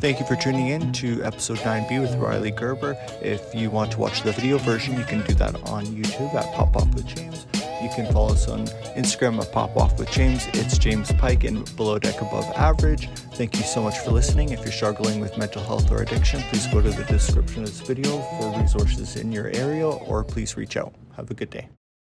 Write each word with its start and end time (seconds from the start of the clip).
Thank 0.00 0.20
you 0.20 0.26
for 0.26 0.36
tuning 0.36 0.68
in 0.68 0.92
to 0.92 1.24
episode 1.24 1.58
9B 1.58 2.00
with 2.00 2.12
Rhylee 2.12 2.54
Gerber. 2.54 2.96
If 3.20 3.52
you 3.52 3.68
want 3.68 3.90
to 3.92 3.98
watch 3.98 4.22
the 4.22 4.30
video 4.30 4.56
version, 4.58 4.96
you 4.96 5.02
can 5.02 5.26
do 5.26 5.34
that 5.34 5.56
on 5.68 5.86
YouTube 5.86 6.32
at 6.34 6.54
Pop 6.54 6.76
Off 6.76 6.94
with 6.94 7.04
James. 7.04 7.48
You 7.82 7.88
can 7.92 8.12
follow 8.12 8.32
us 8.32 8.46
on 8.46 8.68
Instagram 8.96 9.42
at 9.42 9.50
Pop 9.50 9.76
Off 9.76 9.98
with 9.98 10.08
James. 10.12 10.46
It's 10.52 10.78
James 10.78 11.10
Pike 11.14 11.42
and 11.42 11.74
Below 11.74 11.98
Deck 11.98 12.20
Above 12.20 12.44
Average. 12.54 13.08
Thank 13.34 13.56
you 13.56 13.64
so 13.64 13.82
much 13.82 13.98
for 13.98 14.12
listening. 14.12 14.50
If 14.50 14.60
you're 14.60 14.70
struggling 14.70 15.18
with 15.18 15.36
mental 15.36 15.64
health 15.64 15.90
or 15.90 16.00
addiction, 16.00 16.42
please 16.42 16.68
go 16.68 16.80
to 16.80 16.90
the 16.90 17.02
description 17.02 17.64
of 17.64 17.70
this 17.70 17.80
video 17.80 18.20
for 18.38 18.56
resources 18.56 19.16
in 19.16 19.32
your 19.32 19.48
area 19.48 19.88
or 19.88 20.22
please 20.22 20.56
reach 20.56 20.76
out. 20.76 20.94
Have 21.16 21.28
a 21.32 21.34
good 21.34 21.50
day. 21.50 21.70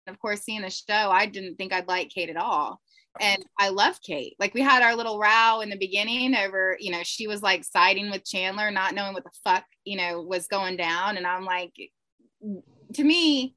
Of 0.06 0.18
course, 0.18 0.40
seeing 0.40 0.62
the 0.62 0.70
show, 0.70 1.10
I 1.10 1.26
didn't 1.26 1.56
think 1.56 1.74
I'd 1.74 1.86
like 1.86 2.08
Kate 2.08 2.30
at 2.30 2.38
all 2.38 2.80
and 3.20 3.44
I 3.58 3.68
love 3.68 4.00
Kate. 4.02 4.34
Like 4.38 4.54
we 4.54 4.60
had 4.60 4.82
our 4.82 4.96
little 4.96 5.18
row 5.18 5.60
in 5.60 5.70
the 5.70 5.76
beginning 5.76 6.34
over, 6.34 6.76
you 6.80 6.90
know, 6.90 7.02
she 7.02 7.26
was 7.26 7.42
like 7.42 7.64
siding 7.64 8.10
with 8.10 8.24
Chandler, 8.24 8.70
not 8.70 8.94
knowing 8.94 9.14
what 9.14 9.24
the 9.24 9.30
fuck, 9.44 9.64
you 9.84 9.96
know, 9.96 10.20
was 10.20 10.48
going 10.48 10.76
down. 10.76 11.16
And 11.16 11.26
I'm 11.26 11.44
like, 11.44 11.72
to 12.94 13.04
me, 13.04 13.54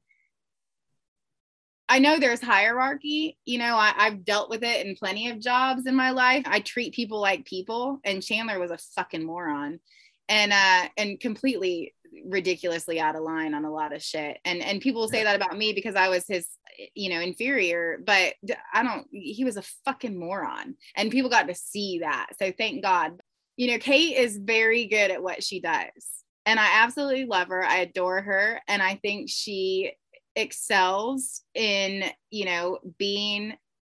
I 1.88 1.98
know 1.98 2.18
there's 2.18 2.42
hierarchy. 2.42 3.38
You 3.46 3.58
know, 3.58 3.76
I, 3.76 3.92
have 3.96 4.24
dealt 4.24 4.50
with 4.50 4.62
it 4.62 4.86
in 4.86 4.94
plenty 4.94 5.30
of 5.30 5.40
jobs 5.40 5.86
in 5.86 5.96
my 5.96 6.10
life. 6.10 6.44
I 6.46 6.60
treat 6.60 6.94
people 6.94 7.20
like 7.20 7.46
people, 7.46 7.98
and 8.04 8.22
Chandler 8.22 8.58
was 8.58 8.70
a 8.70 8.78
fucking 8.94 9.24
moron, 9.24 9.80
and 10.28 10.52
uh, 10.52 10.88
and 10.98 11.18
completely 11.18 11.94
ridiculously 12.26 13.00
out 13.00 13.16
of 13.16 13.22
line 13.22 13.54
on 13.54 13.64
a 13.64 13.72
lot 13.72 13.94
of 13.94 14.02
shit. 14.02 14.38
And 14.44 14.62
and 14.62 14.80
people 14.80 15.08
say 15.08 15.24
that 15.24 15.36
about 15.36 15.56
me 15.56 15.72
because 15.72 15.94
I 15.94 16.08
was 16.08 16.26
his 16.26 16.46
you 16.94 17.10
know 17.10 17.18
inferior 17.18 17.98
but 18.06 18.34
i 18.72 18.84
don't 18.84 19.08
he 19.10 19.44
was 19.44 19.56
a 19.56 19.64
fucking 19.84 20.18
moron. 20.18 20.74
And 20.96 21.10
people 21.10 21.30
got 21.30 21.48
to 21.48 21.54
see 21.54 22.00
that. 22.00 22.28
So 22.40 22.52
thank 22.56 22.82
god. 22.82 23.18
You 23.56 23.72
know 23.72 23.78
kate 23.78 24.16
is 24.16 24.38
very 24.38 24.86
good 24.86 25.10
at 25.10 25.22
what 25.22 25.42
she 25.42 25.60
does. 25.60 26.24
And 26.46 26.58
i 26.58 26.82
absolutely 26.82 27.26
love 27.26 27.48
her. 27.48 27.64
I 27.64 27.78
adore 27.78 28.22
her. 28.22 28.60
And 28.68 28.82
i 28.82 28.94
think 28.96 29.28
she 29.28 29.92
excels 30.36 31.42
in 31.54 32.04
you 32.30 32.44
know 32.44 32.78
being 32.96 33.54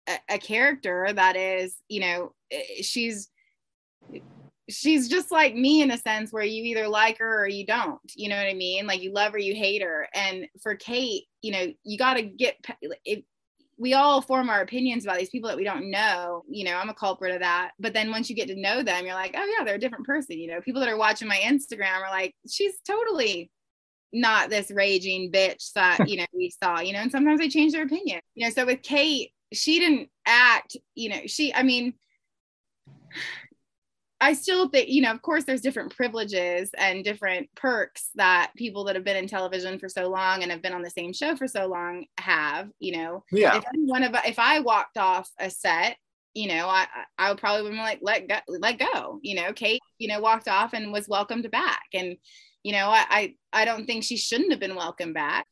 a, 0.09 0.35
a 0.35 0.39
character 0.39 1.09
that 1.13 1.37
is 1.37 1.77
you 1.89 2.01
know 2.01 2.33
eh, 2.53 2.83
she's 2.83 3.29
she's 4.69 5.09
just 5.09 5.31
like 5.31 5.55
me 5.55 5.83
in 5.83 5.91
a 5.91 5.99
sense 5.99 6.33
where 6.33 6.45
you 6.45 6.63
either 6.65 6.89
like 6.89 7.19
her 7.19 7.43
or 7.43 7.49
you 7.49 7.65
don't 7.65 8.01
you 8.15 8.29
know 8.29 8.37
what 8.37 8.47
i 8.47 8.55
mean? 8.55 8.87
Like 8.87 9.03
you 9.03 9.13
love 9.13 9.33
her 9.33 9.39
you 9.39 9.55
hate 9.55 9.83
her. 9.83 10.09
And 10.15 10.47
for 10.63 10.75
kate 10.75 11.25
you 11.43 11.53
know 11.53 11.67
you 11.85 11.99
got 11.99 12.15
to 12.15 12.23
get 12.23 12.57
it, 13.05 13.25
we 13.79 13.95
all 13.95 14.21
form 14.21 14.51
our 14.51 14.61
opinions 14.61 15.05
about 15.05 15.19
these 15.19 15.31
people 15.31 15.49
that 15.49 15.57
we 15.57 15.65
don't 15.65 15.91
know 15.91 16.43
you 16.49 16.65
know 16.65 16.77
i'm 16.77 16.89
a 16.89 16.95
culprit 16.95 17.35
of 17.35 17.41
that. 17.41 17.73
But 17.79 17.95
then 17.95 18.11
once 18.11 18.29
you 18.29 18.37
get 18.37 18.49
to 18.49 18.61
know 18.61 18.83
them 18.83 19.05
you're 19.05 19.15
like 19.15 19.35
oh 19.37 19.57
yeah 19.57 19.65
they're 19.65 19.77
a 19.77 19.81
different 19.81 20.07
person 20.07 20.39
you 20.39 20.49
know? 20.49 20.61
People 20.61 20.81
that 20.81 20.91
are 20.91 20.99
watching 20.99 21.29
my 21.29 21.39
instagram 21.39 22.03
are 22.03 22.11
like 22.11 22.35
she's 22.49 22.79
totally 22.87 23.51
not 24.13 24.49
this 24.49 24.71
raging 24.71 25.31
bitch 25.31 25.73
that 25.75 25.99
you 26.09 26.19
know 26.19 26.27
we 26.35 26.51
saw 26.63 26.81
you 26.81 26.93
know? 26.93 27.01
And 27.01 27.13
sometimes 27.13 27.41
they 27.41 27.49
change 27.49 27.73
their 27.73 27.85
opinion. 27.85 28.21
You 28.35 28.47
know 28.47 28.53
so 28.53 28.67
with 28.67 28.83
kate 28.83 29.33
she 29.53 29.79
didn't 29.79 30.11
act 30.27 30.77
you 30.95 31.09
know 31.09 31.21
she 31.27 31.55
i 31.55 31.63
mean 31.63 31.95
I 34.21 34.33
still 34.33 34.69
think, 34.69 34.89
you 34.89 35.03
know, 35.03 35.13
of 35.13 35.23
course, 35.23 35.45
there's 35.45 35.61
different 35.61 35.95
privileges 35.95 36.71
and 36.77 37.05
different 37.05 37.49
perks 37.55 38.11
that 38.17 38.51
people 38.57 38.85
that 38.85 38.97
have 38.97 39.05
been 39.05 39.17
in 39.17 39.29
television 39.29 39.79
for 39.79 39.89
so 39.89 40.09
long 40.09 40.43
and 40.43 40.51
have 40.51 40.63
been 40.63 40.73
on 40.73 40.83
the 40.83 40.91
same 40.91 41.13
show 41.13 41.37
for 41.37 41.47
so 41.47 41.67
long 41.67 42.05
have. 42.19 42.69
You 42.81 42.97
know, 42.97 43.25
yeah. 43.31 43.59
If 43.59 43.65
one 43.75 44.03
of 44.03 44.17
if 44.27 44.39
I 44.39 44.61
walked 44.61 44.99
off 44.99 45.31
a 45.39 45.51
set, 45.51 45.97
you 46.35 46.49
know, 46.49 46.69
I 46.69 46.87
I 47.17 47.31
would 47.31 47.39
probably 47.39 47.71
be 47.71 47.77
like, 47.77 48.01
let 48.03 48.29
go, 48.29 48.39
let 48.49 48.79
go. 48.79 49.21
You 49.23 49.37
know, 49.37 49.53
Kate, 49.53 49.81
you 49.99 50.09
know, 50.09 50.21
walked 50.21 50.49
off 50.49 50.73
and 50.73 50.93
was 50.93 51.09
welcomed 51.09 51.49
back, 51.51 51.87
and 51.95 52.17
you 52.65 52.73
know, 52.73 52.89
I 52.89 53.05
I, 53.09 53.35
I 53.53 53.65
don't 53.65 53.87
think 53.87 54.03
she 54.03 54.17
shouldn't 54.17 54.51
have 54.51 54.61
been 54.61 54.75
welcomed 54.75 55.15
back. 55.15 55.47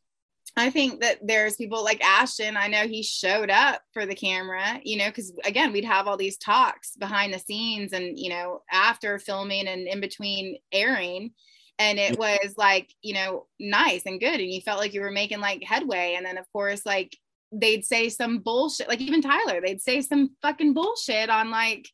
I 0.58 0.70
think 0.70 1.02
that 1.02 1.18
there's 1.22 1.56
people 1.56 1.84
like 1.84 2.02
Ashton. 2.02 2.56
I 2.56 2.68
know 2.68 2.86
he 2.86 3.02
showed 3.02 3.50
up 3.50 3.82
for 3.92 4.06
the 4.06 4.14
camera, 4.14 4.80
you 4.82 4.96
know, 4.96 5.08
because 5.08 5.38
again, 5.44 5.70
we'd 5.70 5.84
have 5.84 6.08
all 6.08 6.16
these 6.16 6.38
talks 6.38 6.96
behind 6.96 7.34
the 7.34 7.38
scenes 7.38 7.92
and, 7.92 8.18
you 8.18 8.30
know, 8.30 8.62
after 8.72 9.18
filming 9.18 9.68
and 9.68 9.86
in 9.86 10.00
between 10.00 10.56
airing. 10.72 11.32
And 11.78 11.98
it 11.98 12.18
was 12.18 12.54
like, 12.56 12.90
you 13.02 13.12
know, 13.12 13.46
nice 13.60 14.06
and 14.06 14.18
good. 14.18 14.40
And 14.40 14.50
you 14.50 14.62
felt 14.62 14.78
like 14.78 14.94
you 14.94 15.02
were 15.02 15.10
making 15.10 15.40
like 15.40 15.62
headway. 15.62 16.14
And 16.16 16.24
then, 16.24 16.38
of 16.38 16.50
course, 16.50 16.86
like 16.86 17.14
they'd 17.52 17.84
say 17.84 18.08
some 18.08 18.38
bullshit, 18.38 18.88
like 18.88 19.02
even 19.02 19.20
Tyler, 19.20 19.60
they'd 19.60 19.82
say 19.82 20.00
some 20.00 20.30
fucking 20.40 20.72
bullshit 20.72 21.28
on 21.28 21.50
like, 21.50 21.86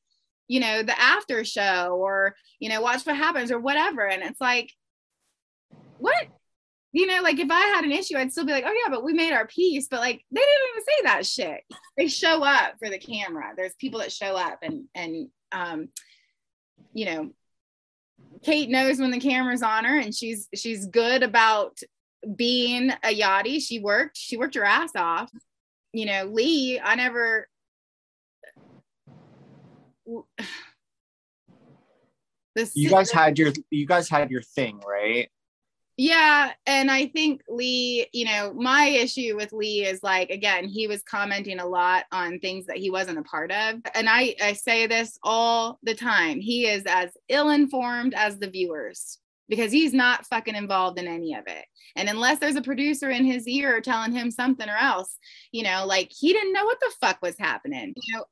you 0.47 0.61
know, 0.61 0.85
the 0.85 0.99
after 1.01 1.45
show 1.45 1.97
or, 2.01 2.37
you 2.61 2.69
know, 2.69 2.81
watch 2.81 3.05
what 3.05 3.17
happens 3.17 3.51
or 3.51 3.59
whatever. 3.59 4.07
And 4.07 4.23
it's 4.23 4.41
like, 4.41 4.73
what 5.99 6.29
you 6.93 7.07
know, 7.07 7.23
like 7.23 7.39
if 7.39 7.51
I 7.51 7.61
had 7.61 7.85
an 7.85 7.93
issue, 7.93 8.17
I'd 8.17 8.33
still 8.33 8.45
be 8.45 8.53
like, 8.53 8.65
oh 8.67 8.83
yeah, 8.85 8.91
but 8.91 9.03
we 9.03 9.15
made 9.15 9.33
our 9.33 9.47
peace. 9.47 9.89
But 9.91 10.01
like 10.01 10.25
they 10.31 10.41
didn't 10.41 10.71
even 10.71 10.85
say 10.85 11.03
that 11.05 11.27
shit. 11.27 11.61
They 11.97 12.09
show 12.09 12.45
up 12.45 12.75
for 12.79 12.91
the 12.91 12.99
camera. 12.99 13.53
There's 13.57 13.75
people 13.79 14.01
that 14.01 14.13
show 14.13 14.37
up 14.37 14.59
and 14.63 14.85
and 14.95 15.29
um, 15.53 15.89
you 16.93 17.07
know, 17.07 17.31
Kate 18.43 18.69
knows 18.69 18.99
when 18.99 19.11
the 19.11 19.21
camera's 19.21 19.63
on 19.63 19.85
her 19.85 19.99
and 19.99 20.15
she's 20.15 20.49
she's 20.55 20.87
good 20.87 21.23
about 21.23 21.79
being 22.37 22.91
a 22.91 23.19
yachty. 23.19 23.61
She 23.61 23.79
worked, 23.79 24.17
she 24.17 24.37
worked 24.37 24.55
her 24.55 24.65
ass 24.65 24.95
off. 24.95 25.31
You 25.93 26.07
know, 26.07 26.25
Lee, 26.27 26.79
I 26.79 26.95
never 26.95 27.49
this 32.55 32.73
you 32.75 32.91
guys 32.91 33.11
had 33.11 33.39
your 33.39 33.53
you 33.71 33.87
guys 33.87 34.09
had 34.09 34.31
your 34.31 34.43
thing, 34.43 34.81
right? 34.87 35.31
Yeah. 35.99 36.53
And 36.67 36.91
I 36.91 37.07
think 37.07 37.43
Lee, 37.49 38.07
you 38.13 38.25
know, 38.25 38.55
my 38.55 38.87
issue 38.87 39.37
with 39.37 39.53
Lee 39.53 39.85
is 39.85 40.03
like, 40.03 40.31
again, 40.31 40.67
he 40.67 40.87
was 40.87 41.03
commenting 41.03 41.61
a 41.61 41.67
lot 41.67 42.05
on 42.11 42.39
things 42.39 42.67
that 42.67 42.79
he 42.79 42.91
wasn't 42.91 43.19
a 43.19 43.23
part 43.23 43.53
of. 43.53 43.81
And 43.95 44.09
I, 44.09 44.35
I 44.43 44.55
say 44.55 44.87
this 44.87 45.19
all 45.23 45.79
the 45.83 45.95
time 45.95 46.41
he 46.41 46.67
is 46.67 46.85
as 46.87 47.11
ill 47.29 47.51
informed 47.51 48.15
as 48.15 48.39
the 48.39 48.49
viewers 48.49 49.19
because 49.49 49.71
he's 49.71 49.93
not 49.93 50.25
fucking 50.27 50.55
involved 50.55 50.99
in 50.99 51.07
any 51.07 51.35
of 51.35 51.45
it. 51.47 51.67
And 51.95 52.09
unless 52.09 52.39
there's 52.39 52.57
a 52.57 52.63
producer 52.63 53.11
in 53.11 53.27
his 53.27 53.47
ear 53.47 53.83
telling 53.83 54.13
him 54.13 54.31
something 54.31 54.69
or 54.69 54.77
else, 54.77 55.19
you 55.51 55.63
know, 55.63 55.85
like 55.87 56.11
he 56.11 56.33
didn't 56.33 56.55
know 56.55 56.65
what 56.65 56.81
the 56.81 56.93
fuck 57.03 57.21
was 57.21 57.37
happening. 57.39 57.93
You 57.95 58.17
know, 58.17 58.25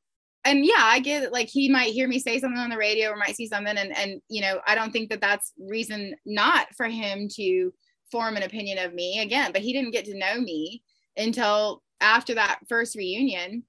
and 0.44 0.64
yeah, 0.64 0.74
I 0.78 1.00
get 1.00 1.22
it. 1.24 1.32
Like 1.32 1.48
he 1.48 1.68
might 1.68 1.92
hear 1.92 2.08
me 2.08 2.18
say 2.18 2.38
something 2.38 2.58
on 2.58 2.70
the 2.70 2.76
radio 2.76 3.10
or 3.10 3.16
might 3.16 3.36
see 3.36 3.46
something, 3.46 3.76
and 3.76 3.96
and 3.96 4.20
you 4.28 4.40
know, 4.40 4.60
I 4.66 4.74
don't 4.74 4.92
think 4.92 5.10
that 5.10 5.20
that's 5.20 5.52
reason 5.58 6.14
not 6.24 6.68
for 6.76 6.86
him 6.86 7.28
to 7.36 7.72
form 8.10 8.36
an 8.36 8.42
opinion 8.42 8.78
of 8.78 8.94
me 8.94 9.20
again. 9.20 9.52
But 9.52 9.62
he 9.62 9.72
didn't 9.72 9.92
get 9.92 10.06
to 10.06 10.18
know 10.18 10.40
me 10.40 10.82
until 11.16 11.82
after 12.00 12.34
that 12.34 12.60
first 12.68 12.96
reunion, 12.96 13.64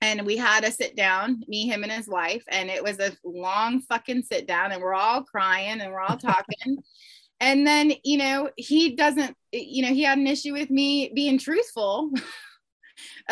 and 0.00 0.26
we 0.26 0.36
had 0.36 0.64
a 0.64 0.70
sit 0.70 0.96
down, 0.96 1.42
me, 1.48 1.66
him, 1.66 1.82
and 1.82 1.92
his 1.92 2.08
wife, 2.08 2.44
and 2.48 2.68
it 2.70 2.82
was 2.82 2.98
a 2.98 3.12
long 3.24 3.80
fucking 3.80 4.22
sit 4.22 4.46
down, 4.46 4.72
and 4.72 4.82
we're 4.82 4.94
all 4.94 5.22
crying 5.22 5.80
and 5.80 5.90
we're 5.90 6.00
all 6.00 6.18
talking. 6.18 6.78
and 7.40 7.66
then 7.66 7.92
you 8.04 8.16
know 8.16 8.48
he 8.56 8.94
doesn't 8.94 9.36
you 9.52 9.82
know 9.82 9.92
he 9.92 10.02
had 10.02 10.16
an 10.16 10.26
issue 10.26 10.52
with 10.52 10.70
me 10.70 11.10
being 11.14 11.38
truthful 11.38 12.10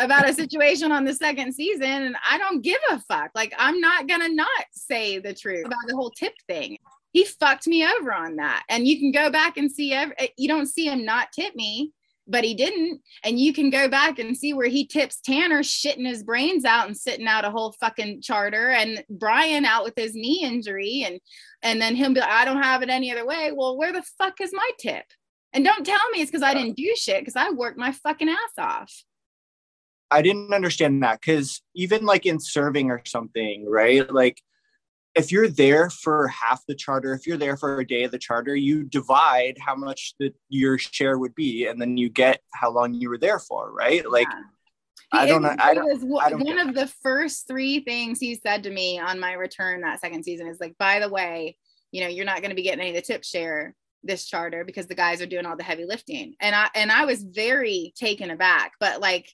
about 0.03 0.29
a 0.29 0.33
situation 0.33 0.91
on 0.91 1.05
the 1.05 1.13
second 1.13 1.53
season 1.53 1.83
and 1.83 2.15
I 2.29 2.37
don't 2.37 2.61
give 2.61 2.79
a 2.91 2.99
fuck. 2.99 3.31
Like 3.35 3.53
I'm 3.57 3.79
not 3.79 4.07
gonna 4.07 4.29
not 4.29 4.47
say 4.71 5.19
the 5.19 5.33
truth 5.33 5.65
about 5.65 5.87
the 5.87 5.95
whole 5.95 6.11
tip 6.11 6.33
thing. 6.47 6.77
He 7.11 7.25
fucked 7.25 7.67
me 7.67 7.85
over 7.85 8.13
on 8.13 8.37
that. 8.37 8.63
And 8.69 8.87
you 8.87 8.99
can 8.99 9.11
go 9.11 9.29
back 9.29 9.57
and 9.57 9.71
see 9.71 9.93
every, 9.93 10.15
eh, 10.17 10.27
you 10.37 10.47
don't 10.47 10.67
see 10.67 10.85
him 10.85 11.03
not 11.03 11.31
tip 11.33 11.55
me, 11.55 11.91
but 12.27 12.43
he 12.43 12.53
didn't. 12.53 13.01
And 13.23 13.37
you 13.39 13.53
can 13.53 13.69
go 13.69 13.89
back 13.89 14.17
and 14.17 14.37
see 14.37 14.53
where 14.53 14.69
he 14.69 14.85
tips 14.85 15.19
Tanner 15.19 15.61
shitting 15.61 16.07
his 16.07 16.23
brains 16.23 16.63
out 16.63 16.87
and 16.87 16.95
sitting 16.95 17.27
out 17.27 17.45
a 17.45 17.51
whole 17.51 17.73
fucking 17.73 18.21
charter 18.21 18.69
and 18.69 19.03
Brian 19.09 19.65
out 19.65 19.83
with 19.83 19.93
his 19.97 20.15
knee 20.15 20.41
injury 20.43 21.03
and 21.05 21.19
and 21.63 21.81
then 21.81 21.95
him 21.95 22.13
be 22.13 22.21
like, 22.21 22.29
I 22.29 22.45
don't 22.45 22.63
have 22.63 22.81
it 22.81 22.89
any 22.89 23.11
other 23.11 23.25
way. 23.25 23.51
Well, 23.53 23.77
where 23.77 23.93
the 23.93 24.03
fuck 24.17 24.41
is 24.41 24.51
my 24.53 24.69
tip? 24.79 25.05
And 25.53 25.65
don't 25.65 25.85
tell 25.85 26.09
me 26.11 26.21
it's 26.21 26.31
because 26.31 26.43
I 26.43 26.53
didn't 26.53 26.77
do 26.77 26.93
shit 26.95 27.19
because 27.19 27.35
I 27.35 27.49
worked 27.49 27.77
my 27.77 27.91
fucking 27.91 28.29
ass 28.29 28.53
off. 28.57 29.03
I 30.11 30.21
didn't 30.21 30.53
understand 30.53 31.01
that 31.03 31.21
because 31.21 31.61
even 31.73 32.05
like 32.05 32.25
in 32.25 32.39
serving 32.39 32.91
or 32.91 33.01
something, 33.05 33.65
right? 33.67 34.11
Like 34.11 34.41
if 35.15 35.31
you're 35.31 35.47
there 35.47 35.89
for 35.89 36.27
half 36.27 36.61
the 36.67 36.75
charter, 36.75 37.13
if 37.13 37.25
you're 37.25 37.37
there 37.37 37.57
for 37.57 37.79
a 37.79 37.87
day 37.87 38.03
of 38.03 38.11
the 38.11 38.17
charter, 38.17 38.55
you 38.55 38.83
divide 38.83 39.57
how 39.59 39.75
much 39.75 40.13
the, 40.19 40.33
your 40.49 40.77
share 40.77 41.17
would 41.17 41.35
be, 41.35 41.65
and 41.65 41.81
then 41.81 41.97
you 41.97 42.09
get 42.09 42.41
how 42.53 42.71
long 42.71 42.93
you 42.93 43.09
were 43.09 43.17
there 43.17 43.39
for, 43.39 43.71
right? 43.71 44.09
Like 44.09 44.27
yeah. 44.29 44.41
I 45.13 45.25
don't 45.25 45.41
know. 45.41 45.55
I 45.59 45.73
don't, 45.73 46.21
I 46.21 46.29
don't 46.29 46.43
one 46.43 46.59
of 46.59 46.73
the 46.73 46.87
first 46.87 47.47
three 47.47 47.81
things 47.81 48.19
he 48.19 48.35
said 48.35 48.63
to 48.63 48.69
me 48.69 48.99
on 48.99 49.19
my 49.19 49.33
return 49.33 49.81
that 49.81 49.99
second 49.99 50.23
season 50.23 50.47
is 50.47 50.59
like, 50.61 50.77
by 50.77 50.99
the 50.99 51.09
way, 51.09 51.57
you 51.91 52.01
know, 52.01 52.07
you're 52.07 52.25
not 52.25 52.37
going 52.37 52.51
to 52.51 52.55
be 52.55 52.63
getting 52.63 52.79
any 52.79 52.89
of 52.91 52.95
the 52.95 53.01
tip 53.01 53.23
share 53.25 53.75
this 54.03 54.25
charter 54.25 54.63
because 54.63 54.87
the 54.87 54.95
guys 54.95 55.21
are 55.21 55.25
doing 55.25 55.45
all 55.45 55.57
the 55.57 55.63
heavy 55.63 55.85
lifting. 55.85 56.35
And 56.39 56.55
I 56.55 56.69
and 56.75 56.91
I 56.91 57.05
was 57.05 57.23
very 57.23 57.93
taken 57.97 58.31
aback, 58.31 58.73
but 58.79 59.01
like 59.01 59.29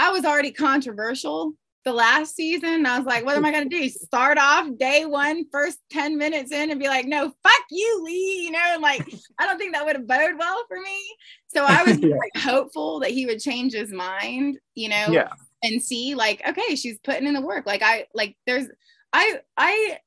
I 0.00 0.10
was 0.10 0.24
already 0.24 0.50
controversial 0.50 1.52
the 1.84 1.92
last 1.92 2.34
season. 2.34 2.86
I 2.86 2.96
was 2.96 3.06
like, 3.06 3.22
what 3.22 3.36
am 3.36 3.44
I 3.44 3.52
going 3.52 3.68
to 3.68 3.78
do? 3.78 3.86
Start 3.90 4.38
off 4.38 4.66
day 4.78 5.04
one, 5.04 5.44
first 5.52 5.78
10 5.90 6.16
minutes 6.16 6.52
in 6.52 6.70
and 6.70 6.80
be 6.80 6.88
like, 6.88 7.04
no, 7.04 7.30
fuck 7.42 7.64
you, 7.70 8.02
Lee. 8.02 8.44
You 8.44 8.50
know, 8.50 8.64
and 8.72 8.82
like, 8.82 9.06
I 9.38 9.46
don't 9.46 9.58
think 9.58 9.74
that 9.74 9.84
would 9.84 9.96
have 9.96 10.06
bode 10.06 10.38
well 10.38 10.64
for 10.68 10.80
me. 10.80 11.16
So 11.48 11.66
I 11.66 11.82
was 11.82 11.98
yeah. 12.00 12.16
like 12.16 12.42
hopeful 12.42 13.00
that 13.00 13.10
he 13.10 13.26
would 13.26 13.40
change 13.40 13.74
his 13.74 13.92
mind, 13.92 14.58
you 14.74 14.88
know, 14.88 15.06
yeah. 15.10 15.28
and 15.62 15.82
see 15.82 16.14
like, 16.14 16.40
okay, 16.48 16.76
she's 16.76 16.98
putting 17.00 17.26
in 17.26 17.34
the 17.34 17.42
work. 17.42 17.66
Like 17.66 17.82
I, 17.82 18.06
like 18.14 18.38
there's, 18.46 18.68
I, 19.12 19.40
I 19.54 19.98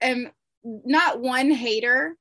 am 0.00 0.32
not 0.64 1.20
one 1.20 1.52
hater 1.52 2.16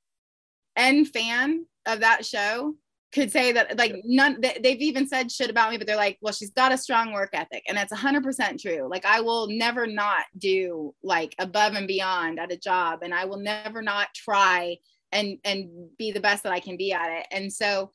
and 0.76 1.08
fan 1.08 1.66
of 1.88 2.02
that 2.02 2.24
show 2.24 2.76
could 3.12 3.32
say 3.32 3.52
that 3.52 3.78
like 3.78 3.96
none 4.04 4.40
they've 4.42 4.82
even 4.82 5.08
said 5.08 5.32
shit 5.32 5.50
about 5.50 5.72
me 5.72 5.78
but 5.78 5.88
they're 5.88 5.96
like 5.96 6.18
well 6.22 6.34
she's 6.34 6.52
got 6.52 6.72
a 6.72 6.78
strong 6.78 7.12
work 7.12 7.30
ethic 7.34 7.64
and 7.68 7.78
that's 7.78 7.94
100% 7.94 8.62
true. 8.62 8.88
Like 8.90 9.06
i 9.06 9.22
will 9.22 9.48
never 9.50 9.88
not 9.88 10.26
do 10.38 10.94
like 11.04 11.36
above 11.40 11.74
and 11.74 11.88
beyond 11.88 12.40
at 12.40 12.52
a 12.52 12.58
job 12.58 13.00
and 13.02 13.14
i 13.14 13.26
will 13.26 13.40
never 13.40 13.82
not 13.82 14.08
try 14.14 14.78
and 15.12 15.40
and 15.44 15.70
be 15.98 16.12
the 16.12 16.20
best 16.20 16.44
that 16.44 16.54
i 16.54 16.60
can 16.60 16.78
be 16.78 16.94
at 16.94 17.20
it. 17.20 17.28
And 17.32 17.52
so 17.52 17.92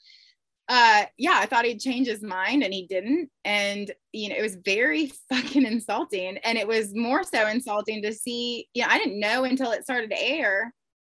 uh 0.68 1.04
yeah 1.18 1.36
i 1.38 1.46
thought 1.46 1.66
he'd 1.66 1.78
change 1.78 2.06
his 2.06 2.22
mind 2.22 2.62
and 2.62 2.74
he 2.74 2.86
didn't. 2.86 3.30
And 3.44 3.90
you 4.12 4.28
know 4.28 4.36
it 4.36 4.42
was 4.42 4.56
very 4.56 5.12
fucking 5.32 5.64
insulting. 5.64 6.38
And 6.38 6.58
it 6.58 6.66
was 6.66 6.94
more 6.94 7.22
so 7.22 7.46
insulting 7.46 8.02
to 8.02 8.12
see 8.12 8.68
you 8.74 8.82
know 8.82 8.88
i 8.90 8.98
didn't 8.98 9.20
know 9.20 9.44
until 9.44 9.70
it 9.70 9.84
started 9.84 10.10
to 10.10 10.22
air 10.22 10.74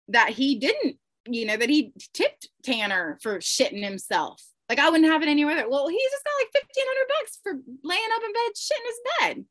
that 0.08 0.31
he 0.31 0.56
didn't 0.56 0.98
you 1.26 1.46
know, 1.46 1.56
that 1.56 1.69
he 1.69 1.93
tipped 2.12 2.49
Tanner 2.62 3.19
for 3.23 3.38
shitting 3.38 3.82
himself. 3.82 4.43
Like 4.69 4.78
I 4.78 4.90
wouldn't 4.90 5.11
have 5.11 5.23
it 5.23 5.28
anywhere. 5.28 5.55
There. 5.55 5.69
Well, 5.69 5.88
he's 5.88 6.11
just 6.11 6.25
got 6.25 6.32
like 6.40 6.52
fifteen 6.52 6.84
hundred 6.87 7.08
bucks 7.08 7.38
for 7.43 7.52
laying 7.84 8.08
up 8.14 8.23
in 8.25 8.32
bed, 8.32 8.52
shitting 8.56 8.87
his 8.87 9.00
bed. 9.20 9.44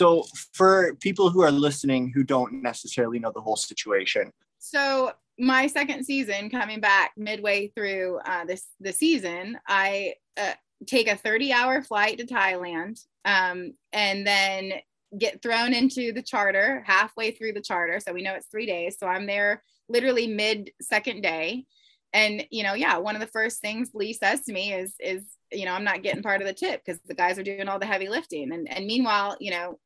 So, 0.00 0.24
for 0.52 0.96
people 0.96 1.30
who 1.30 1.42
are 1.42 1.52
listening 1.52 2.10
who 2.12 2.24
don't 2.24 2.62
necessarily 2.62 3.20
know 3.20 3.30
the 3.32 3.40
whole 3.40 3.56
situation, 3.56 4.32
so 4.58 5.12
my 5.38 5.66
second 5.66 6.04
season, 6.04 6.50
coming 6.50 6.80
back 6.80 7.12
midway 7.16 7.68
through 7.68 8.18
uh, 8.24 8.44
this 8.44 8.66
the 8.80 8.92
season, 8.92 9.58
I 9.68 10.14
uh, 10.36 10.54
take 10.86 11.08
a 11.08 11.16
thirty-hour 11.16 11.82
flight 11.82 12.18
to 12.18 12.26
Thailand, 12.26 13.00
um, 13.24 13.74
and 13.92 14.26
then 14.26 14.72
get 15.16 15.42
thrown 15.42 15.72
into 15.72 16.12
the 16.12 16.22
charter 16.22 16.82
halfway 16.84 17.30
through 17.30 17.52
the 17.52 17.60
charter. 17.60 18.00
So 18.00 18.12
we 18.12 18.22
know 18.22 18.34
it's 18.34 18.48
three 18.48 18.66
days. 18.66 18.96
So 18.98 19.06
I'm 19.06 19.26
there 19.26 19.62
literally 19.88 20.26
mid 20.26 20.70
second 20.80 21.22
day. 21.22 21.64
And 22.12 22.46
you 22.50 22.62
know 22.62 22.74
yeah 22.74 22.98
one 22.98 23.16
of 23.16 23.20
the 23.20 23.26
first 23.26 23.60
things 23.60 23.90
lee 23.92 24.12
says 24.12 24.42
to 24.42 24.52
me 24.52 24.72
is 24.72 24.94
is 25.00 25.24
you 25.50 25.64
know 25.64 25.72
i'm 25.72 25.82
not 25.82 26.04
getting 26.04 26.22
part 26.22 26.40
of 26.40 26.46
the 26.46 26.54
tip 26.54 26.80
because 26.84 27.00
the 27.04 27.14
guys 27.14 27.40
are 27.40 27.42
doing 27.42 27.68
all 27.68 27.80
the 27.80 27.86
heavy 27.86 28.08
lifting. 28.08 28.52
And 28.52 28.70
and 28.70 28.86
meanwhile 28.86 29.36
you 29.40 29.50
know 29.50 29.80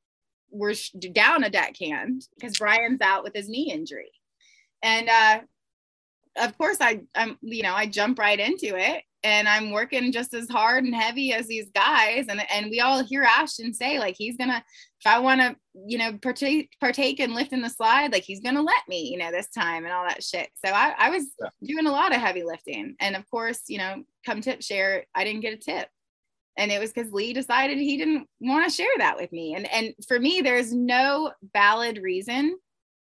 we're 0.50 0.74
down 1.12 1.44
a 1.44 1.50
deckhand 1.50 2.26
because 2.38 2.58
brian's 2.58 3.00
out 3.00 3.24
with 3.24 3.34
his 3.34 3.48
knee 3.48 3.72
injury. 3.72 4.12
And 4.82 5.08
uh 5.08 5.40
of 6.36 6.56
course 6.56 6.78
i 6.80 7.00
i'm 7.14 7.36
you 7.42 7.62
know 7.62 7.74
i 7.74 7.86
jump 7.86 8.18
right 8.18 8.38
into 8.38 8.76
it 8.76 9.02
and 9.24 9.48
I'm 9.48 9.72
working 9.72 10.12
just 10.12 10.32
as 10.34 10.48
hard 10.48 10.84
and 10.84 10.94
heavy 10.94 11.32
as 11.32 11.46
these 11.46 11.68
guys. 11.74 12.26
And 12.28 12.40
and 12.50 12.70
we 12.70 12.80
all 12.80 13.02
hear 13.02 13.22
Ashton 13.22 13.74
say 13.74 13.98
like 13.98 14.14
he's 14.16 14.36
gonna 14.36 14.62
if 15.00 15.06
I 15.06 15.18
want 15.18 15.40
to 15.40 15.56
you 15.86 15.98
know 15.98 16.16
partake 16.18 16.70
partake 16.80 17.20
in 17.20 17.34
lifting 17.34 17.62
the 17.62 17.68
slide 17.68 18.12
like 18.12 18.24
he's 18.24 18.40
gonna 18.40 18.62
let 18.62 18.82
me 18.88 19.08
you 19.08 19.18
know 19.18 19.30
this 19.30 19.48
time 19.48 19.84
and 19.84 19.92
all 19.92 20.06
that 20.06 20.22
shit. 20.22 20.48
So 20.64 20.72
I, 20.72 20.94
I 20.98 21.10
was 21.10 21.24
yeah. 21.40 21.48
doing 21.62 21.86
a 21.86 21.92
lot 21.92 22.14
of 22.14 22.20
heavy 22.20 22.44
lifting, 22.44 22.94
and 23.00 23.16
of 23.16 23.28
course 23.30 23.62
you 23.68 23.78
know 23.78 24.04
come 24.24 24.40
tip 24.40 24.62
share 24.62 25.04
I 25.14 25.24
didn't 25.24 25.42
get 25.42 25.54
a 25.54 25.58
tip. 25.58 25.88
And 26.56 26.72
it 26.72 26.80
was 26.80 26.92
because 26.92 27.12
Lee 27.12 27.32
decided 27.32 27.78
he 27.78 27.96
didn't 27.96 28.26
want 28.40 28.68
to 28.68 28.74
share 28.74 28.86
that 28.98 29.16
with 29.16 29.30
me. 29.30 29.54
And 29.54 29.70
and 29.72 29.94
for 30.06 30.18
me, 30.18 30.40
there's 30.40 30.72
no 30.72 31.32
valid 31.52 31.98
reason 31.98 32.58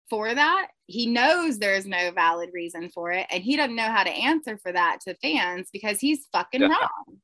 for 0.09 0.33
that. 0.33 0.67
He 0.87 1.05
knows 1.05 1.59
there's 1.59 1.85
no 1.85 2.11
valid 2.11 2.49
reason 2.53 2.89
for 2.89 3.11
it, 3.11 3.27
and 3.29 3.43
he 3.43 3.57
doesn't 3.57 3.75
know 3.75 3.83
how 3.83 4.03
to 4.03 4.09
answer 4.09 4.57
for 4.57 4.71
that 4.71 4.99
to 5.01 5.15
fans 5.15 5.69
because 5.71 5.99
he's 5.99 6.27
fucking 6.31 6.61
yeah. 6.61 6.67
wrong. 6.67 7.19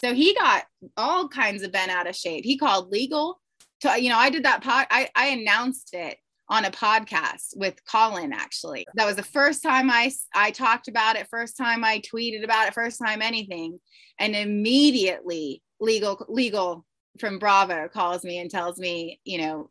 So 0.00 0.14
he 0.14 0.34
got 0.34 0.64
all 0.96 1.28
kinds 1.28 1.62
of 1.62 1.70
bent 1.70 1.90
out 1.90 2.08
of 2.08 2.16
shape. 2.16 2.44
He 2.44 2.58
called 2.58 2.90
legal. 2.90 3.40
To, 3.82 4.00
you 4.00 4.08
know, 4.08 4.18
I 4.18 4.30
did 4.30 4.44
that 4.44 4.62
pod. 4.62 4.86
I, 4.90 5.08
I 5.14 5.28
announced 5.28 5.90
it 5.92 6.16
on 6.48 6.64
a 6.64 6.70
podcast 6.70 7.56
with 7.56 7.74
Colin. 7.84 8.32
Actually, 8.32 8.86
that 8.94 9.06
was 9.06 9.16
the 9.16 9.22
first 9.22 9.62
time 9.62 9.90
I 9.90 10.10
I 10.34 10.50
talked 10.50 10.88
about 10.88 11.16
it. 11.16 11.28
First 11.30 11.56
time 11.56 11.84
I 11.84 12.00
tweeted 12.00 12.44
about 12.44 12.68
it. 12.68 12.74
First 12.74 13.00
time 13.04 13.22
anything, 13.22 13.78
and 14.18 14.34
immediately 14.34 15.62
legal 15.80 16.24
legal 16.28 16.84
from 17.18 17.38
Bravo 17.38 17.88
calls 17.88 18.24
me 18.24 18.38
and 18.38 18.50
tells 18.50 18.78
me, 18.78 19.20
you 19.24 19.38
know, 19.38 19.68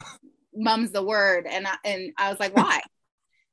mum's 0.54 0.92
the 0.92 1.04
word. 1.04 1.48
And 1.50 1.68
I, 1.68 1.76
and 1.84 2.14
I 2.18 2.30
was 2.30 2.40
like, 2.40 2.56
why? 2.56 2.82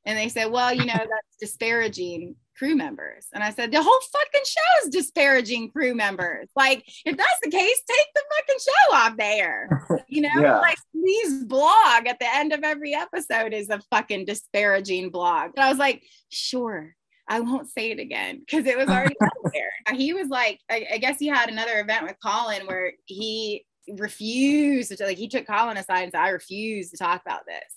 And 0.05 0.17
they 0.17 0.29
said, 0.29 0.51
well, 0.51 0.73
you 0.73 0.87
know, 0.87 0.95
that's 0.95 1.37
disparaging 1.41 2.37
crew 2.57 2.75
members. 2.75 3.27
And 3.33 3.45
I 3.45 3.51
said, 3.51 3.71
the 3.71 3.83
whole 3.83 4.01
fucking 4.13 4.45
show 4.45 4.87
is 4.87 4.91
disparaging 4.91 5.71
crew 5.71 5.95
members. 5.95 6.49
Like, 6.57 6.83
if 7.05 7.17
that's 7.17 7.41
the 7.43 7.51
case, 7.51 7.83
take 7.89 8.07
the 8.15 8.23
fucking 8.37 8.61
show 8.61 8.97
off 8.97 9.17
there. 9.17 9.87
You 10.11 10.23
know, 10.23 10.41
yeah. 10.41 10.59
like 10.59 10.79
Lee's 10.95 11.45
blog 11.45 12.07
at 12.07 12.19
the 12.19 12.35
end 12.35 12.55
of 12.55 12.65
every 12.65 12.95
episode 12.95 13.53
is 13.53 13.69
a 13.69 13.81
fucking 13.91 14.25
disparaging 14.25 15.11
blog. 15.11 15.51
And 15.55 15.63
I 15.63 15.69
was 15.69 15.79
like, 15.79 16.03
sure. 16.31 16.95
I 17.29 17.41
won't 17.41 17.69
say 17.69 17.91
it 17.91 17.99
again 17.99 18.41
because 18.41 18.65
it 18.65 18.79
was 18.79 18.89
already 18.89 19.17
out 19.23 19.53
there. 19.53 19.95
He 19.95 20.15
was 20.15 20.29
like, 20.29 20.61
I, 20.71 20.87
I 20.95 20.99
guess 20.99 21.19
he 21.19 21.27
had 21.27 21.51
another 21.51 21.79
event 21.79 22.05
with 22.05 22.17
Colin 22.25 22.67
where 22.67 22.93
he 23.05 23.67
refused 23.99 24.97
to 24.97 25.05
like 25.05 25.19
he 25.19 25.29
took 25.29 25.47
Colin 25.47 25.77
aside 25.77 26.05
and 26.05 26.13
said, 26.13 26.23
I 26.23 26.31
refuse 26.31 26.91
to 26.91 26.97
talk 26.97 27.21
about 27.25 27.45
this. 27.47 27.75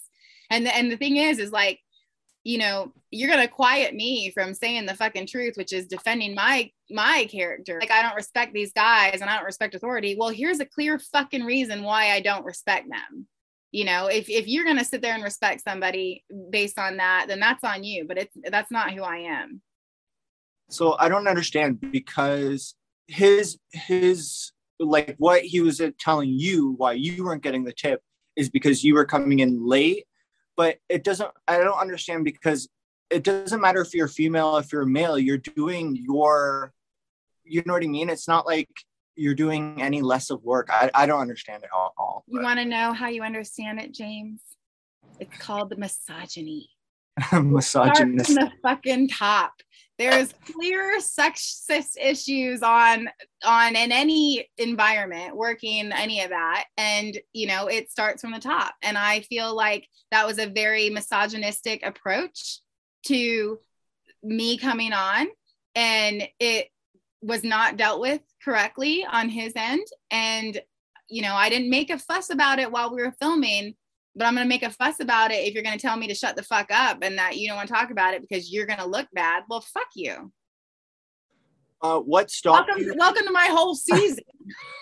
And 0.50 0.66
the, 0.66 0.76
and 0.76 0.90
the 0.90 0.98
thing 0.98 1.18
is, 1.18 1.38
is 1.38 1.52
like, 1.52 1.80
you 2.44 2.58
know, 2.58 2.92
you're 3.12 3.30
gonna 3.30 3.48
quiet 3.48 3.94
me 3.94 4.32
from 4.32 4.54
saying 4.54 4.86
the 4.86 4.96
fucking 4.96 5.28
truth, 5.28 5.54
which 5.58 5.74
is 5.74 5.86
defending 5.86 6.34
my 6.34 6.72
my 6.90 7.28
character. 7.32 7.78
Like 7.80 7.92
I 7.92 8.02
don't 8.02 8.16
respect 8.16 8.54
these 8.54 8.74
guys 8.74 9.22
and 9.22 9.30
I 9.30 9.36
don't 9.36 9.46
respect 9.46 9.76
authority. 9.76 10.16
Well, 10.18 10.30
here's 10.30 10.60
a 10.60 10.66
clear 10.66 10.98
fucking 10.98 11.44
reason 11.44 11.84
why 11.84 12.12
I 12.12 12.20
don't 12.20 12.46
respect 12.46 12.88
them. 12.90 13.28
You 13.72 13.86
know, 13.86 14.08
if 14.08 14.30
if 14.30 14.48
you're 14.48 14.66
gonna 14.66 14.84
sit 14.84 15.02
there 15.02 15.14
and 15.14 15.24
respect 15.24 15.64
somebody 15.64 16.24
based 16.50 16.80
on 16.80 16.98
that, 16.98 17.26
then 17.28 17.40
that's 17.40 17.64
on 17.64 17.84
you. 17.84 18.06
But 18.08 18.18
it's 18.18 18.36
that's 18.50 18.72
not 18.72 18.92
who 18.92 19.04
I 19.04 19.18
am. 19.18 19.62
So 20.70 20.96
I 20.98 21.10
don't 21.10 21.28
understand 21.28 21.80
because 21.92 22.76
his 23.08 23.60
his 23.72 24.52
like 24.80 25.16
what 25.20 25.44
he 25.44 25.62
was 25.62 25.80
telling 26.00 26.30
you 26.32 26.74
why 26.78 26.94
you 26.94 27.24
weren't 27.24 27.44
getting 27.44 27.66
the 27.66 27.74
tip 27.74 28.02
is 28.36 28.50
because 28.50 28.84
you 28.84 28.96
were 28.96 29.06
coming 29.06 29.40
in 29.40 29.68
late 29.68 30.06
but 30.62 30.78
it 30.90 31.04
doesn't 31.04 31.32
i 31.48 31.58
don't 31.58 31.80
understand 31.80 32.24
because 32.24 32.70
it 33.10 33.24
doesn't 33.24 33.62
matter 33.62 33.82
if 33.82 33.96
you're 33.96 34.08
female 34.08 34.58
if 34.58 34.72
you're 34.72 34.86
male 34.86 35.18
you're 35.18 35.40
doing 35.40 35.96
your 35.96 36.72
you 37.44 37.64
know 37.66 37.74
what 37.74 37.84
i 37.84 37.88
mean? 37.88 38.10
It's 38.12 38.28
not 38.28 38.46
like 38.46 38.70
you're 39.16 39.34
doing 39.34 39.82
any 39.82 40.02
less 40.04 40.30
of 40.30 40.44
work. 40.44 40.70
I, 40.70 40.92
I 40.94 41.08
don't 41.08 41.20
understand 41.20 41.64
it 41.64 41.70
at 41.74 41.92
all 41.98 42.24
you 42.28 42.44
want 42.44 42.60
to 42.60 42.66
know 42.66 42.94
how 42.94 43.08
you 43.08 43.24
understand 43.24 43.80
it 43.80 43.92
james? 43.92 44.40
It's 45.20 45.36
called 45.38 45.72
the 45.72 45.78
misogyny. 45.78 46.70
Misogynist. 47.34 48.28
From 48.28 48.36
the 48.36 48.52
fucking 48.62 49.08
top 49.10 49.54
there's 50.02 50.34
clear 50.52 50.98
sexist 50.98 51.96
issues 52.02 52.64
on 52.64 53.08
on 53.44 53.76
in 53.76 53.92
any 53.92 54.50
environment 54.58 55.36
working 55.36 55.92
any 55.92 56.24
of 56.24 56.32
that. 56.32 56.66
And 56.76 57.16
you 57.34 57.46
know 57.46 57.68
it 57.68 57.92
starts 57.92 58.22
from 58.22 58.32
the 58.32 58.40
top. 58.40 58.74
And 58.82 58.98
i 58.98 59.20
feel 59.22 59.56
like 59.56 59.88
that 60.10 60.26
was 60.26 60.40
a 60.40 60.50
very 60.50 60.90
misogynistic 60.90 61.86
approach 61.86 62.62
to 63.06 63.60
me 64.24 64.58
coming 64.58 64.92
on. 64.92 65.28
And 65.76 66.28
it 66.40 66.70
was 67.22 67.44
not 67.44 67.78
dealt 67.78 68.02
with 68.02 68.22
correctly 68.44 69.06
on 69.06 69.30
his 69.30 69.54
end. 69.56 69.86
And 70.10 70.60
you 71.10 71.22
know 71.22 71.36
i 71.36 71.50
didn't 71.50 71.70
make 71.70 71.92
a 71.92 72.00
fuss 72.00 72.32
about 72.32 72.58
it 72.58 72.72
while 72.72 72.92
we 72.92 73.04
were 73.04 73.14
filming 73.20 73.76
but 74.16 74.26
I'm 74.26 74.36
going 74.36 74.46
to 74.46 74.50
make 74.50 74.64
a 74.64 74.70
fuss 74.70 75.00
about 75.00 75.32
it 75.32 75.46
if 75.46 75.54
you're 75.54 75.64
going 75.64 75.78
to 75.78 75.82
tell 75.82 75.98
me 75.98 76.08
to 76.08 76.16
shut 76.16 76.36
the 76.36 76.44
fuck 76.44 76.68
up 76.72 77.00
and 77.02 77.18
that 77.18 77.38
you 77.38 77.48
don't 77.48 77.58
want 77.58 77.70
to 77.70 77.74
talk 77.74 77.92
about 77.92 78.14
it 78.14 78.22
because 78.22 78.52
you're 78.52 78.66
going 78.66 78.80
to 78.80 78.86
look 78.86 79.08
bad. 79.14 79.44
Well, 79.50 79.62
fuck 79.62 79.88
you. 79.96 80.32
Uh, 81.82 82.00
what 82.00 82.30
stopped 82.30 82.68
welcome, 82.68 82.86
you? 82.86 82.94
Welcome 82.96 83.26
to 83.26 83.32
my 83.32 83.48
whole 83.50 83.74
season. 83.74 84.24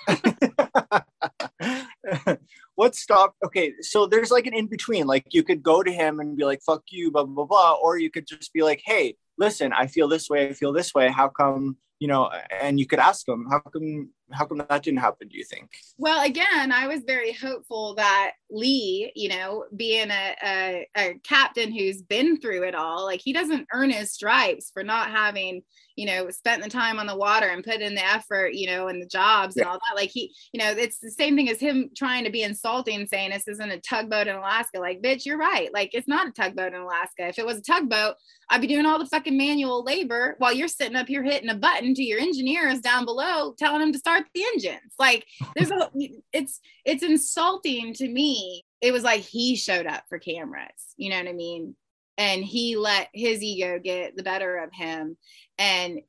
what 2.76 2.94
stopped? 2.94 3.38
Okay, 3.46 3.74
so 3.82 4.06
there's 4.06 4.32
like 4.32 4.48
an 4.48 4.54
in 4.54 4.68
between. 4.68 5.08
Like 5.08 5.26
you 5.30 5.44
could 5.44 5.64
go 5.64 5.82
to 5.82 5.92
him 5.92 6.20
and 6.20 6.36
be 6.36 6.44
like, 6.44 6.62
"Fuck 6.62 6.84
you," 6.90 7.10
blah 7.10 7.24
blah 7.24 7.46
blah, 7.46 7.78
or 7.82 7.98
you 7.98 8.12
could 8.12 8.28
just 8.28 8.52
be 8.52 8.64
like, 8.64 8.82
"Hey, 8.84 9.16
listen, 9.38 9.72
I 9.72 9.88
feel 9.88 10.10
this 10.10 10.30
way. 10.30 10.50
I 10.50 10.54
feel 10.54 10.74
this 10.74 10.94
way. 10.94 11.10
How 11.10 11.30
come 11.30 11.78
you 12.00 12.08
know, 12.08 12.32
and 12.62 12.80
you 12.80 12.88
could 12.88 13.00
ask 13.00 13.26
them, 13.26 13.46
how 13.50 13.60
come 13.60 14.10
how 14.32 14.46
come 14.46 14.60
that 14.70 14.84
didn't 14.84 15.00
happen 15.00 15.28
do 15.28 15.38
you 15.38 15.44
think? 15.44 15.72
Well 15.98 16.24
again 16.24 16.72
i 16.72 16.88
was 16.88 17.02
very 17.06 17.34
hopeful 17.34 17.96
that 17.96 18.32
lee 18.50 19.12
you 19.16 19.30
know 19.30 19.66
being 19.76 20.10
a, 20.10 20.36
a, 20.44 20.88
a, 20.98 21.20
captain 21.24 21.72
who's 21.72 22.02
been 22.02 22.40
through 22.40 22.64
it 22.64 22.76
all 22.76 23.06
like 23.06 23.22
he 23.24 23.34
doesn't 23.34 23.68
earn 23.74 23.90
his 23.92 24.12
stripes 24.12 24.72
for 24.74 24.84
not 24.84 25.12
having 25.12 25.62
you 25.96 26.06
know 26.06 26.30
spent 26.30 26.64
the 26.64 26.70
time 26.70 26.98
on 26.98 27.08
the 27.08 27.16
water 27.16 27.48
and 27.48 27.64
put 27.64 27.82
in 27.82 27.94
the 27.94 28.06
effort 28.06 28.54
you 28.54 28.66
know 28.68 28.88
and 28.88 29.02
the 29.02 29.08
jobs 29.08 29.56
yeah. 29.56 29.64
and 29.64 29.72
all 29.72 29.78
that. 29.78 30.00
Like 30.00 30.10
he 30.10 30.34
you 30.54 30.60
know 30.60 30.72
it's 30.72 31.00
the 31.00 31.12
same 31.12 31.36
thing 31.36 31.50
as 31.50 31.60
him 31.60 31.90
trying 31.96 32.24
to 32.24 32.32
be 32.32 32.44
insulting 32.44 33.06
saying 33.06 33.32
this 33.32 33.48
isn't 33.48 33.72
a 33.72 33.80
tugboat 33.82 34.28
in 34.28 34.36
alaska. 34.36 34.80
Like 34.80 35.02
bitch 35.02 35.26
you're 35.26 35.38
right. 35.38 35.72
Like 35.74 35.90
it's 35.94 36.08
not 36.08 36.28
a 36.28 36.32
tugboat 36.32 36.74
in 36.74 36.82
alaska. 36.82 37.28
If 37.28 37.38
it 37.38 37.46
was 37.46 37.58
a 37.58 37.62
tugboat 37.62 38.16
i'd 38.52 38.62
be 38.62 38.68
doing 38.68 38.86
all 38.86 38.98
the 38.98 39.06
fucking 39.06 39.38
manual 39.38 39.84
labor 39.84 40.36
while 40.40 40.54
you're 40.54 40.68
sitting 40.68 40.96
up 40.96 41.08
here 41.08 41.24
hitting 41.24 41.50
a 41.50 41.56
button 41.56 41.89
to 41.96 42.04
your 42.04 42.20
engineers 42.20 42.80
down 42.80 43.06
below 43.06 43.56
telling 43.58 43.80
them 43.80 43.92
to 43.92 44.00
start 44.00 44.20
start 44.20 44.30
the 44.34 44.44
engines. 44.54 44.94
Like 44.98 45.26
there's 45.56 45.72
a 45.72 45.90
it's 46.34 46.60
it's 46.86 47.04
insulting 47.04 47.94
to 47.96 48.08
me. 48.08 48.64
It 48.82 48.92
was 48.92 49.04
like 49.04 49.22
he 49.22 49.56
showed 49.56 49.86
up 49.86 50.04
for 50.10 50.20
cameras, 50.20 50.94
you 50.98 51.10
know 51.10 51.18
what 51.18 51.28
I 51.28 51.34
mean? 51.34 51.76
And 52.18 52.44
he 52.44 52.76
let 52.76 53.10
his 53.14 53.42
ego 53.42 53.80
get 53.80 54.16
the 54.16 54.24
better 54.24 54.58
of 54.58 54.74
him. 54.74 55.18
And 55.58 56.02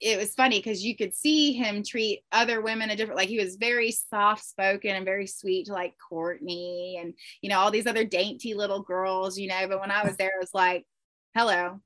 it 0.00 0.18
was 0.18 0.34
funny 0.34 0.58
because 0.58 0.82
you 0.82 0.96
could 0.96 1.14
see 1.14 1.52
him 1.52 1.82
treat 1.82 2.22
other 2.32 2.62
women 2.62 2.88
a 2.88 2.96
different 2.96 3.18
like 3.18 3.28
he 3.28 3.38
was 3.38 3.56
very 3.56 3.92
soft 3.92 4.42
spoken 4.42 4.96
and 4.96 5.04
very 5.04 5.26
sweet 5.26 5.66
to 5.66 5.74
like 5.74 5.94
Courtney 6.08 6.98
and 6.98 7.12
you 7.42 7.50
know 7.50 7.58
all 7.58 7.70
these 7.70 7.86
other 7.86 8.04
dainty 8.04 8.54
little 8.54 8.82
girls, 8.82 9.38
you 9.38 9.48
know. 9.48 9.68
But 9.68 9.80
when 9.80 9.90
I 9.90 10.04
was 10.04 10.16
there, 10.16 10.28
it 10.28 10.40
was 10.40 10.54
like, 10.54 10.86
hello, 11.34 11.80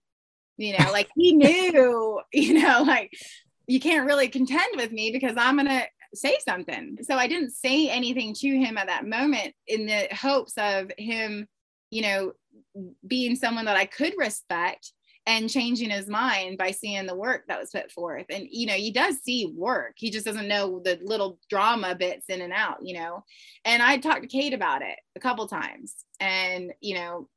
you 0.57 0.77
know, 0.79 0.91
like 0.93 1.09
he 1.17 1.33
knew, 1.33 2.21
you 2.33 2.55
know, 2.55 2.83
like 2.87 3.13
you 3.67 3.81
can't 3.81 4.07
really 4.07 4.29
contend 4.29 4.77
with 4.77 4.93
me 4.93 5.11
because 5.11 5.35
I'm 5.37 5.59
to 5.59 5.87
say 6.15 6.39
something. 6.47 6.99
So 7.03 7.17
I 7.17 7.27
didn't 7.27 7.51
say 7.51 7.89
anything 7.89 8.35
to 8.35 8.49
him 8.49 8.79
at 8.79 8.87
that 8.87 9.07
moment 9.07 9.55
in 9.67 9.87
the 9.87 10.09
hopes 10.13 10.55
of 10.57 10.91
him, 10.99 11.49
you 11.91 12.03
know, 12.03 12.33
being 13.07 13.37
someone 13.37 13.65
that 13.65 13.77
I 13.77 13.87
could 13.87 14.15
respect 14.19 14.93
and 15.27 15.49
changing 15.49 15.89
his 15.89 16.07
mind 16.07 16.59
by 16.59 16.71
seeing 16.71 17.07
the 17.07 17.17
work 17.17 17.45
that 17.49 17.59
was 17.59 17.71
put 17.71 17.91
forth. 17.91 18.27
And, 18.29 18.47
you 18.51 18.67
know, 18.67 18.75
he 18.75 18.91
does 18.91 19.17
see 19.23 19.47
work. 19.57 19.95
He 19.97 20.11
just 20.11 20.27
doesn't 20.27 20.49
know 20.49 20.81
the 20.85 20.99
little 21.03 21.39
drama 21.49 21.95
bits 21.95 22.27
in 22.29 22.43
and 22.43 22.53
out, 22.53 22.79
you 22.83 22.95
know. 22.95 23.25
And 23.65 23.83
I 23.83 23.97
talked 23.97 24.23
to 24.23 24.29
Kate 24.29 24.53
about 24.53 24.83
it 24.83 24.99
a 25.17 25.21
couple 25.21 25.49
times. 25.49 25.95
And, 26.21 26.73
you 26.81 26.97
know, 26.97 27.29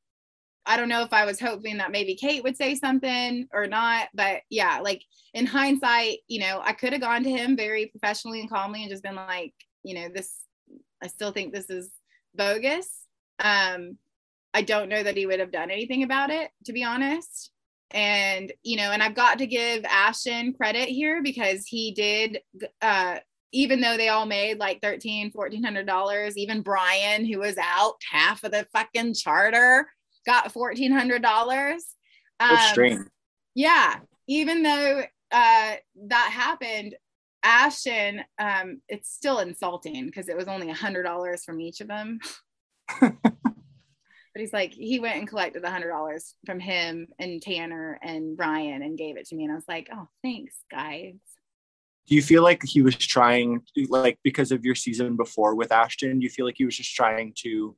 I 0.68 0.76
don't 0.76 0.90
know 0.90 1.02
if 1.02 1.14
I 1.14 1.26
was 1.26 1.40
hoping 1.40 1.78
that 1.78 1.92
maybe 1.92 2.16
Kate 2.16 2.44
would 2.44 2.58
say 2.58 2.76
something 2.76 3.48
or 3.54 3.68
not, 3.68 4.10
but 4.14 4.42
yeah, 4.50 4.82
like 4.84 5.02
in 5.34 5.46
hindsight, 5.46 6.18
you 6.28 6.42
know, 6.42 6.60
I 6.62 6.74
could 6.74 6.92
have 6.92 7.02
gone 7.02 7.24
to 7.24 7.30
him 7.30 7.56
very 7.56 7.86
professionally 7.86 8.42
and 8.42 8.50
calmly 8.50 8.82
and 8.84 8.92
just 8.92 9.02
been 9.02 9.16
like, 9.16 9.54
you 9.84 9.96
know, 9.96 10.10
this, 10.14 10.36
I 11.02 11.08
still 11.08 11.32
think 11.32 11.54
this 11.54 11.70
is 11.70 11.90
bogus. 12.36 12.90
Um, 13.40 13.98
I 14.54 14.62
don't 14.62 14.90
know 14.90 15.02
that 15.02 15.16
he 15.16 15.26
would 15.26 15.40
have 15.40 15.54
done 15.54 15.72
anything 15.72 16.04
about 16.04 16.32
it, 16.32 16.52
to 16.66 16.74
be 16.74 16.84
honest. 16.84 17.52
And, 17.92 18.52
you 18.64 18.76
know, 18.76 18.92
and 18.92 19.02
I've 19.02 19.16
got 19.16 19.38
to 19.38 19.48
give 19.48 19.86
Ashton 19.86 20.54
credit 20.54 20.90
here 20.90 21.24
because 21.24 21.66
he 21.66 21.94
did, 21.94 22.42
uh, 22.82 23.20
even 23.54 23.80
though 23.80 23.96
they 23.96 24.10
all 24.10 24.26
made 24.26 24.60
like 24.60 24.82
13, 24.82 25.32
1400 25.32 25.88
dollars, 25.88 26.38
even 26.38 26.62
Brian, 26.62 27.26
who 27.26 27.40
was 27.40 27.58
out 27.58 27.94
half 28.12 28.44
of 28.44 28.52
the 28.52 28.68
fucking 28.74 29.14
charter, 29.14 29.88
got 30.28 30.52
fourteen 30.52 30.92
hundred 30.92 31.24
dollars. 31.24 31.86
Um, 32.40 33.10
yeah, 33.56 33.96
even 34.28 34.62
though 34.62 35.02
uh, 35.32 35.76
that 36.08 36.30
happened, 36.32 36.96
Ashton, 37.44 38.22
um, 38.38 38.82
it's 38.88 39.12
still 39.12 39.40
insulting 39.40 40.06
because 40.06 40.30
it 40.30 40.38
was 40.38 40.48
only 40.48 40.70
a 40.70 40.76
hundred 40.76 41.04
dollars 41.04 41.44
from 41.44 41.60
each 41.60 41.82
of 41.82 41.88
them. 41.88 42.20
but 43.02 43.16
he's 44.36 44.54
like, 44.54 44.74
he 44.74 45.00
went 45.00 45.18
and 45.18 45.28
collected 45.28 45.64
a 45.64 45.72
hundred 45.72 45.90
dollars 45.90 46.36
from 46.46 46.60
him 46.60 47.08
and 47.18 47.42
Tanner 47.42 47.98
and 48.04 48.38
Brian 48.38 48.84
and 48.84 48.98
gave 48.98 49.18
it 49.18 49.28
to 49.30 49.36
me, 49.36 49.46
and 49.46 49.54
I 49.54 49.56
was 49.56 49.68
like, 49.68 49.90
oh, 49.92 50.08
thanks, 50.24 50.56
guys. 50.70 51.16
Do 52.08 52.16
you 52.16 52.22
feel 52.22 52.42
like 52.42 52.64
he 52.64 52.82
was 52.82 52.96
trying, 52.96 53.64
like, 53.90 54.18
because 54.24 54.54
of 54.54 54.64
your 54.64 54.76
season 54.76 55.18
before 55.18 55.56
with 55.56 55.74
Ashton? 55.74 56.20
Do 56.20 56.24
you 56.24 56.30
feel 56.30 56.46
like 56.46 56.56
he 56.58 56.64
was 56.64 56.78
just 56.78 56.96
trying 56.96 57.34
to 57.40 57.76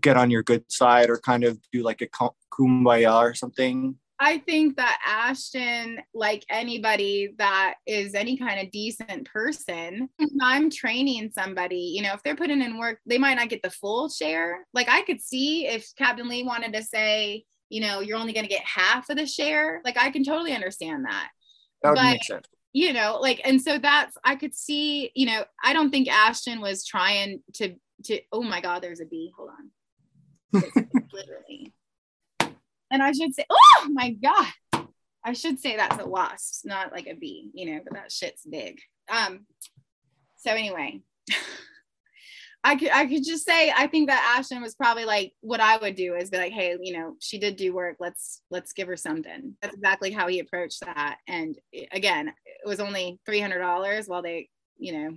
get 0.00 0.16
on 0.16 0.30
your 0.30 0.42
good 0.42 0.70
side 0.70 1.10
or 1.10 1.18
kind 1.18 1.44
of 1.44 1.58
do 1.72 1.82
like 1.82 2.02
a 2.02 2.08
kumbaya 2.52 3.20
or 3.20 3.34
something? 3.34 3.96
I 4.20 4.38
think 4.38 4.76
that 4.76 5.00
Ashton, 5.06 6.00
like 6.12 6.44
anybody 6.50 7.34
that 7.38 7.74
is 7.86 8.14
any 8.14 8.36
kind 8.36 8.60
of 8.60 8.72
decent 8.72 9.26
person, 9.26 10.08
I'm 10.40 10.70
training 10.70 11.30
somebody, 11.32 11.92
you 11.94 12.02
know, 12.02 12.14
if 12.14 12.22
they're 12.24 12.34
putting 12.34 12.60
in 12.60 12.78
work, 12.78 12.98
they 13.06 13.18
might 13.18 13.34
not 13.34 13.48
get 13.48 13.62
the 13.62 13.70
full 13.70 14.08
share. 14.08 14.66
Like 14.74 14.88
I 14.88 15.02
could 15.02 15.20
see 15.20 15.68
if 15.68 15.92
Captain 15.96 16.28
Lee 16.28 16.42
wanted 16.42 16.72
to 16.72 16.82
say, 16.82 17.44
you 17.68 17.80
know, 17.80 18.00
you're 18.00 18.18
only 18.18 18.32
going 18.32 18.44
to 18.44 18.50
get 18.50 18.64
half 18.64 19.08
of 19.08 19.18
the 19.18 19.26
share. 19.26 19.80
Like 19.84 19.96
I 19.96 20.10
can 20.10 20.24
totally 20.24 20.52
understand 20.52 21.04
that. 21.04 21.28
That 21.82 21.90
would 21.90 21.96
but, 21.96 22.10
make 22.10 22.24
sense. 22.24 22.46
You 22.72 22.92
know, 22.92 23.18
like, 23.20 23.40
and 23.44 23.62
so 23.62 23.78
that's, 23.78 24.16
I 24.24 24.34
could 24.34 24.54
see, 24.54 25.12
you 25.14 25.26
know, 25.26 25.44
I 25.62 25.72
don't 25.72 25.90
think 25.90 26.08
Ashton 26.08 26.60
was 26.60 26.84
trying 26.84 27.40
to, 27.54 27.76
to, 28.04 28.20
oh 28.32 28.42
my 28.42 28.60
God, 28.60 28.82
there's 28.82 29.00
a 29.00 29.06
bee. 29.06 29.32
Hold 29.36 29.50
on 29.50 29.70
literally. 30.52 31.72
And 32.90 33.02
I 33.02 33.12
should 33.12 33.34
say, 33.34 33.44
oh 33.50 33.88
my 33.90 34.10
God. 34.10 34.46
I 35.24 35.32
should 35.34 35.60
say 35.60 35.76
that's 35.76 36.02
a 36.02 36.08
wasp, 36.08 36.64
not 36.64 36.92
like 36.92 37.06
a 37.06 37.14
bee, 37.14 37.50
you 37.52 37.72
know, 37.72 37.80
but 37.84 37.92
that 37.94 38.12
shit's 38.12 38.46
big. 38.48 38.78
Um, 39.10 39.46
so 40.36 40.52
anyway, 40.52 41.02
I 42.64 42.76
could 42.76 42.90
I 42.90 43.06
could 43.06 43.24
just 43.24 43.44
say 43.44 43.72
I 43.74 43.86
think 43.86 44.08
that 44.08 44.36
Ashton 44.36 44.62
was 44.62 44.74
probably 44.74 45.04
like 45.04 45.32
what 45.40 45.60
I 45.60 45.76
would 45.76 45.94
do 45.94 46.14
is 46.14 46.30
be 46.30 46.38
like, 46.38 46.52
hey, 46.52 46.76
you 46.80 46.96
know, 46.96 47.14
she 47.20 47.38
did 47.38 47.56
do 47.56 47.74
work. 47.74 47.96
Let's 48.00 48.42
let's 48.50 48.72
give 48.72 48.88
her 48.88 48.96
something. 48.96 49.56
That's 49.62 49.74
exactly 49.74 50.10
how 50.10 50.28
he 50.28 50.40
approached 50.40 50.80
that. 50.80 51.18
And 51.26 51.56
again, 51.92 52.28
it 52.28 52.66
was 52.66 52.80
only 52.80 53.20
three 53.26 53.40
hundred 53.40 53.60
dollars 53.60 54.06
while 54.06 54.22
they, 54.22 54.48
you 54.76 54.92
know, 54.92 55.16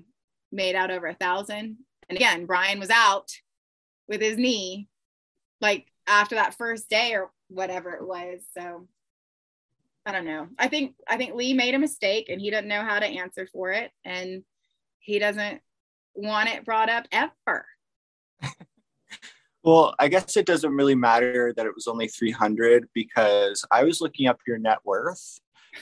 made 0.52 0.76
out 0.76 0.92
over 0.92 1.08
a 1.08 1.16
thousand. 1.16 1.78
And 2.10 2.18
again, 2.18 2.46
Brian 2.46 2.80
was 2.80 2.90
out 2.90 3.30
with 4.08 4.22
his 4.22 4.38
knee 4.38 4.88
like 5.62 5.88
after 6.08 6.36
that 6.36 6.58
first 6.58 6.90
day 6.90 7.14
or 7.14 7.32
whatever 7.48 7.92
it 7.92 8.06
was. 8.06 8.42
So 8.58 8.88
I 10.06 10.12
don't 10.12 10.26
know. 10.26 10.48
I 10.58 10.68
think 10.68 10.96
I 11.08 11.18
think 11.18 11.36
Lee 11.36 11.54
made 11.54 11.76
a 11.76 11.80
mistake 11.80 12.30
and 12.30 12.42
he 12.42 12.50
doesn't 12.50 12.68
know 12.68 12.82
how 12.82 13.00
to 13.00 13.06
answer 13.06 13.48
for 13.52 13.72
it 13.72 13.92
and 14.04 14.44
he 15.00 15.20
doesn't 15.20 15.62
want 16.16 16.50
it 16.50 16.66
brought 16.66 16.90
up 16.90 17.08
ever. 17.12 17.66
well, 19.64 19.96
I 20.00 20.08
guess 20.08 20.36
it 20.38 20.46
doesn't 20.46 20.76
really 20.76 20.96
matter 20.96 21.54
that 21.56 21.66
it 21.66 21.76
was 21.76 21.88
only 21.88 22.08
300 22.08 22.88
because 22.94 23.64
I 23.72 23.84
was 23.84 24.02
looking 24.02 24.28
up 24.28 24.40
your 24.48 24.58
net 24.58 24.80
worth 24.84 25.40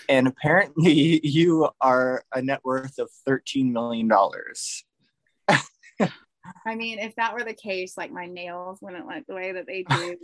and 0.08 0.28
apparently 0.28 1.22
you 1.28 1.70
are 1.82 2.24
a 2.34 2.42
net 2.42 2.60
worth 2.64 3.00
of 3.00 3.10
13 3.26 3.72
million 3.72 4.08
dollars. 4.08 4.84
I 6.66 6.76
mean, 6.76 7.00
if 7.00 7.16
that 7.16 7.34
were 7.34 7.44
the 7.44 7.54
case, 7.54 7.98
like 7.98 8.12
my 8.12 8.26
nails 8.26 8.80
wouldn't 8.82 9.08
look 9.08 9.26
the 9.28 9.36
way 9.36 9.52
that 9.54 9.68
they 9.68 9.84
do. 9.90 10.18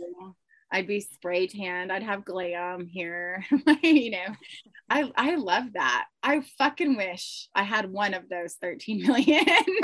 I'd 0.72 0.86
be 0.86 1.00
spray 1.00 1.46
tanned. 1.46 1.92
I'd 1.92 2.02
have 2.02 2.24
glam 2.24 2.86
here. 2.86 3.44
you 3.82 4.10
know, 4.10 4.34
I 4.90 5.10
I 5.16 5.36
love 5.36 5.72
that. 5.74 6.06
I 6.22 6.42
fucking 6.58 6.96
wish 6.96 7.48
I 7.54 7.62
had 7.62 7.90
one 7.90 8.14
of 8.14 8.28
those 8.28 8.54
13 8.54 9.06
million. 9.06 9.44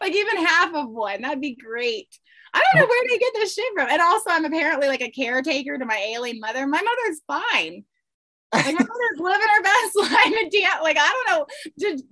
like 0.00 0.14
even 0.14 0.44
half 0.44 0.74
of 0.74 0.90
one. 0.90 1.22
That'd 1.22 1.40
be 1.40 1.54
great. 1.56 2.08
I 2.52 2.62
don't 2.62 2.80
know 2.80 2.86
where 2.86 3.08
they 3.08 3.18
get 3.18 3.32
this 3.34 3.54
shit 3.54 3.72
from. 3.74 3.88
And 3.90 4.00
also, 4.00 4.30
I'm 4.30 4.44
apparently 4.44 4.88
like 4.88 5.02
a 5.02 5.10
caretaker 5.10 5.78
to 5.78 5.84
my 5.84 5.96
ailing 5.96 6.40
mother. 6.40 6.66
My 6.66 6.82
mother's 6.82 7.20
fine. 7.26 7.84
Like 8.54 8.64
mother's 8.72 9.18
living 9.18 9.48
her 9.56 9.62
best 9.62 9.96
life 9.96 10.34
and 10.40 10.50
damn, 10.50 10.82
like 10.82 10.96
I 10.98 11.24
don't 11.26 11.38
know, 11.38 11.46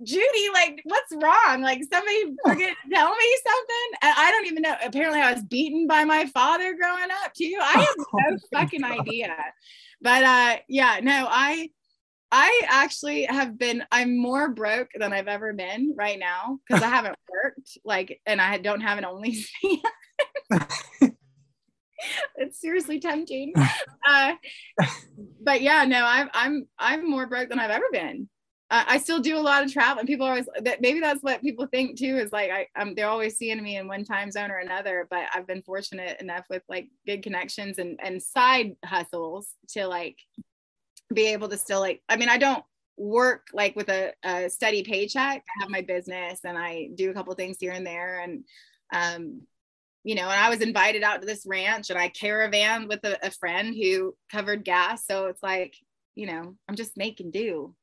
Judy, 0.03 0.49
like 0.53 0.81
what's 0.83 1.11
wrong? 1.13 1.61
Like 1.61 1.81
somebody 1.91 2.35
forget 2.45 2.75
tell 2.93 3.15
me 3.15 3.37
something. 3.47 3.99
And 4.03 4.13
I 4.17 4.31
don't 4.31 4.45
even 4.45 4.61
know. 4.61 4.75
Apparently, 4.85 5.19
I 5.19 5.33
was 5.33 5.43
beaten 5.43 5.87
by 5.87 6.03
my 6.03 6.25
father 6.27 6.75
growing 6.75 7.09
up 7.23 7.33
too. 7.33 7.57
I 7.59 7.71
have 7.71 7.95
no 7.97 8.05
oh 8.31 8.37
fucking 8.53 8.83
idea. 8.83 9.35
But 10.01 10.23
uh, 10.23 10.57
yeah, 10.67 10.99
no, 11.01 11.27
I 11.27 11.69
I 12.31 12.61
actually 12.67 13.23
have 13.23 13.57
been. 13.57 13.83
I'm 13.91 14.17
more 14.17 14.49
broke 14.49 14.89
than 14.97 15.13
I've 15.13 15.27
ever 15.27 15.53
been 15.53 15.95
right 15.97 16.19
now 16.19 16.59
because 16.67 16.83
I 16.83 16.89
haven't 16.89 17.15
worked. 17.31 17.77
Like, 17.83 18.21
and 18.25 18.41
I 18.41 18.57
don't 18.57 18.81
have 18.81 18.97
an 18.97 19.05
only. 19.05 19.43
it's 22.35 22.59
seriously 22.59 22.99
tempting. 22.99 23.53
Uh, 24.09 24.35
but 25.43 25.61
yeah, 25.61 25.83
no, 25.83 26.05
I'm 26.05 26.29
I'm 26.33 26.65
I'm 26.79 27.09
more 27.09 27.27
broke 27.27 27.49
than 27.49 27.59
I've 27.59 27.71
ever 27.71 27.87
been. 27.91 28.29
Uh, 28.71 28.85
I 28.87 28.97
still 28.99 29.19
do 29.19 29.37
a 29.37 29.39
lot 29.39 29.65
of 29.65 29.73
travel, 29.73 29.99
and 29.99 30.07
people 30.07 30.25
are 30.25 30.29
always 30.29 30.47
that 30.61 30.79
maybe 30.79 31.01
that's 31.01 31.21
what 31.21 31.41
people 31.41 31.67
think 31.67 31.99
too 31.99 32.15
is 32.15 32.31
like 32.31 32.49
I 32.49 32.67
I'm 32.73 32.95
they're 32.95 33.09
always 33.09 33.35
seeing 33.35 33.61
me 33.61 33.75
in 33.75 33.89
one 33.89 34.05
time 34.05 34.31
zone 34.31 34.49
or 34.49 34.59
another. 34.59 35.07
But 35.09 35.25
I've 35.33 35.45
been 35.45 35.61
fortunate 35.61 36.21
enough 36.21 36.45
with 36.49 36.63
like 36.69 36.87
good 37.05 37.21
connections 37.21 37.79
and 37.79 37.99
and 38.01 38.23
side 38.23 38.77
hustles 38.85 39.49
to 39.71 39.87
like 39.87 40.15
be 41.13 41.27
able 41.27 41.49
to 41.49 41.57
still 41.57 41.79
like, 41.79 42.01
I 42.09 42.17
mean, 42.17 42.29
I 42.29 42.37
don't 42.37 42.63
work 42.97 43.47
like 43.53 43.75
with 43.75 43.89
a, 43.89 44.13
a 44.23 44.49
steady 44.49 44.83
paycheck. 44.83 45.43
I 45.43 45.61
have 45.61 45.69
my 45.69 45.81
business 45.81 46.39
and 46.43 46.57
I 46.57 46.89
do 46.95 47.09
a 47.09 47.13
couple 47.13 47.33
things 47.35 47.57
here 47.59 47.71
and 47.71 47.85
there. 47.85 48.19
And, 48.19 48.43
um, 48.93 49.41
you 50.07 50.15
know, 50.15 50.21
and 50.21 50.39
I 50.39 50.49
was 50.49 50.61
invited 50.61 51.03
out 51.03 51.19
to 51.19 51.27
this 51.27 51.45
ranch 51.45 51.89
and 51.89 51.99
I 51.99 52.07
caravan 52.07 52.87
with 52.87 53.03
a, 53.03 53.17
a 53.27 53.29
friend 53.29 53.75
who 53.75 54.15
covered 54.31 54.63
gas. 54.63 55.05
So 55.05 55.25
it's 55.25 55.43
like, 55.43 55.75
you 56.15 56.27
know, 56.27 56.55
I'm 56.69 56.75
just 56.77 56.95
making 56.95 57.31
do. 57.31 57.75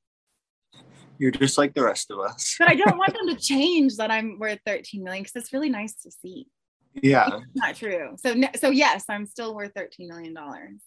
You're 1.19 1.31
just 1.31 1.59
like 1.59 1.75
the 1.75 1.85
rest 1.85 2.11
of 2.11 2.21
us. 2.21 2.57
but 2.59 2.71
I 2.71 2.76
don't 2.76 2.97
want 2.97 3.12
them 3.26 3.28
to 3.28 3.37
change 3.37 3.99
that 3.99 4.11
I'm 4.11 4.38
worth 4.38 4.59
13 4.64 5.04
million 5.04 5.23
because 5.23 5.37
it's 5.37 5.52
really 5.52 5.69
nice 5.69 5.97
to 5.97 6.11
see. 6.11 6.47
Yeah. 6.95 7.26
It's 7.26 7.47
not 7.57 7.76
true. 7.76 8.16
So, 8.25 8.35
so 8.57 8.71
yes, 8.71 9.04
I'm 9.11 9.26
still 9.26 9.54
worth 9.54 9.73
13 9.76 10.09
million 10.09 10.33
dollars 10.33 10.81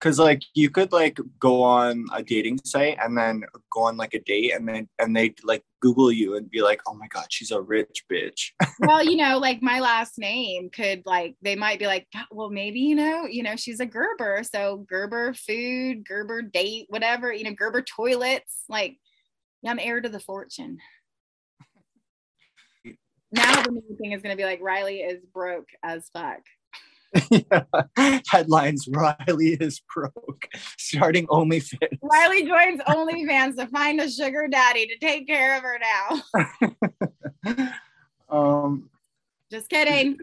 because 0.00 0.18
like 0.18 0.42
you 0.54 0.70
could 0.70 0.92
like 0.92 1.18
go 1.38 1.62
on 1.62 2.06
a 2.14 2.22
dating 2.22 2.58
site 2.64 2.96
and 3.02 3.16
then 3.16 3.42
go 3.70 3.82
on 3.82 3.96
like 3.96 4.14
a 4.14 4.20
date 4.20 4.52
and 4.52 4.66
then 4.66 4.88
and 4.98 5.14
they 5.14 5.34
like 5.44 5.62
google 5.80 6.10
you 6.10 6.36
and 6.36 6.50
be 6.50 6.62
like 6.62 6.80
oh 6.86 6.94
my 6.94 7.06
god 7.08 7.26
she's 7.28 7.50
a 7.50 7.60
rich 7.60 8.04
bitch. 8.10 8.50
Well 8.80 9.04
you 9.04 9.16
know 9.16 9.38
like 9.38 9.62
my 9.62 9.80
last 9.80 10.18
name 10.18 10.70
could 10.70 11.02
like 11.04 11.36
they 11.42 11.54
might 11.54 11.78
be 11.78 11.86
like 11.86 12.06
well 12.30 12.50
maybe 12.50 12.80
you 12.80 12.94
know 12.94 13.26
you 13.26 13.42
know 13.42 13.56
she's 13.56 13.80
a 13.80 13.86
gerber 13.86 14.42
so 14.42 14.84
gerber 14.88 15.34
food 15.34 16.06
gerber 16.06 16.42
date 16.42 16.86
whatever 16.88 17.32
you 17.32 17.44
know 17.44 17.54
gerber 17.54 17.82
toilets 17.82 18.64
like 18.68 18.96
yeah 19.62 19.70
i'm 19.70 19.78
heir 19.78 20.00
to 20.00 20.08
the 20.08 20.20
fortune. 20.20 20.78
Now 23.32 23.62
the 23.62 23.70
new 23.70 23.96
thing 23.96 24.10
is 24.10 24.22
going 24.22 24.36
to 24.36 24.36
be 24.36 24.44
like 24.44 24.60
rhylee 24.60 25.08
is 25.08 25.24
broke 25.32 25.68
as 25.84 26.08
fuck 26.12 26.40
yeah. 27.30 27.64
Headlines 28.28 28.86
Rhylee 28.86 29.60
is 29.60 29.80
broke, 29.92 30.48
starting 30.78 31.26
OnlyFans. 31.26 31.98
Rhylee 32.02 32.46
joins 32.46 32.80
OnlyFans 32.82 33.56
to 33.56 33.66
find 33.66 34.00
a 34.00 34.10
sugar 34.10 34.48
daddy 34.48 34.86
to 34.86 34.98
take 34.98 35.26
care 35.26 35.56
of 35.56 35.62
her 35.62 35.78
now. 37.48 37.72
um, 38.30 38.90
Just 39.50 39.68
kidding. 39.68 40.18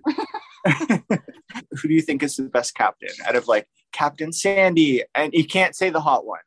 who 0.65 1.88
do 1.88 1.94
you 1.94 2.01
think 2.01 2.24
is 2.24 2.36
the 2.38 2.44
best 2.44 2.75
captain 2.75 3.10
out 3.25 3.36
of 3.36 3.48
like 3.48 3.67
Captain 3.91 4.32
Sandy? 4.32 5.03
And 5.15 5.34
you 5.34 5.46
can't 5.46 5.75
say 5.75 5.89
the 5.89 6.01
hot 6.01 6.25
one. 6.25 6.39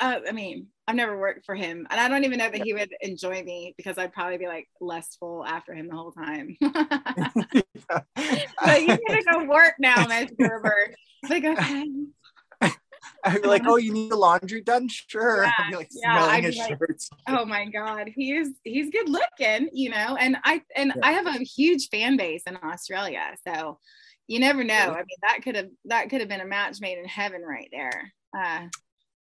Uh, 0.00 0.20
I 0.28 0.32
mean, 0.32 0.66
I've 0.88 0.94
never 0.94 1.18
worked 1.18 1.44
for 1.44 1.54
him, 1.54 1.86
and 1.90 2.00
I 2.00 2.08
don't 2.08 2.24
even 2.24 2.38
know 2.38 2.50
that 2.50 2.62
he 2.62 2.72
would 2.72 2.94
enjoy 3.00 3.42
me 3.42 3.74
because 3.76 3.98
I'd 3.98 4.12
probably 4.12 4.38
be 4.38 4.46
like 4.46 4.68
lustful 4.80 5.44
after 5.44 5.74
him 5.74 5.88
the 5.88 5.96
whole 5.96 6.12
time. 6.12 6.56
but 6.60 8.80
you 8.80 8.86
need 8.86 9.00
to 9.08 9.24
go 9.28 9.44
work 9.44 9.74
now, 9.80 10.06
Miss 10.06 10.30
Gerber. 10.38 10.94
Like, 11.28 11.44
okay. 11.44 11.90
I'd 13.24 13.42
be 13.42 13.48
like, 13.48 13.62
oh, 13.66 13.76
you 13.76 13.92
need 13.92 14.10
the 14.10 14.16
laundry 14.16 14.60
done? 14.60 14.88
Sure. 14.88 15.42
Yeah, 15.42 15.52
I'd 15.58 15.70
be 15.70 15.76
like 15.76 15.88
yeah, 15.90 16.18
smelling 16.18 16.42
his 16.44 16.56
like, 16.56 16.78
shirts. 16.78 17.10
Oh 17.28 17.44
my 17.44 17.66
God. 17.66 18.10
He's 18.14 18.50
he's 18.62 18.90
good 18.90 19.08
looking, 19.08 19.68
you 19.72 19.90
know. 19.90 20.16
And 20.16 20.36
I 20.44 20.62
and 20.76 20.92
yeah. 20.94 21.02
I 21.02 21.12
have 21.12 21.26
a 21.26 21.42
huge 21.42 21.88
fan 21.88 22.16
base 22.16 22.42
in 22.46 22.56
Australia. 22.62 23.34
So 23.46 23.78
you 24.28 24.40
never 24.40 24.64
know. 24.64 24.74
I 24.74 24.98
mean, 24.98 25.18
that 25.22 25.40
could 25.42 25.56
have 25.56 25.68
that 25.86 26.10
could 26.10 26.20
have 26.20 26.28
been 26.28 26.40
a 26.40 26.46
match 26.46 26.80
made 26.80 26.98
in 26.98 27.06
heaven 27.06 27.42
right 27.42 27.68
there. 27.72 28.12
Uh, 28.36 28.66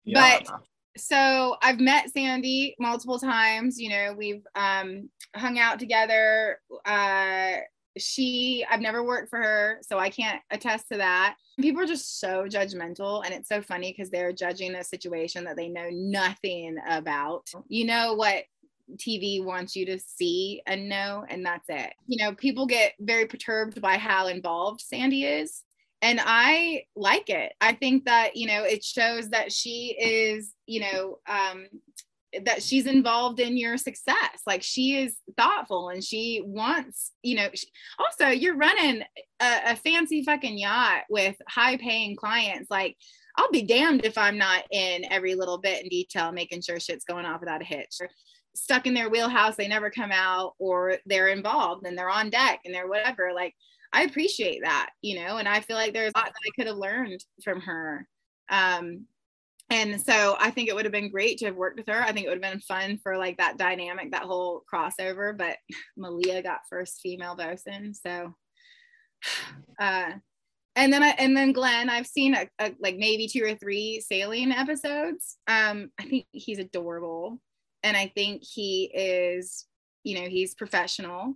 yeah. 0.06 0.40
but 0.46 0.62
so 0.98 1.56
I've 1.62 1.80
met 1.80 2.12
Sandy 2.12 2.76
multiple 2.80 3.20
times. 3.20 3.80
You 3.80 3.90
know, 3.90 4.16
we've 4.18 4.46
um, 4.56 5.10
hung 5.36 5.60
out 5.60 5.80
together. 5.80 6.60
Uh, 6.86 7.58
she, 7.98 8.66
I've 8.70 8.82
never 8.82 9.04
worked 9.04 9.30
for 9.30 9.40
her, 9.40 9.80
so 9.82 9.98
I 9.98 10.10
can't 10.10 10.42
attest 10.52 10.90
to 10.92 10.98
that. 10.98 11.36
People 11.60 11.82
are 11.82 11.88
just 11.88 12.20
so 12.20 12.46
judgmental, 12.46 13.26
and 13.26 13.34
it's 13.34 13.50
so 13.50 13.62
funny 13.62 13.92
because 13.92 14.10
they're 14.10 14.34
judging 14.34 14.76
a 14.76 14.84
situation 14.84 15.44
that 15.46 15.56
they 15.56 15.68
know 15.68 15.90
nothing 15.92 16.78
about. 16.88 17.50
You 17.68 17.86
know 17.86 18.14
what 18.14 18.44
TV 18.96 19.44
wants 19.44 19.76
you 19.76 19.86
to 19.88 20.00
see 20.00 20.62
and 20.66 20.88
know, 20.88 21.26
and 21.28 21.46
that's 21.46 21.68
it. 21.70 21.94
You 22.06 22.24
know, 22.24 22.34
people 22.36 22.66
get 22.66 22.94
very 23.00 23.26
perturbed 23.26 23.82
by 23.82 23.98
how 23.98 24.28
involved 24.28 24.82
Sandy 24.82 25.26
is 25.26 25.64
and 26.02 26.20
I 26.24 26.84
like 26.96 27.30
it. 27.30 27.54
I 27.60 27.74
think 27.74 28.06
that 28.06 28.36
you 28.36 28.48
know 28.48 28.64
it 28.64 28.84
shows 28.84 29.30
that 29.30 29.52
she 29.52 29.96
is 30.00 30.54
you 30.66 30.82
know 30.82 31.20
um, 31.28 31.68
that 32.44 32.62
she's 32.62 32.86
involved 32.86 33.40
in 33.40 33.58
your 33.58 33.78
success. 33.78 34.42
Like 34.46 34.64
she 34.64 34.98
is 34.98 35.18
thoughtful 35.38 35.90
and 35.90 36.04
she 36.04 36.42
wants 36.46 37.12
you 37.24 37.36
know. 37.36 37.50
She, 37.54 37.68
also, 38.00 38.28
you're 38.28 38.58
running 38.58 39.04
a, 39.40 39.60
a 39.68 39.76
fancy 39.76 40.24
fucking 40.24 40.58
yacht 40.58 41.04
with 41.10 41.36
high 41.48 41.78
paying 41.78 42.16
clients. 42.16 42.70
Like 42.70 42.96
I'll 43.38 43.52
be 43.52 43.64
damned 43.64 44.06
if 44.06 44.18
I'm 44.18 44.38
not 44.38 44.64
in 44.72 45.12
every 45.12 45.36
little 45.36 45.60
bit 45.60 45.84
in 45.84 45.90
detail, 45.90 46.32
making 46.32 46.62
sure 46.62 46.80
shit's 46.80 47.06
going 47.06 47.26
off 47.26 47.40
without 47.40 47.62
a 47.62 47.66
hitch. 47.66 47.96
Or 48.02 48.10
stuck 48.56 48.88
in 48.88 48.94
their 48.94 49.10
wheelhouse, 49.10 49.56
they 49.56 49.68
never 49.68 49.90
come 49.92 50.12
out, 50.12 50.54
or 50.60 50.98
they're 51.06 51.28
involved 51.28 51.86
and 51.86 51.98
they're 51.98 52.10
on 52.10 52.30
deck 52.30 52.62
and 52.66 52.74
they're 52.74 52.88
whatever. 52.88 53.32
Like 53.34 53.54
I 53.94 54.04
appreciate 54.04 54.62
that, 54.64 54.90
you 55.02 55.20
know, 55.20 55.38
and 55.38 55.48
I 55.48 55.62
feel 55.62 55.76
like 55.76 55.94
there's 55.94 56.12
a 56.16 56.20
lot 56.20 56.28
that 56.28 56.48
I 56.48 56.52
could 56.56 56.68
have 56.68 56.78
learned 56.78 57.24
from 57.44 57.62
her. 57.62 58.08
Um, 58.50 59.06
and 59.70 60.00
so 60.00 60.38
I 60.40 60.52
think 60.52 60.70
it 60.70 60.76
would 60.76 60.86
have 60.86 60.94
been 60.94 61.12
great 61.12 61.40
to 61.40 61.46
have 61.46 61.56
worked 61.56 61.78
with 61.78 61.88
her. 61.88 62.02
I 62.02 62.14
think 62.14 62.26
it 62.26 62.30
would 62.30 62.44
have 62.44 62.54
been 62.54 62.62
fun 62.62 63.00
for 63.04 63.18
like 63.18 63.38
that 63.38 63.58
dynamic, 63.58 64.12
that 64.12 64.24
whole 64.24 64.64
crossover. 64.72 65.38
But 65.38 65.58
Malia 65.98 66.42
got 66.42 66.62
first 66.70 67.00
female 67.02 67.36
bosun, 67.36 67.94
so. 67.94 68.34
Uh, 69.80 70.14
and 70.76 70.92
then 70.92 71.04
I, 71.04 71.10
and 71.20 71.38
then 71.38 71.52
Glenn, 71.52 71.90
I've 71.90 72.08
seen 72.08 72.36
a, 72.36 72.48
a, 72.60 72.74
like 72.80 72.98
maybe 72.98 73.28
two 73.28 73.44
or 73.44 73.54
three 73.54 74.00
sailing 74.00 74.52
episodes. 74.52 75.38
Um, 75.48 75.92
I 76.00 76.04
think 76.06 76.26
he's 76.32 76.58
adorable, 76.58 77.40
and 77.84 77.96
I 77.96 78.12
think 78.16 78.44
he 78.44 78.92
is, 78.94 79.66
you 80.04 80.20
know, 80.20 80.28
he's 80.28 80.56
professional, 80.56 81.36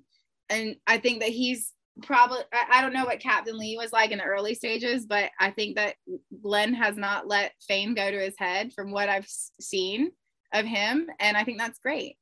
and 0.49 0.75
I 0.87 0.97
think 0.97 1.21
that 1.21 1.29
he's 1.29 1.71
probably 2.01 2.39
I 2.71 2.81
don't 2.81 2.93
know 2.93 3.05
what 3.05 3.19
Captain 3.19 3.57
Lee 3.57 3.77
was 3.77 3.91
like 3.91 4.11
in 4.11 4.17
the 4.17 4.23
early 4.23 4.53
stages, 4.53 5.05
but 5.05 5.31
I 5.39 5.51
think 5.51 5.75
that 5.75 5.95
Glenn 6.41 6.73
has 6.73 6.97
not 6.97 7.27
let 7.27 7.53
fame 7.67 7.93
go 7.93 8.09
to 8.09 8.19
his 8.19 8.35
head 8.37 8.73
from 8.73 8.91
what 8.91 9.09
I've 9.09 9.27
seen 9.27 10.11
of 10.53 10.65
him, 10.65 11.09
and 11.19 11.37
I 11.37 11.43
think 11.43 11.57
that's 11.57 11.79
great. 11.79 12.17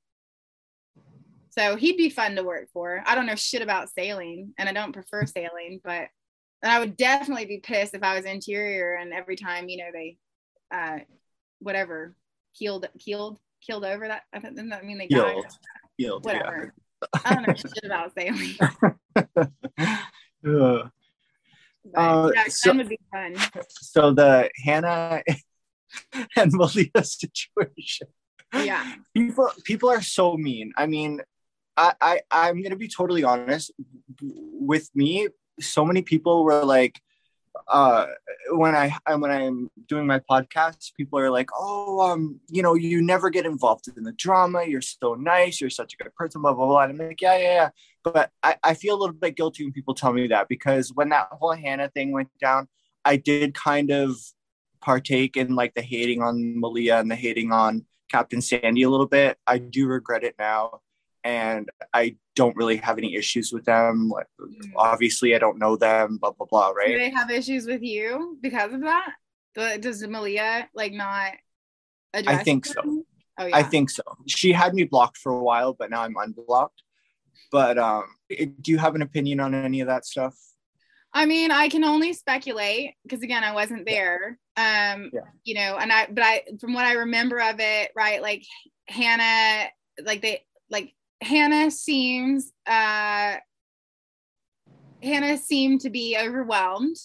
So 1.52 1.76
he'd 1.76 1.98
be 1.98 2.10
fun 2.10 2.36
to 2.36 2.44
work 2.44 2.70
for. 2.72 3.04
I 3.06 3.16
don't 3.16 3.26
know 3.26 3.36
shit 3.36 3.62
about 3.62 3.90
sailing, 3.90 4.54
and 4.58 4.70
I 4.70 4.74
don't 4.74 4.94
prefer 4.94 5.26
sailing, 5.28 5.82
but 5.84 6.08
and 6.62 6.72
I 6.72 6.80
would 6.80 6.98
definitely 6.98 7.46
be 7.46 7.60
pissed 7.60 7.94
if 7.94 8.04
I 8.04 8.16
was 8.16 8.26
interior 8.26 8.96
and 8.96 9.14
every 9.14 9.38
time 9.38 9.70
you 9.70 9.78
know 9.78 9.92
they, 9.94 10.18
uh, 10.74 11.00
whatever, 11.60 12.16
keeled 12.54 12.88
keeled 13.00 13.40
keeled 13.62 13.86
over 13.86 14.08
that. 14.08 14.24
Doesn't 14.34 14.70
that 14.70 14.86
mean 14.86 14.98
they 14.98 15.08
died? 15.08 15.44
Keeled, 16.00 16.26
whatever. 16.26 16.74
Yeah. 17.14 17.22
I 17.26 17.34
don't 17.34 17.48
know 17.48 17.54
shit 17.54 17.86
about 17.86 18.14
sailing. 18.18 18.56
uh, 20.48 20.84
uh, 21.96 22.32
yeah, 22.36 22.44
so, 22.48 22.74
would 22.74 22.90
be 22.90 23.00
fun. 23.12 23.36
So 23.68 24.12
the 24.12 24.50
Hannah 24.64 25.24
and 26.36 26.52
Malia 26.54 27.04
situation. 27.04 28.08
Yeah. 28.54 28.96
People 29.14 29.50
people 29.64 29.90
are 29.90 30.02
so 30.02 30.38
mean. 30.38 30.74
I 30.78 30.88
mean, 30.88 31.22
I, 31.78 31.94
I 32.02 32.22
I'm 32.32 32.62
gonna 32.62 32.76
be 32.76 32.88
totally 32.88 33.24
honest. 33.24 33.72
With 34.22 34.90
me, 34.96 35.30
so 35.60 35.86
many 35.86 36.02
people 36.02 36.44
were 36.44 36.66
like, 36.66 37.00
uh, 37.68 38.08
when 38.52 38.76
I 38.76 38.96
when 39.08 39.32
I'm 39.32 39.70
doing 39.88 40.08
my 40.08 40.20
podcast, 40.20 40.94
people 40.96 41.20
are 41.20 41.30
like, 41.30 41.50
"Oh, 41.58 42.00
um, 42.02 42.40
you 42.50 42.62
know, 42.62 42.74
you 42.76 43.02
never 43.02 43.30
get 43.30 43.46
involved 43.46 43.88
in 43.96 44.04
the 44.04 44.12
drama. 44.14 44.64
You're 44.66 44.82
so 44.82 45.16
nice. 45.16 45.62
You're 45.62 45.70
such 45.70 45.94
a 45.94 46.04
good 46.04 46.16
person." 46.16 46.42
Blah 46.42 46.54
blah 46.54 46.66
blah. 46.66 46.82
And 46.84 46.92
I'm 46.92 47.08
like, 47.08 47.22
"Yeah, 47.22 47.38
yeah, 47.38 47.54
yeah." 47.54 47.70
But 48.04 48.32
I, 48.44 48.56
I 48.64 48.74
feel 48.74 48.96
a 48.96 49.00
little 49.00 49.16
bit 49.16 49.36
guilty 49.36 49.64
when 49.64 49.74
people 49.74 49.94
tell 49.94 50.14
me 50.14 50.28
that 50.28 50.48
because 50.48 50.92
when 50.94 51.10
that 51.10 51.28
whole 51.32 51.54
Hannah 51.54 51.90
thing 51.90 52.12
went 52.12 52.30
down, 52.40 52.68
I 53.06 53.18
did 53.18 53.54
kind 53.54 53.92
of 53.92 54.16
partake 54.82 55.38
in 55.38 55.56
like 55.56 55.74
the 55.74 55.82
hating 55.82 56.22
on 56.22 56.60
Malia 56.60 57.00
and 57.00 57.12
the 57.12 57.16
hating 57.16 57.52
on 57.52 57.86
Captain 58.10 58.42
Sandy 58.42 58.84
a 58.84 58.90
little 58.90 59.08
bit. 59.08 59.38
I 59.46 59.58
do 59.58 59.88
regret 59.88 60.24
it 60.24 60.36
now 60.40 60.82
and 61.24 61.70
I 61.94 62.18
don't 62.36 62.56
really 62.56 62.78
have 62.78 62.98
any 62.98 63.16
issues 63.16 63.52
with 63.52 63.66
them. 63.66 64.10
Like, 64.10 64.28
mm. 64.40 64.72
obviously, 64.76 65.36
I 65.36 65.40
don't 65.40 65.60
know 65.60 65.76
them. 65.76 66.18
Blah 66.18 66.32
blah 66.32 66.48
blah. 66.50 66.70
Right? 66.70 66.90
Do 66.90 67.00
they 67.00 67.10
have 67.10 67.32
issues 67.32 67.66
with 67.66 67.82
you 67.82 68.38
because 68.42 68.74
of 68.74 68.82
that? 68.82 69.14
Does 69.82 70.06
Malia 70.08 70.70
like 70.74 70.94
not? 70.94 71.34
I 72.14 72.38
think 72.38 72.68
them? 72.68 72.74
so. 72.84 73.04
Oh, 73.40 73.46
yeah. 73.46 73.56
I 73.56 73.64
think 73.64 73.90
so. 73.90 74.04
She 74.28 74.52
had 74.52 74.74
me 74.74 74.84
blocked 74.84 75.18
for 75.18 75.32
a 75.32 75.40
while, 75.40 75.74
but 75.74 75.90
now 75.90 76.02
I'm 76.02 76.16
unblocked. 76.18 76.84
But 77.52 77.78
um, 77.78 78.04
do 78.30 78.72
you 78.72 78.78
have 78.78 78.96
an 78.96 79.02
opinion 79.02 79.40
on 79.40 79.54
any 79.56 79.80
of 79.80 79.88
that 79.88 80.06
stuff? 80.06 80.36
I 81.14 81.26
mean, 81.26 81.50
I 81.50 81.70
can 81.70 81.84
only 81.84 82.14
speculate 82.14 82.96
because 83.04 83.24
again, 83.24 83.44
I 83.44 83.54
wasn't 83.54 83.86
there. 83.86 84.38
Um, 84.58 85.10
yeah. 85.14 85.22
you 85.44 85.56
know, 85.56 85.78
and 85.80 85.92
I, 85.92 86.08
but 86.12 86.24
I, 86.24 86.44
from 86.60 86.74
what 86.74 86.86
I 86.86 86.94
remember 86.94 87.40
of 87.40 87.60
it, 87.60 87.92
right, 87.96 88.22
like 88.22 88.44
Hannah, 88.88 89.70
like 90.04 90.22
they, 90.22 90.46
like 90.70 90.94
Hannah 91.22 91.72
seems 91.72 92.52
uh, 92.66 93.36
Hannah 95.04 95.38
seemed 95.38 95.82
to 95.82 95.90
be 95.90 96.18
overwhelmed, 96.20 96.98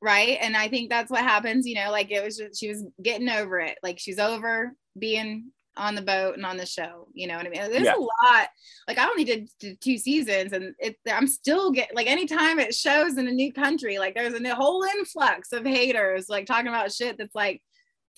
right? 0.00 0.38
And 0.40 0.56
i 0.56 0.68
think 0.68 0.90
that's 0.90 1.10
what 1.10 1.22
happens 1.22 1.66
you 1.66 1.74
know 1.74 1.90
like 1.90 2.10
it 2.10 2.22
was 2.22 2.36
just 2.36 2.60
she 2.60 2.68
was 2.68 2.84
getting 3.02 3.28
over 3.28 3.58
it. 3.60 3.78
Like 3.82 3.98
she's 3.98 4.18
over 4.18 4.72
being 4.98 5.50
on 5.76 5.94
the 5.94 6.02
boat 6.02 6.36
and 6.36 6.46
on 6.46 6.56
the 6.56 6.66
show 6.66 7.08
you 7.12 7.26
know 7.26 7.36
what 7.36 7.46
i 7.46 7.48
mean? 7.48 7.70
There's 7.70 7.84
yeah. 7.84 7.96
a 7.96 7.98
lot 7.98 8.48
like 8.86 8.98
i 8.98 9.08
only 9.08 9.24
did, 9.24 9.48
did 9.58 9.80
two 9.80 9.98
seasons 9.98 10.52
and 10.52 10.74
it 10.78 10.96
i'm 11.10 11.26
still 11.26 11.70
get 11.72 11.94
like 11.94 12.06
anytime 12.06 12.60
it 12.60 12.74
shows 12.74 13.18
in 13.18 13.26
a 13.26 13.32
new 13.32 13.52
country 13.52 13.98
like 13.98 14.14
there's 14.14 14.34
a 14.34 14.54
whole 14.54 14.84
influx 14.84 15.52
of 15.52 15.64
haters 15.64 16.28
like 16.28 16.46
talking 16.46 16.68
about 16.68 16.92
shit 16.92 17.18
that's 17.18 17.34
like 17.34 17.60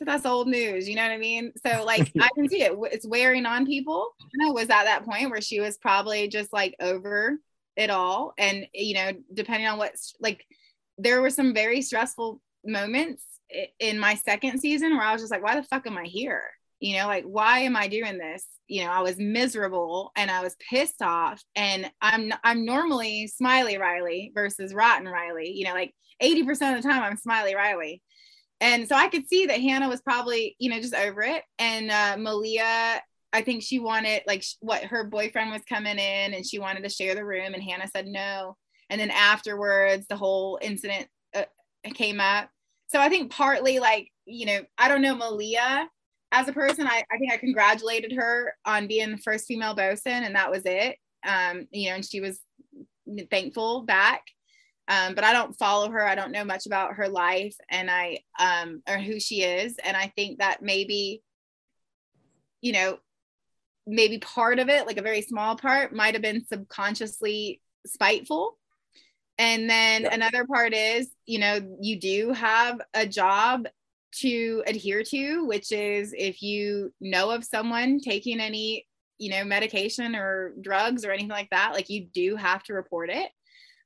that's 0.05 0.27
old 0.27 0.49
news 0.49 0.89
you 0.89 0.95
know 0.95 1.03
what 1.03 1.11
i 1.11 1.19
mean? 1.19 1.53
So 1.65 1.85
like 1.85 2.13
i 2.21 2.29
can 2.35 2.49
see 2.49 2.63
it 2.63 2.73
it's 2.93 3.07
wearing 3.07 3.47
on 3.47 3.67
people. 3.67 4.09
And 4.33 4.49
i 4.49 4.51
was 4.51 4.65
at 4.65 4.85
that 4.85 5.05
point 5.05 5.31
where 5.31 5.41
she 5.41 5.61
was 5.61 5.79
probably 5.79 6.29
just 6.29 6.53
like 6.53 6.75
over 6.81 7.39
it 7.77 7.91
all 7.91 8.33
and 8.39 8.67
you 8.73 8.95
know 8.95 9.13
depending 9.35 9.69
on 9.69 9.79
what's 9.79 10.15
like 10.21 10.45
there 10.99 11.21
were 11.21 11.31
some 11.31 11.53
very 11.53 11.83
stressful 11.83 12.41
moments 12.65 13.23
in 13.79 13.99
my 13.99 14.15
second 14.15 14.59
season 14.59 14.97
where 14.97 15.07
i 15.07 15.13
was 15.13 15.23
just 15.23 15.31
like 15.31 15.43
why 15.43 15.55
the 15.55 15.63
fuck 15.63 15.87
am 15.87 15.99
i 15.99 16.05
here? 16.05 16.43
You 16.81 16.99
know 16.99 17.07
like 17.07 17.25
why 17.25 17.61
am 17.61 17.77
i 17.77 17.89
doing 17.89 18.19
this? 18.19 18.45
You 18.67 18.85
know 18.85 18.91
i 18.91 19.01
was 19.01 19.19
miserable 19.19 20.11
and 20.17 20.31
i 20.31 20.43
was 20.43 20.57
pissed 20.71 21.01
off 21.01 21.43
and 21.55 21.91
i'm 22.03 22.33
i'm 22.43 22.65
normally 22.65 23.29
smiley 23.29 23.77
rhylee 23.77 24.35
versus 24.35 24.75
rotten 24.75 25.07
rhylee 25.07 25.55
you 25.55 25.65
know 25.65 25.73
like 25.73 25.95
80% 26.23 26.77
of 26.77 26.83
the 26.83 26.89
time 26.89 27.03
i'm 27.03 27.17
smiley 27.17 27.55
rhylee 27.55 28.01
and 28.61 28.89
so 28.89 28.95
i 28.95 29.09
could 29.09 29.29
see 29.29 29.47
that 29.47 29.61
hannah 29.61 29.89
was 29.89 30.01
probably 30.03 30.57
you 30.59 30.71
know 30.71 30.81
just 30.81 30.95
over 30.95 31.23
it 31.23 31.43
and 31.59 31.91
uh, 31.91 32.17
malia 32.19 33.01
i 33.33 33.43
think 33.43 33.63
she 33.63 33.79
wanted 33.79 34.23
like 34.27 34.45
what 34.61 34.85
her 34.85 35.05
boyfriend 35.05 35.51
was 35.51 35.63
coming 35.69 35.99
in 35.99 36.35
and 36.35 36.47
she 36.47 36.59
wanted 36.59 36.83
to 36.83 36.89
share 36.89 37.15
the 37.15 37.25
room 37.25 37.55
and 37.55 37.63
hannah 37.63 37.89
said 37.89 38.07
no 38.07 38.57
and 38.91 39.01
then 39.01 39.11
afterwards 39.11 40.07
the 40.09 40.17
whole 40.17 40.59
incident 40.63 41.07
uh, 41.35 41.45
came 41.95 42.21
up 42.21 42.49
so 42.89 43.01
i 43.01 43.09
think 43.09 43.31
partly 43.31 43.79
like 43.79 44.11
you 44.25 44.47
know 44.47 44.61
i 44.79 44.89
don't 44.89 45.03
know 45.03 45.15
malia 45.15 45.89
as 46.33 46.49
a 46.49 46.53
person, 46.53 46.87
I, 46.87 47.03
I 47.11 47.19
think 47.19 47.33
I 47.33 47.37
congratulated 47.37 48.13
her 48.13 48.55
on 48.65 48.87
being 48.87 49.13
the 49.13 49.19
first 49.19 49.47
female 49.47 49.75
bosun, 49.75 50.25
and 50.25 50.35
that 50.35 50.51
was 50.51 50.63
it. 50.65 50.97
Um, 51.27 51.67
you 51.71 51.89
know, 51.89 51.97
and 51.97 52.05
she 52.05 52.21
was 52.21 52.41
thankful 53.31 53.83
back. 53.83 54.23
Um, 54.89 55.15
but 55.15 55.25
I 55.25 55.33
don't 55.33 55.59
follow 55.59 55.91
her. 55.91 56.07
I 56.07 56.15
don't 56.15 56.33
know 56.33 56.45
much 56.45 56.67
about 56.67 56.95
her 56.95 57.09
life 57.09 57.57
and 57.69 57.91
I 57.91 58.21
um 58.39 58.83
or 58.89 58.99
who 58.99 59.19
she 59.19 59.43
is. 59.43 59.75
And 59.85 59.97
I 59.97 60.13
think 60.15 60.39
that 60.39 60.63
maybe, 60.63 61.23
you 62.61 62.73
know, 62.73 62.99
maybe 63.87 64.19
part 64.19 64.59
of 64.59 64.69
it, 64.69 64.87
like 64.87 64.99
a 64.99 65.03
very 65.03 65.23
small 65.23 65.57
part, 65.57 65.95
might 65.95 66.15
have 66.15 66.23
been 66.23 66.47
subconsciously 66.47 67.61
spiteful. 67.87 68.59
And 69.39 69.69
then 69.69 70.03
yeah. 70.03 70.15
another 70.15 70.47
part 70.47 70.73
is, 70.73 71.11
you 71.27 71.39
know, 71.39 71.61
you 71.81 72.01
do 72.01 72.33
have 72.33 72.81
a 72.95 73.07
job 73.07 73.67
to 74.21 74.63
adhere 74.67 75.03
to, 75.03 75.47
which 75.47 75.73
is 75.73 76.15
if 76.17 76.43
you 76.43 76.93
know 77.01 77.31
of 77.31 77.45
someone 77.45 78.01
taking 78.01 78.41
any, 78.41 78.87
you 79.19 79.31
know, 79.31 79.45
medication 79.45 80.17
or 80.17 80.55
drugs 80.61 81.05
or 81.05 81.11
anything 81.11 81.29
like 81.29 81.51
that, 81.51 81.75
like 81.75 81.91
you 81.91 82.07
do 82.07 82.37
have 82.37 82.63
to 82.65 82.75
report 82.75 83.11
it. 83.11 83.29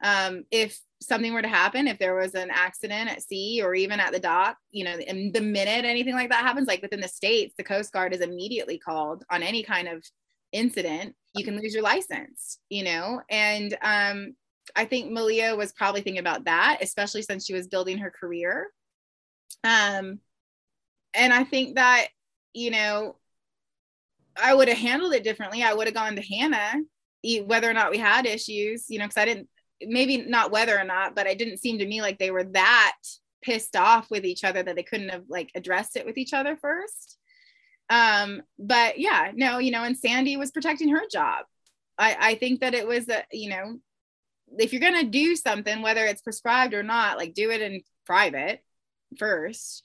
Um, 0.03 0.45
if 0.51 0.79
something 1.03 1.33
were 1.33 1.43
to 1.43 1.49
happen, 1.49 1.89
if 1.89 1.99
there 1.99 2.15
was 2.15 2.35
an 2.35 2.51
accident 2.51 3.11
at 3.11 3.23
sea 3.23 3.63
or 3.63 3.75
even 3.75 4.01
at 4.01 4.13
the 4.13 4.19
dock, 4.19 4.57
you 4.71 4.85
know, 4.85 4.97
in 4.99 5.33
the 5.33 5.41
minute 5.41 5.85
anything 5.85 6.15
like 6.15 6.29
that 6.31 6.45
happens, 6.45 6.69
like 6.69 6.83
within 6.83 7.01
the 7.01 7.09
states, 7.09 7.55
the 7.57 7.65
Coast 7.65 7.93
Guard 7.93 8.13
is 8.13 8.21
immediately 8.21 8.79
called 8.79 9.25
on 9.31 9.43
any 9.43 9.63
kind 9.63 9.89
of 9.89 10.05
incident. 10.53 11.15
You 11.35 11.45
can 11.45 11.59
lose 11.59 11.73
your 11.73 11.83
license, 11.83 12.59
you 12.69 12.85
know, 12.85 13.23
and 13.31 13.77
um, 13.83 14.35
I 14.77 14.85
think 14.85 15.11
Malia 15.11 15.57
was 15.57 15.73
probably 15.73 16.03
thinking 16.03 16.21
about 16.21 16.45
that, 16.45 16.79
especially 16.83 17.23
since 17.23 17.47
she 17.47 17.55
was 17.55 17.69
building 17.69 17.99
her 17.99 18.11
career 18.11 18.69
um, 19.65 20.21
and 21.15 21.33
I 21.33 21.45
think 21.45 21.77
that, 21.77 22.09
you 22.55 22.71
know, 22.71 23.17
I 24.41 24.55
would 24.55 24.69
have 24.69 24.79
handled 24.79 25.13
it 25.13 25.25
differently. 25.25 25.63
I 25.63 25.75
would 25.75 25.87
have 25.87 25.95
gone 25.95 26.17
to 26.17 26.23
Hannah, 26.23 26.81
whether 27.45 27.69
or 27.69 27.75
not 27.75 27.91
we 27.91 27.99
had 27.99 28.27
issues, 28.27 28.87
you 28.89 28.99
know, 28.99 29.05
because 29.05 29.21
I 29.21 29.25
didn't, 29.25 29.49
maybe 29.83 30.19
not 30.19 30.51
whether 30.51 30.79
or 30.79 30.85
not, 30.85 31.15
but 31.15 31.27
it 31.27 31.39
didn't 31.39 31.59
seem 31.59 31.79
to 31.79 31.87
me 31.87 32.03
like 32.03 32.19
they 32.19 32.31
were 32.31 32.45
that 32.45 32.97
pissed 33.43 33.77
off 33.77 34.11
with 34.11 34.25
each 34.25 34.45
other 34.45 34.63
that 34.63 34.77
they 34.77 34.83
couldn't 34.83 35.09
have 35.09 35.25
like 35.29 35.51
addressed 35.55 35.97
it 35.97 36.07
with 36.07 36.19
each 36.19 36.33
other 36.33 36.57
first. 36.57 37.19
Um, 37.89 38.43
but 38.59 38.99
yeah, 38.99 39.33
no, 39.35 39.59
you 39.59 39.71
know, 39.71 39.83
and 39.83 39.97
Sandy 39.97 40.37
was 40.37 40.51
protecting 40.51 40.91
her 40.91 41.03
job. 41.11 41.45
I, 41.99 42.17
I 42.21 42.35
think 42.37 42.61
that 42.61 42.75
it 42.75 42.87
was 42.87 43.09
a, 43.09 43.25
you 43.33 43.51
know, 43.51 43.79
if 44.59 44.73
you're 44.73 44.81
gonna 44.81 45.05
do 45.05 45.37
something, 45.37 45.83
whether 45.83 46.05
it's 46.05 46.23
prescribed 46.23 46.75
or 46.75 46.83
not, 46.83 47.19
like 47.19 47.35
do 47.35 47.51
it 47.51 47.61
in 47.61 47.83
private 48.07 48.63
first 49.19 49.85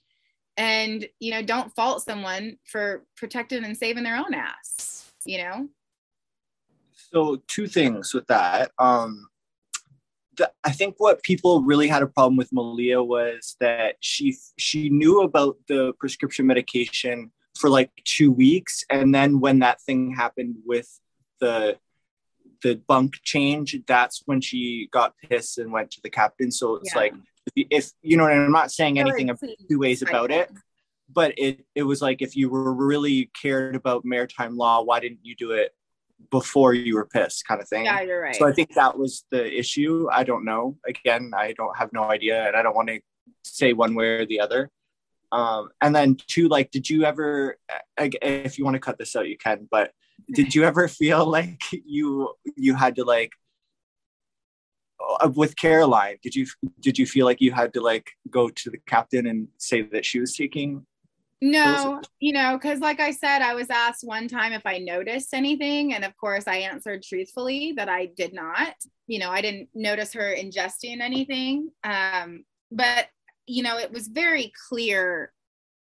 and 0.58 1.08
you 1.20 1.32
know 1.32 1.42
don't 1.42 1.74
fault 1.76 2.04
someone 2.04 2.58
for 2.66 3.06
protecting 3.18 3.64
and 3.64 3.78
saving 3.78 4.04
their 4.04 4.18
own 4.18 4.34
ass 4.34 5.12
you 5.26 5.38
know 5.38 5.68
so 6.94 7.42
two 7.48 7.68
things 7.68 8.14
with 8.14 8.26
that 8.28 8.72
um 8.80 9.28
the, 10.38 10.52
i 10.64 10.72
think 10.72 10.96
what 10.98 11.24
people 11.24 11.62
really 11.62 11.88
had 11.88 12.04
a 12.04 12.08
problem 12.08 12.38
with 12.38 12.52
malia 12.52 13.02
was 13.02 13.56
that 13.60 13.96
she 14.00 14.38
she 14.58 14.90
knew 14.90 15.22
about 15.22 15.58
the 15.68 15.94
prescription 16.00 16.46
medication 16.46 17.32
for 17.58 17.70
like 17.70 17.92
two 18.04 18.32
weeks 18.32 18.84
and 18.90 19.14
then 19.16 19.40
when 19.40 19.60
that 19.60 19.82
thing 19.82 20.14
happened 20.14 20.56
with 20.66 21.00
the 21.40 21.78
the 22.64 22.76
bunk 22.88 23.14
change 23.24 23.76
that's 23.88 24.24
when 24.26 24.42
she 24.42 24.90
got 24.92 25.14
pissed 25.18 25.58
and 25.58 25.72
went 25.72 25.92
to 25.92 26.00
the 26.04 26.10
captain 26.10 26.52
so 26.52 26.76
it's 26.76 26.94
yeah. 26.94 27.02
like 27.02 27.14
if 27.56 27.92
you 28.02 28.18
know, 28.18 28.26
and 28.26 28.42
I'm 28.42 28.52
not 28.52 28.72
saying 28.72 29.00
anything 29.00 29.30
two 29.70 29.80
ways 29.80 30.02
about 30.02 30.32
it, 30.32 30.50
but 31.12 31.34
it 31.38 31.66
it 31.76 31.84
was 31.84 32.02
like 32.02 32.22
if 32.22 32.36
you 32.36 32.50
were 32.50 32.74
really 32.74 33.30
cared 33.40 33.76
about 33.76 34.06
maritime 34.06 34.58
law, 34.58 34.82
why 34.82 35.00
didn't 35.00 35.20
you 35.24 35.36
do 35.36 35.52
it 35.52 35.74
before 36.30 36.74
you 36.74 36.96
were 36.96 37.06
pissed, 37.06 37.48
kind 37.48 37.62
of 37.62 37.68
thing? 37.68 37.86
Yeah, 37.86 38.02
you're 38.02 38.22
right. 38.22 38.36
So 38.36 38.48
I 38.48 38.52
think 38.52 38.74
that 38.76 38.98
was 38.98 39.26
the 39.32 39.58
issue. 39.58 40.08
I 40.12 40.24
don't 40.24 40.46
know. 40.46 40.78
Again, 40.88 41.32
I 41.36 41.54
don't 41.54 41.76
have 41.78 41.92
no 41.94 42.04
idea, 42.04 42.48
and 42.48 42.56
I 42.56 42.62
don't 42.62 42.76
want 42.76 42.90
to 42.90 43.00
say 43.44 43.74
one 43.74 43.96
way 43.96 44.08
or 44.08 44.26
the 44.26 44.40
other. 44.40 44.70
Um, 45.32 45.70
and 45.82 45.96
then 45.96 46.16
two, 46.16 46.48
like, 46.48 46.72
did 46.72 46.90
you 46.90 47.04
ever? 47.04 47.58
If 47.98 48.58
you 48.58 48.66
want 48.66 48.76
to 48.76 48.80
cut 48.80 48.98
this 48.98 49.16
out, 49.16 49.28
you 49.28 49.38
can. 49.38 49.68
But 49.70 49.92
did 50.34 50.56
you 50.56 50.64
ever 50.64 50.88
feel 51.02 51.26
like 51.26 51.62
you 51.72 52.34
you 52.56 52.76
had 52.76 52.96
to 52.96 53.04
like 53.04 53.32
uh, 55.22 55.30
with 55.36 55.56
Caroline, 55.56 56.18
did 56.22 56.36
you 56.36 56.48
did 56.80 56.98
you 56.98 57.06
feel 57.06 57.26
like 57.26 57.42
you 57.42 57.52
had 57.52 57.74
to 57.74 57.82
like 57.82 58.12
go 58.30 58.50
to 58.50 58.70
the 58.70 58.78
captain 58.88 59.28
and 59.28 59.48
say 59.58 59.82
that 59.82 60.06
she 60.06 60.20
was 60.20 60.36
taking? 60.36 60.86
No, 61.42 62.02
you 62.20 62.32
know, 62.32 62.58
because 62.58 62.80
like 62.80 63.00
I 63.00 63.12
said, 63.12 63.42
I 63.42 63.56
was 63.56 63.70
asked 63.70 64.04
one 64.04 64.28
time 64.28 64.54
if 64.54 64.66
I 64.66 64.78
noticed 64.78 65.34
anything, 65.34 65.94
and 65.94 66.06
of 66.06 66.16
course, 66.18 66.48
I 66.48 66.58
answered 66.58 67.04
truthfully 67.04 67.74
that 67.76 67.90
I 67.90 68.06
did 68.06 68.34
not. 68.34 68.74
You 69.08 69.20
know, 69.20 69.30
I 69.30 69.42
didn't 69.42 69.70
notice 69.74 70.14
her 70.14 70.34
ingesting 70.34 71.02
anything. 71.02 71.72
Um, 71.84 72.46
but 72.72 73.08
you 73.48 73.64
know, 73.64 73.78
it 73.78 73.92
was 73.92 74.08
very 74.08 74.54
clear. 74.70 75.34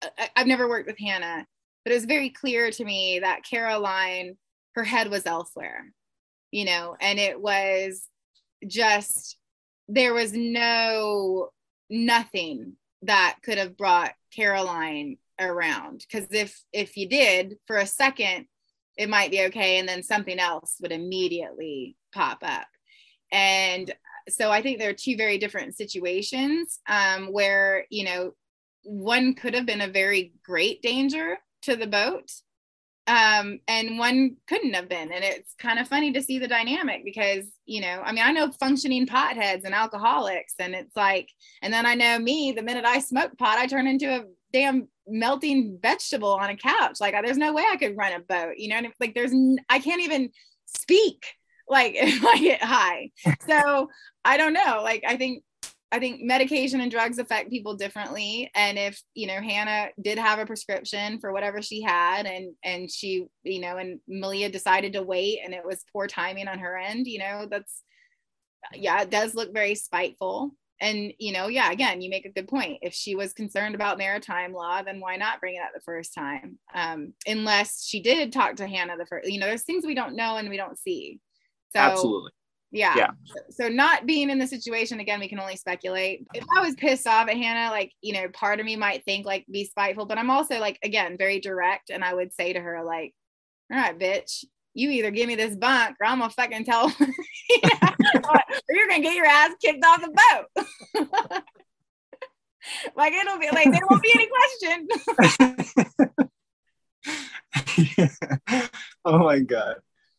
I, 0.02 0.30
I've 0.36 0.48
never 0.48 0.68
worked 0.68 0.88
with 0.88 1.00
Hannah, 1.00 1.46
but 1.84 1.92
it 1.92 1.96
was 1.96 2.06
very 2.06 2.32
clear 2.32 2.72
to 2.72 2.84
me 2.84 3.20
that 3.20 3.44
Caroline, 3.44 4.38
her 4.74 4.84
head 4.84 5.10
was 5.10 5.28
elsewhere. 5.28 5.86
You 6.52 6.66
know, 6.66 6.98
and 7.00 7.20
it 7.20 7.40
was 7.40 8.08
just 8.66 9.38
there 9.88 10.14
was 10.14 10.34
no 10.34 11.50
nothing 11.90 12.74
that 13.04 13.38
could 13.44 13.60
have 13.60 13.78
brought 13.78 14.14
Caroline 14.36 15.18
around 15.40 16.04
because 16.08 16.28
if 16.32 16.62
if 16.72 16.98
you 16.98 17.08
did 17.08 17.56
for 17.66 17.78
a 17.78 17.86
second 17.86 18.46
it 18.98 19.10
might 19.10 19.32
be 19.32 19.44
okay 19.44 19.78
and 19.80 19.88
then 19.88 20.02
something 20.02 20.40
else 20.40 20.78
would 20.82 20.92
immediately 20.92 21.96
pop 22.14 22.40
up 22.42 22.68
and 23.32 23.94
so 24.30 24.52
i 24.52 24.62
think 24.62 24.80
there 24.80 24.90
are 24.90 24.94
two 24.94 25.18
very 25.18 25.38
different 25.38 25.76
situations 25.76 26.80
um, 26.88 27.28
where 27.28 27.86
you 27.90 28.06
know 28.06 28.32
one 28.84 29.34
could 29.34 29.54
have 29.54 29.66
been 29.66 29.82
a 29.82 29.88
very 29.88 30.34
great 30.44 30.82
danger 30.82 31.38
to 31.64 31.76
the 31.76 31.88
boat 31.88 32.32
um, 33.08 33.60
and 33.68 34.00
one 34.00 34.38
couldn't 34.48 34.74
have 34.74 34.90
been. 34.90 35.12
And 35.12 35.24
it's 35.24 35.54
kind 35.60 35.80
of 35.80 35.88
funny 35.88 36.12
to 36.14 36.24
see 36.24 36.40
the 36.40 36.48
dynamic 36.48 37.04
because, 37.06 37.46
you 37.66 37.82
know, 37.82 38.02
I 38.04 38.12
mean, 38.12 38.24
I 38.24 38.32
know 38.32 38.52
functioning 38.52 39.06
potheads 39.06 39.64
and 39.64 39.76
alcoholics, 39.76 40.56
and 40.58 40.74
it's 40.74 40.96
like, 40.96 41.30
and 41.62 41.72
then 41.72 41.86
I 41.86 41.94
know 41.94 42.18
me, 42.18 42.52
the 42.52 42.64
minute 42.64 42.86
I 42.86 43.00
smoke 43.00 43.38
pot, 43.38 43.60
I 43.60 43.68
turn 43.68 43.86
into 43.88 44.08
a 44.08 44.26
damn 44.52 44.88
melting 45.08 45.80
vegetable 45.82 46.34
on 46.34 46.50
a 46.50 46.58
couch. 46.58 46.98
Like, 47.00 47.16
there's 47.24 47.38
no 47.38 47.54
way 47.54 47.64
I 47.70 47.78
could 47.78 47.98
run 47.98 48.14
a 48.14 48.20
boat, 48.20 48.58
you 48.58 48.70
know, 48.70 48.78
and 48.78 48.88
like, 49.00 49.14
there's, 49.14 49.34
I 49.70 49.80
can't 49.80 50.02
even 50.02 50.30
speak 50.66 51.26
like 51.68 51.94
if 51.96 52.24
I 52.24 52.40
get 52.40 52.62
high. 52.62 53.12
So 53.48 53.90
I 54.24 54.38
don't 54.38 54.54
know. 54.54 54.82
Like, 54.84 55.04
I 55.08 55.18
think 55.18 55.44
I 55.92 56.00
think 56.00 56.22
medication 56.22 56.82
and 56.82 56.92
drugs 56.92 57.20
affect 57.20 57.50
people 57.50 57.76
differently. 57.76 58.52
And 58.54 58.78
if, 58.78 59.02
you 59.14 59.28
know, 59.28 59.40
Hannah 59.40 59.92
did 60.02 60.18
have 60.18 60.40
a 60.40 60.46
prescription 60.46 61.20
for 61.20 61.32
whatever 61.32 61.62
she 61.62 61.82
had 61.82 62.26
and 62.26 62.54
and 62.64 62.92
she, 62.92 63.28
you 63.44 63.62
know, 63.62 63.78
and 63.78 64.00
Malia 64.08 64.50
decided 64.50 64.94
to 64.94 65.04
wait 65.04 65.40
and 65.44 65.54
it 65.54 65.66
was 65.66 65.86
poor 65.94 66.08
timing 66.08 66.48
on 66.48 66.60
her 66.60 66.78
end, 66.78 67.08
you 67.08 67.20
know, 67.20 67.48
that's 67.50 67.82
yeah, 68.74 69.04
it 69.04 69.10
does 69.12 69.36
look 69.36 69.54
very 69.54 69.76
spiteful. 69.76 70.52
And 70.82 71.14
you 71.20 71.32
know 71.32 71.48
yeah 71.48 71.72
again 71.72 72.02
you 72.02 72.10
make 72.10 72.26
a 72.26 72.32
good 72.32 72.48
point. 72.48 72.80
If 72.82 72.94
she 72.94 73.16
was 73.16 73.34
concerned 73.34 73.76
about 73.76 73.98
maritime 73.98 74.54
law 74.54 74.82
then 74.82 75.00
why 75.00 75.16
not 75.16 75.40
bring 75.40 75.56
it 75.56 75.62
up 75.62 75.72
the 75.74 75.82
first 75.82 76.14
time? 76.14 76.60
Um, 76.74 77.14
unless 77.28 77.86
she 77.86 78.02
did 78.02 78.32
talk 78.32 78.56
to 78.58 78.68
hannah 78.68 78.98
the 78.98 79.06
first 79.06 79.30
you 79.30 79.40
know 79.40 79.48
there's 79.48 79.64
things 79.64 79.86
we 79.86 79.96
don't 79.96 80.16
know 80.16 80.38
and 80.38 80.50
we 80.50 80.58
don't 80.58 80.80
see. 80.80 81.20
So 81.74 81.80
Absolutely. 81.80 82.32
yeah. 82.72 82.96
Yeah. 82.96 83.12
so 83.50 83.68
not 83.68 84.06
being 84.06 84.30
in 84.30 84.40
the 84.40 84.48
situation 84.48 85.00
again 85.00 85.20
we 85.20 85.30
can 85.30 85.40
only 85.40 85.56
speculate. 85.56 86.26
If 86.34 86.46
i 86.56 86.62
was 86.62 86.76
pissed 86.76 87.08
off 87.08 87.28
at 87.30 87.38
hannah 87.38 87.72
like 87.72 87.92
you 88.02 88.14
know 88.14 88.28
part 88.30 88.60
of 88.60 88.66
me 88.66 88.76
might 88.76 89.04
think 89.06 89.26
like 89.26 89.46
be 89.52 89.66
spiteful 89.66 90.06
but 90.06 90.18
i'm 90.18 90.30
also 90.30 90.60
like 90.60 90.80
again 90.84 91.18
very 91.18 91.40
direct 91.40 91.90
and 91.90 92.04
i 92.04 92.14
would 92.14 92.34
say 92.34 92.54
to 92.54 92.60
her 92.60 92.84
like 92.84 93.14
all 93.72 93.80
right 93.80 93.98
bitch 93.98 94.44
you 94.76 94.92
either 94.92 95.10
give 95.10 95.28
me 95.28 95.36
this 95.36 95.56
bunk 95.56 95.96
or 96.00 96.06
i'm 96.06 96.20
gonna 96.20 96.30
fucking 96.30 96.66
tell 96.66 96.86
or 97.00 98.40
you're 98.70 98.88
gonna 98.88 99.02
get 99.02 99.16
your 99.16 99.26
ass 99.26 99.52
kicked 99.62 99.84
off 99.84 100.02
the 100.02 100.08
boat. 100.08 101.44
Like 102.96 103.14
it'll 103.14 103.38
be 103.38 103.50
like 103.52 103.72
there 103.72 103.82
won't 103.88 104.02
be 104.02 104.12
any 104.16 104.28
question. 104.28 104.88
Oh 109.06 109.20
my 109.20 109.40
god. 109.40 109.76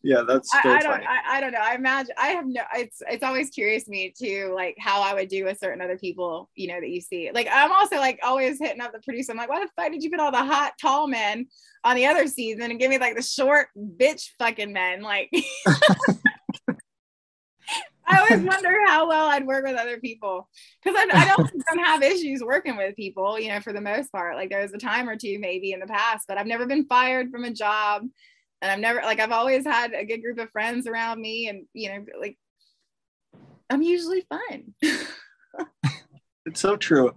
Yeah, 0.07 0.23
that's 0.23 0.49
I, 0.55 0.77
I 0.77 0.83
don't. 0.83 1.03
I, 1.03 1.19
I 1.29 1.41
don't 1.41 1.51
know. 1.51 1.59
I 1.61 1.75
imagine 1.75 2.15
I 2.17 2.29
have 2.29 2.47
no 2.47 2.63
it's 2.77 3.03
it's 3.09 3.25
always 3.25 3.51
curious 3.51 3.85
to 3.85 3.91
me 3.91 4.15
too, 4.17 4.53
like 4.55 4.77
how 4.79 5.03
I 5.03 5.15
would 5.15 5.29
do 5.29 5.45
with 5.45 5.59
certain 5.59 5.81
other 5.81 5.99
people, 5.99 6.49
you 6.55 6.69
know, 6.69 6.81
that 6.81 6.89
you 6.89 7.01
see. 7.01 7.33
Like 7.35 7.49
I'm 7.51 7.73
also 7.73 7.97
like 7.97 8.21
always 8.23 8.61
hitting 8.61 8.81
up 8.81 8.93
the 8.93 9.01
producer. 9.01 9.33
I'm 9.33 9.39
like, 9.39 9.49
why 9.49 9.59
the 9.59 9.69
fuck 9.75 9.91
did 9.91 10.05
you 10.05 10.11
put 10.11 10.21
all 10.21 10.31
the 10.31 10.45
hot 10.45 10.75
tall 10.81 11.09
men 11.09 11.49
on 11.83 11.97
the 11.97 12.07
other 12.07 12.29
season 12.29 12.71
and 12.71 12.79
give 12.79 12.89
me 12.89 12.99
like 12.99 13.17
the 13.17 13.23
short 13.23 13.67
bitch 13.77 14.29
fucking 14.39 14.73
men? 14.73 15.03
Like 15.03 15.29
I 18.07 18.21
always 18.21 18.47
wonder 18.47 18.73
how 18.87 19.09
well 19.09 19.27
I'd 19.27 19.45
work 19.45 19.65
with 19.65 19.77
other 19.77 19.99
people 19.99 20.49
because 20.85 20.97
I, 20.97 21.09
I 21.13 21.35
don't, 21.37 21.51
don't 21.75 21.85
have 21.85 22.05
issues 22.05 22.45
working 22.45 22.77
with 22.77 22.95
people, 22.95 23.41
you 23.41 23.49
know, 23.49 23.59
for 23.59 23.73
the 23.73 23.81
most 23.81 24.13
part. 24.13 24.37
Like 24.37 24.51
there 24.51 24.63
was 24.63 24.73
a 24.73 24.79
time 24.79 25.09
or 25.09 25.17
two 25.17 25.41
maybe 25.41 25.73
in 25.73 25.81
the 25.81 25.89
past, 25.89 26.27
but 26.29 26.39
I've 26.39 26.47
never 26.47 26.67
been 26.67 26.87
fired 26.87 27.33
from 27.33 27.43
a 27.43 27.51
job 27.51 28.05
and 28.63 28.71
I've 28.71 28.81
never 28.81 29.03
like 29.03 29.21
I've 29.21 29.33
always 29.33 29.65
had 29.65 29.93
a 29.93 30.05
good 30.05 30.23
group 30.23 30.39
of 30.39 30.51
friends 30.51 30.87
around 30.87 31.21
me, 31.21 31.49
and 31.49 31.67
you 31.73 31.91
know, 31.91 32.05
like 32.21 32.39
I'm 33.71 33.83
usually 33.83 34.25
fun. 34.29 34.75
It's 36.47 36.61
so 36.61 36.77
true. 36.77 37.13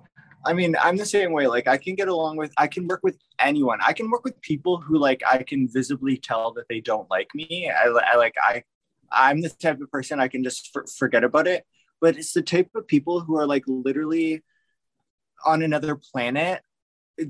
I 0.45 0.53
mean, 0.53 0.75
I'm 0.81 0.97
the 0.97 1.05
same 1.05 1.31
way. 1.31 1.47
Like, 1.47 1.67
I 1.67 1.77
can 1.77 1.95
get 1.95 2.07
along 2.07 2.37
with, 2.37 2.51
I 2.57 2.67
can 2.67 2.87
work 2.87 3.01
with 3.03 3.17
anyone. 3.37 3.79
I 3.85 3.93
can 3.93 4.09
work 4.09 4.23
with 4.23 4.41
people 4.41 4.81
who, 4.81 4.97
like, 4.97 5.21
I 5.29 5.43
can 5.43 5.69
visibly 5.71 6.17
tell 6.17 6.51
that 6.53 6.67
they 6.67 6.79
don't 6.79 7.09
like 7.11 7.29
me. 7.35 7.69
I, 7.69 7.89
I 7.89 8.15
like, 8.15 8.33
I, 8.41 8.63
I'm 9.11 9.41
the 9.41 9.49
type 9.49 9.79
of 9.81 9.91
person 9.91 10.19
I 10.19 10.27
can 10.27 10.43
just 10.43 10.71
for, 10.73 10.85
forget 10.97 11.23
about 11.23 11.47
it. 11.47 11.63
But 12.01 12.17
it's 12.17 12.33
the 12.33 12.41
type 12.41 12.69
of 12.75 12.87
people 12.87 13.19
who 13.19 13.37
are 13.37 13.45
like 13.45 13.63
literally 13.67 14.41
on 15.45 15.61
another 15.61 15.95
planet. 15.95 16.61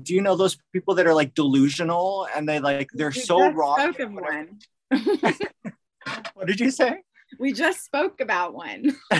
Do 0.02 0.14
you 0.14 0.20
know 0.20 0.36
those 0.36 0.56
people 0.72 0.94
that 0.96 1.06
are 1.06 1.14
like 1.14 1.34
delusional 1.34 2.26
and 2.34 2.48
they 2.48 2.60
like 2.60 2.88
they're 2.92 3.08
We 3.08 3.20
so 3.20 3.50
wrong? 3.50 3.78
Spoke 3.78 4.00
of 4.00 4.12
one. 4.12 4.58
What 6.34 6.46
did 6.46 6.60
you 6.60 6.70
say? 6.70 7.02
we 7.38 7.52
just 7.52 7.84
spoke 7.84 8.20
about 8.20 8.54
one. 8.54 8.96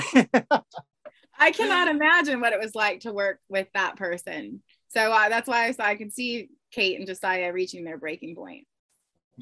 I 1.38 1.52
cannot 1.52 1.88
imagine 1.88 2.40
what 2.40 2.52
it 2.52 2.60
was 2.60 2.74
like 2.74 3.00
to 3.00 3.12
work 3.12 3.38
with 3.48 3.68
that 3.74 3.96
person. 3.96 4.62
So 4.88 5.12
uh, 5.12 5.28
that's 5.28 5.48
why 5.48 5.66
I, 5.66 5.72
so 5.72 5.84
I 5.84 5.94
can 5.94 6.10
see 6.10 6.48
Kate 6.72 6.98
and 6.98 7.06
Josiah 7.06 7.52
reaching 7.52 7.84
their 7.84 7.98
breaking 7.98 8.34
point. 8.34 8.66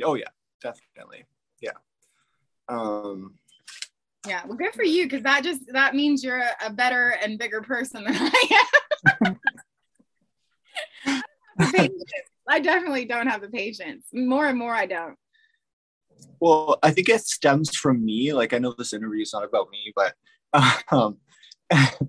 oh 0.02 0.14
yeah, 0.14 0.28
definitely. 0.62 1.24
Yeah. 1.60 1.72
Um. 2.68 3.34
Yeah, 4.26 4.42
well, 4.46 4.56
good 4.58 4.74
for 4.74 4.82
you 4.82 5.04
because 5.04 5.22
that 5.22 5.42
just 5.42 5.62
that 5.72 5.94
means 5.94 6.22
you're 6.22 6.42
a 6.64 6.70
better 6.70 7.16
and 7.22 7.38
bigger 7.38 7.62
person 7.62 8.04
than 8.04 8.14
I 8.14 8.64
am. 9.24 9.40
I 12.48 12.60
definitely 12.60 13.04
don't 13.04 13.26
have 13.26 13.42
the 13.42 13.48
patience. 13.48 14.06
More 14.12 14.46
and 14.46 14.58
more, 14.58 14.74
I 14.74 14.86
don't. 14.86 15.16
Well, 16.40 16.78
I 16.82 16.90
think 16.90 17.08
it 17.08 17.20
stems 17.20 17.76
from 17.76 18.04
me. 18.04 18.32
Like 18.32 18.52
I 18.52 18.58
know 18.58 18.74
this 18.76 18.92
interview 18.92 19.22
is 19.22 19.32
not 19.32 19.44
about 19.44 19.68
me, 19.70 19.92
but 19.94 20.14
um, 20.90 21.18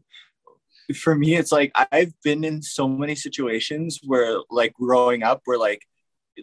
for 0.95 1.15
me, 1.15 1.35
it's 1.35 1.51
like 1.51 1.71
I've 1.91 2.13
been 2.23 2.43
in 2.43 2.61
so 2.61 2.87
many 2.87 3.15
situations 3.15 3.99
where, 4.03 4.37
like, 4.49 4.73
growing 4.73 5.23
up, 5.23 5.41
where 5.45 5.57
like, 5.57 5.83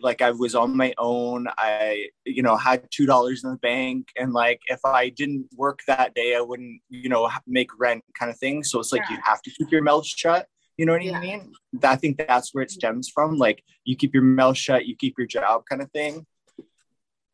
like 0.03 0.21
I 0.21 0.31
was 0.31 0.55
on 0.55 0.77
my 0.77 0.93
own. 0.99 1.47
I, 1.57 2.09
you 2.25 2.43
know, 2.43 2.57
had 2.57 2.87
two 2.91 3.07
dollars 3.07 3.45
in 3.45 3.51
the 3.51 3.57
bank, 3.57 4.09
and 4.17 4.33
like, 4.33 4.61
if 4.67 4.81
I 4.85 5.09
didn't 5.09 5.49
work 5.57 5.81
that 5.87 6.15
day, 6.15 6.37
I 6.37 6.41
wouldn't, 6.41 6.81
you 6.89 7.09
know, 7.09 7.31
make 7.47 7.71
rent, 7.79 8.05
kind 8.19 8.31
of 8.31 8.39
thing. 8.39 8.63
So 8.63 8.79
it's 8.79 8.93
like 8.93 9.09
you 9.11 9.17
have 9.25 9.43
to 9.43 9.51
keep 9.51 9.71
your 9.71 9.83
mouth 9.83 10.07
shut. 10.07 10.47
You 10.77 10.87
know 10.87 10.93
what 10.93 11.03
Yeah. 11.03 11.19
I 11.19 11.21
mean? 11.21 11.53
I 11.83 11.97
think 11.97 12.19
that's 12.19 12.55
where 12.55 12.63
it 12.63 12.71
stems 12.71 13.09
from. 13.09 13.37
Like, 13.37 13.63
you 13.85 13.97
keep 13.97 14.13
your 14.15 14.23
mouth 14.23 14.57
shut, 14.57 14.87
you 14.87 14.97
keep 14.97 15.15
your 15.19 15.27
job, 15.27 15.65
kind 15.69 15.81
of 15.83 15.91
thing. 15.91 16.27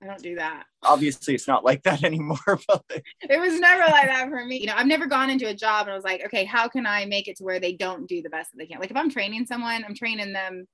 I 0.02 0.06
don't 0.06 0.22
do 0.22 0.34
that. 0.34 0.64
Obviously, 0.82 1.34
it's 1.34 1.46
not 1.46 1.64
like 1.64 1.84
that 1.84 2.02
anymore, 2.10 2.38
but 2.66 2.84
It 2.88 3.38
was 3.40 3.60
never 3.60 3.84
like 3.90 4.06
that 4.06 4.28
for 4.28 4.44
me. 4.44 4.58
You 4.60 4.66
know, 4.66 4.74
I've 4.76 4.86
never 4.86 5.06
gone 5.06 5.30
into 5.30 5.48
a 5.48 5.54
job 5.54 5.86
and 5.86 5.92
I 5.92 5.94
was 5.94 6.04
like, 6.04 6.24
okay, 6.26 6.44
how 6.44 6.66
can 6.68 6.86
I 6.86 7.04
make 7.04 7.28
it 7.28 7.36
to 7.36 7.44
where 7.44 7.60
they 7.60 7.72
don't 7.74 8.08
do 8.08 8.20
the 8.20 8.30
best 8.30 8.50
that 8.50 8.58
they 8.58 8.66
can? 8.66 8.80
Like 8.80 8.90
if 8.90 8.96
I'm 8.96 9.10
training 9.10 9.46
someone, 9.46 9.84
I'm 9.84 9.94
training 9.94 10.32
them 10.32 10.66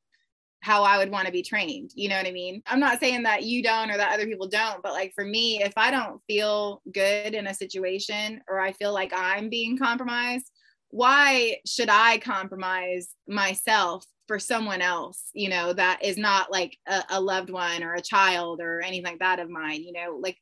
how 0.60 0.82
I 0.82 0.96
would 0.98 1.10
want 1.10 1.26
to 1.26 1.32
be 1.32 1.42
trained. 1.42 1.90
You 1.94 2.08
know 2.08 2.16
what 2.16 2.26
I 2.26 2.32
mean? 2.32 2.62
I'm 2.66 2.80
not 2.80 3.00
saying 3.00 3.24
that 3.24 3.42
you 3.44 3.62
don't 3.62 3.90
or 3.90 3.96
that 3.98 4.12
other 4.14 4.26
people 4.26 4.48
don't, 4.48 4.82
but 4.82 4.92
like 4.92 5.12
for 5.14 5.24
me, 5.24 5.62
if 5.62 5.74
I 5.76 5.90
don't 5.90 6.20
feel 6.26 6.80
good 6.92 7.34
in 7.34 7.46
a 7.46 7.54
situation 7.54 8.40
or 8.48 8.58
I 8.58 8.72
feel 8.72 8.92
like 8.94 9.12
I'm 9.14 9.50
being 9.50 9.76
compromised, 9.78 10.50
why 10.90 11.56
should 11.66 11.88
I 11.88 12.18
compromise 12.18 13.14
myself 13.26 14.04
for 14.26 14.38
someone 14.38 14.82
else, 14.82 15.30
you 15.32 15.48
know, 15.48 15.72
that 15.72 16.04
is 16.04 16.16
not 16.16 16.50
like 16.50 16.76
a, 16.86 17.02
a 17.10 17.20
loved 17.20 17.50
one 17.50 17.82
or 17.82 17.94
a 17.94 18.02
child 18.02 18.60
or 18.60 18.80
anything 18.80 19.04
like 19.12 19.18
that 19.20 19.38
of 19.38 19.48
mine, 19.50 19.82
you 19.82 19.92
know, 19.92 20.18
like 20.20 20.36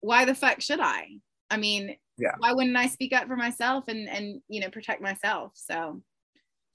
why 0.00 0.24
the 0.24 0.34
fuck 0.34 0.60
should 0.60 0.80
I? 0.80 1.06
I 1.50 1.56
mean, 1.56 1.96
Yeah. 2.18 2.34
why 2.38 2.52
wouldn't 2.52 2.76
I 2.76 2.86
speak 2.86 3.12
up 3.12 3.26
for 3.26 3.36
myself 3.36 3.84
and 3.88 4.08
and 4.08 4.40
you 4.48 4.60
know 4.60 4.70
protect 4.70 5.02
myself? 5.02 5.52
So 5.54 6.02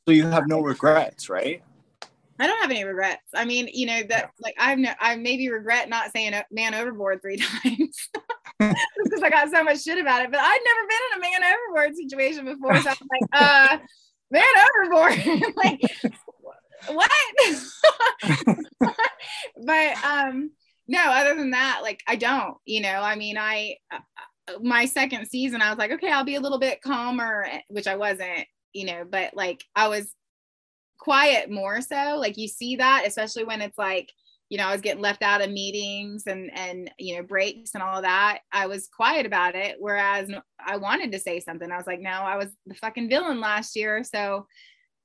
so 0.08 0.12
you 0.14 0.28
have 0.28 0.48
no 0.48 0.62
regrets, 0.62 1.30
right? 1.30 1.64
I 2.40 2.48
don't 2.48 2.62
have 2.62 2.70
any 2.70 2.84
regrets. 2.84 3.24
I 3.34 3.46
mean, 3.46 3.70
you 3.74 3.88
know 3.88 4.04
that 4.10 4.32
like 4.40 4.56
I've 4.60 4.78
no, 4.78 4.92
I 5.00 5.16
maybe 5.16 5.50
regret 5.50 5.90
not 5.90 6.12
saying 6.12 6.34
man 6.52 6.76
overboard 6.76 7.22
three 7.22 7.38
times 7.64 8.10
because 8.60 9.24
I 9.24 9.30
got 9.30 9.50
so 9.50 9.64
much 9.64 9.84
shit 9.84 10.00
about 10.00 10.24
it. 10.24 10.32
But 10.32 10.40
I'd 10.42 10.60
never 10.66 10.88
been 10.88 10.98
in 11.12 11.18
a 11.18 11.22
man 11.22 11.54
overboard 11.54 11.96
situation 11.96 12.46
before, 12.46 12.76
so 12.82 12.90
I 12.90 12.94
was 12.94 13.08
like, 13.12 13.30
uh, 13.34 13.78
man 14.32 14.44
overboard, 14.84 15.54
like 15.56 15.82
what? 16.88 17.12
but 19.66 20.06
um, 20.06 20.52
no. 20.88 21.00
Other 21.00 21.36
than 21.36 21.52
that, 21.52 21.80
like 21.82 22.02
I 22.08 22.16
don't. 22.16 22.58
You 22.66 22.82
know, 22.82 23.02
I 23.02 23.16
mean, 23.16 23.38
I 23.38 23.78
uh, 23.92 24.00
my 24.62 24.86
second 24.86 25.28
season, 25.28 25.62
I 25.62 25.70
was 25.70 25.78
like, 25.78 25.92
okay, 25.92 26.12
I'll 26.12 26.24
be 26.24 26.36
a 26.36 26.42
little 26.42 26.60
bit 26.60 26.82
calmer, 26.82 27.48
which 27.70 27.88
I 27.88 27.96
wasn't. 27.96 28.48
You 28.74 28.86
know, 28.86 29.06
but 29.10 29.36
like 29.36 29.64
I 29.76 29.88
was 29.88 30.14
quiet 30.98 31.52
more 31.52 31.82
so 31.82 32.18
like 32.18 32.38
you 32.38 32.48
see 32.48 32.78
that 32.78 33.04
especially 33.06 33.44
when 33.44 33.62
it's 33.62 33.78
like 33.78 34.12
you 34.50 34.58
know 34.58 34.66
i 34.66 34.72
was 34.72 34.82
getting 34.82 35.02
left 35.02 35.24
out 35.24 35.42
of 35.42 35.50
meetings 35.50 36.24
and 36.28 36.52
and 36.58 36.92
you 37.00 37.16
know 37.16 37.24
breaks 37.24 37.72
and 37.74 37.84
all 37.84 38.02
that 38.02 38.40
i 38.52 38.68
was 38.68 38.88
quiet 38.96 39.26
about 39.26 39.56
it 39.56 39.78
whereas 39.80 40.30
i 40.66 40.78
wanted 40.78 41.12
to 41.12 41.20
say 41.20 41.40
something. 41.40 41.72
I 41.72 41.78
was 41.78 41.88
like 41.88 42.02
no 42.02 42.10
i 42.10 42.38
was 42.38 42.50
the 42.66 42.76
fucking 42.76 43.10
villain 43.10 43.40
last 43.40 43.76
year 43.76 44.04
so 44.04 44.48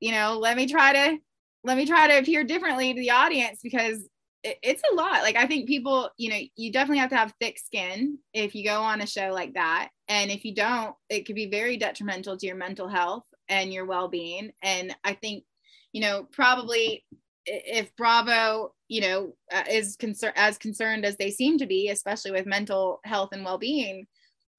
you 0.01 0.13
know 0.13 0.39
let 0.39 0.57
me 0.57 0.67
try 0.67 0.93
to 0.93 1.19
let 1.65 1.77
me 1.77 1.87
try 1.87 2.09
to 2.09 2.19
appear 2.19 2.45
differently 2.45 2.95
to 2.95 3.01
the 3.01 3.11
audience 3.11 3.61
because 3.63 4.09
it, 4.43 4.57
it's 4.63 4.83
a 4.91 4.95
lot. 4.95 5.23
Like 5.23 5.37
i 5.37 5.47
think 5.47 5.69
people 5.69 6.11
you 6.17 6.31
know 6.31 6.39
you 6.57 6.73
definitely 6.73 6.99
have 6.99 7.11
to 7.11 7.17
have 7.17 7.35
thick 7.41 7.59
skin 7.59 8.19
if 8.33 8.55
you 8.55 8.65
go 8.65 8.83
on 8.83 9.01
a 9.01 9.07
show 9.07 9.33
like 9.33 9.55
that 9.55 9.91
and 10.09 10.31
if 10.31 10.45
you 10.45 10.55
don't 10.55 10.95
it 11.09 11.27
could 11.27 11.37
be 11.37 11.51
very 11.51 11.77
detrimental 11.77 12.37
to 12.37 12.47
your 12.47 12.57
mental 12.57 12.89
health 12.89 13.25
and 13.49 13.73
your 13.73 13.85
well-being 13.85 14.53
and 14.63 14.95
i 15.05 15.13
think 15.13 15.45
you 15.93 16.01
know, 16.01 16.27
probably 16.31 17.05
if 17.47 17.95
Bravo, 17.97 18.73
you 18.89 19.01
know, 19.01 19.35
uh, 19.53 19.65
is 19.71 19.97
concerned 19.97 20.35
as 20.37 20.59
concerned 20.59 21.05
as 21.05 21.17
they 21.17 21.31
seem 21.31 21.59
to 21.59 21.67
be, 21.67 21.89
especially 21.89 22.31
with 22.33 22.47
mental 22.47 23.01
health 23.05 23.31
and 23.33 23.45
well-being, 23.45 24.07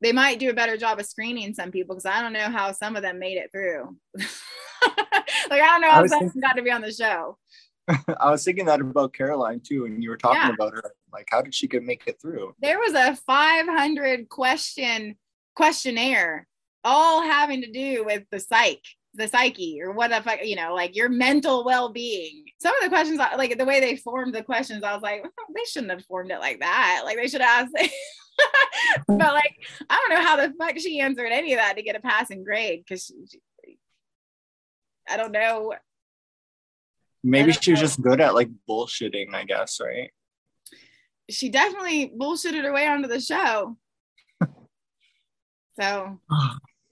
they 0.02 0.12
might 0.12 0.39
do 0.39 0.50
a 0.50 0.54
better 0.54 0.78
job 0.78 1.00
of 1.00 1.06
screening 1.06 1.54
some 1.54 1.72
people 1.72 1.96
because 1.96 2.06
I 2.06 2.22
don't 2.22 2.34
know 2.34 2.50
how 2.50 2.72
some 2.72 2.96
of 2.96 3.04
them 3.04 3.20
made 3.20 3.38
it 3.38 3.52
through. 3.52 3.96
like 4.17 5.62
I 5.62 5.67
don't 5.67 5.82
know 5.82 5.91
how 5.91 6.06
some 6.08 6.20
thinking- 6.22 6.41
got 6.41 6.54
to 6.54 6.62
be 6.63 6.72
on 6.72 6.82
the 6.82 6.91
show. 6.91 7.38
I 8.20 8.30
was 8.32 8.44
thinking 8.44 8.65
that 8.65 8.80
about 8.80 9.13
Caroline 9.13 9.60
too, 9.60 9.86
and 9.86 10.04
you 10.04 10.10
were 10.12 10.17
talking 10.17 10.39
Yeah. 10.41 10.54
about 10.54 10.74
her. 10.74 10.84
Like, 11.12 11.28
how 11.30 11.41
did 11.41 11.54
she 11.54 11.67
get 11.67 11.84
make 11.84 12.04
it 12.08 12.22
through? 12.22 12.56
There 12.62 12.80
was 12.80 12.94
a 12.94 13.15
500 13.15 14.30
question 14.30 15.15
questionnaire, 15.56 16.48
all 16.84 17.22
having 17.22 17.62
to 17.62 17.72
do 17.72 18.06
with 18.06 18.24
the 18.32 18.39
psych 18.39 18.82
the 19.13 19.28
psyche 19.28 19.82
or 19.82 19.91
what 19.91 20.10
the 20.10 20.21
fuck, 20.21 20.43
you 20.43 20.56
know, 20.56 20.74
like 20.74 20.95
your 20.95 21.10
mental 21.10 21.65
well-being. 21.65 22.45
Some 22.62 22.76
of 22.76 22.84
the 22.84 22.89
questions, 22.89 23.17
like 23.19 23.58
the 23.58 23.65
way 23.65 23.80
they 23.80 23.97
formed 23.97 24.34
the 24.34 24.43
questions, 24.43 24.84
I 24.84 24.93
was 24.93 25.02
like, 25.02 25.24
"Oh, 25.26 25.54
they 25.54 25.65
shouldn't 25.65 25.91
have 25.91 26.06
formed 26.06 26.32
it 26.32 26.39
like 26.39 26.60
that. 26.60 27.02
Like 27.04 27.17
they 27.17 27.28
should 27.28 27.41
have 27.41 27.67
asked, 27.76 27.91
but 29.08 29.34
like, 29.34 29.56
I 29.89 29.97
don't 29.97 30.17
know 30.17 30.26
how 30.26 30.36
the 30.38 30.54
fuck 30.58 30.78
she 30.80 31.00
answered 31.00 31.32
any 31.32 31.54
of 31.54 31.60
that 31.60 31.76
to 31.76 31.84
get 31.84 31.95
a 31.95 32.00
passing 32.00 32.43
grade 32.43 32.84
because 32.88 33.12
I 35.10 35.17
don't 35.17 35.32
know. 35.32 35.74
Maybe 37.24 37.52
don't 37.52 37.63
she 37.63 37.71
was 37.71 37.82
know. 37.82 37.86
just 37.86 38.02
good 38.02 38.21
at 38.21 38.34
like 38.34 38.50
bullshitting, 38.69 39.34
I 39.34 39.43
guess, 39.43 39.80
right? 39.84 40.12
She 41.30 41.50
definitely 41.50 42.12
bullshitted 42.17 42.63
her 42.63 42.74
way 42.74 42.88
onto 42.88 43.08
the 43.08 43.19
show. 43.19 43.78
So 45.80 46.19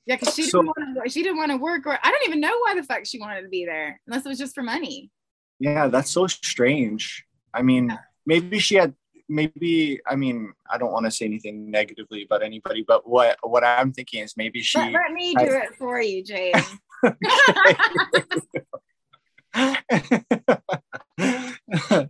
yeah, 0.09 0.15
because 0.15 0.33
she 0.33 0.41
didn't 0.45 0.65
want 0.65 1.03
to. 1.03 1.09
She 1.09 1.21
didn't 1.21 1.37
want 1.37 1.51
to 1.51 1.57
work, 1.57 1.85
or 1.85 1.99
I 2.01 2.09
don't 2.11 2.27
even 2.27 2.39
know 2.39 2.57
why 2.63 2.73
the 2.75 2.81
fuck 2.81 3.05
she 3.05 3.19
wanted 3.19 3.43
to 3.43 3.47
be 3.47 3.63
there, 3.63 4.01
unless 4.07 4.25
it 4.25 4.29
was 4.29 4.39
just 4.39 4.55
for 4.55 4.63
money. 4.63 5.11
Yeah, 5.59 5.87
that's 5.87 6.09
so 6.09 6.25
strange. 6.25 7.23
I 7.53 7.61
mean, 7.61 7.89
Yeah. 7.89 7.97
maybe 8.25 8.57
she 8.57 8.73
had 8.75 8.95
maybe 9.27 9.99
I 10.07 10.15
mean, 10.15 10.53
I 10.67 10.79
don't 10.79 10.91
want 10.91 11.05
to 11.05 11.11
say 11.11 11.25
anything 11.25 11.69
negatively 11.69 12.23
about 12.23 12.41
anybody, 12.41 12.83
but 12.87 13.07
what 13.07 13.37
what 13.43 13.63
I'm 13.63 13.93
thinking 13.93 14.23
is 14.23 14.35
maybe 14.35 14.63
she 14.63 14.79
Let, 14.79 14.93
let 14.93 15.11
me 15.13 15.35
do 15.35 15.45
I- 15.45 15.65
it 15.65 15.75
for 15.77 16.01
you, 16.01 16.23
Jade. 16.23 16.55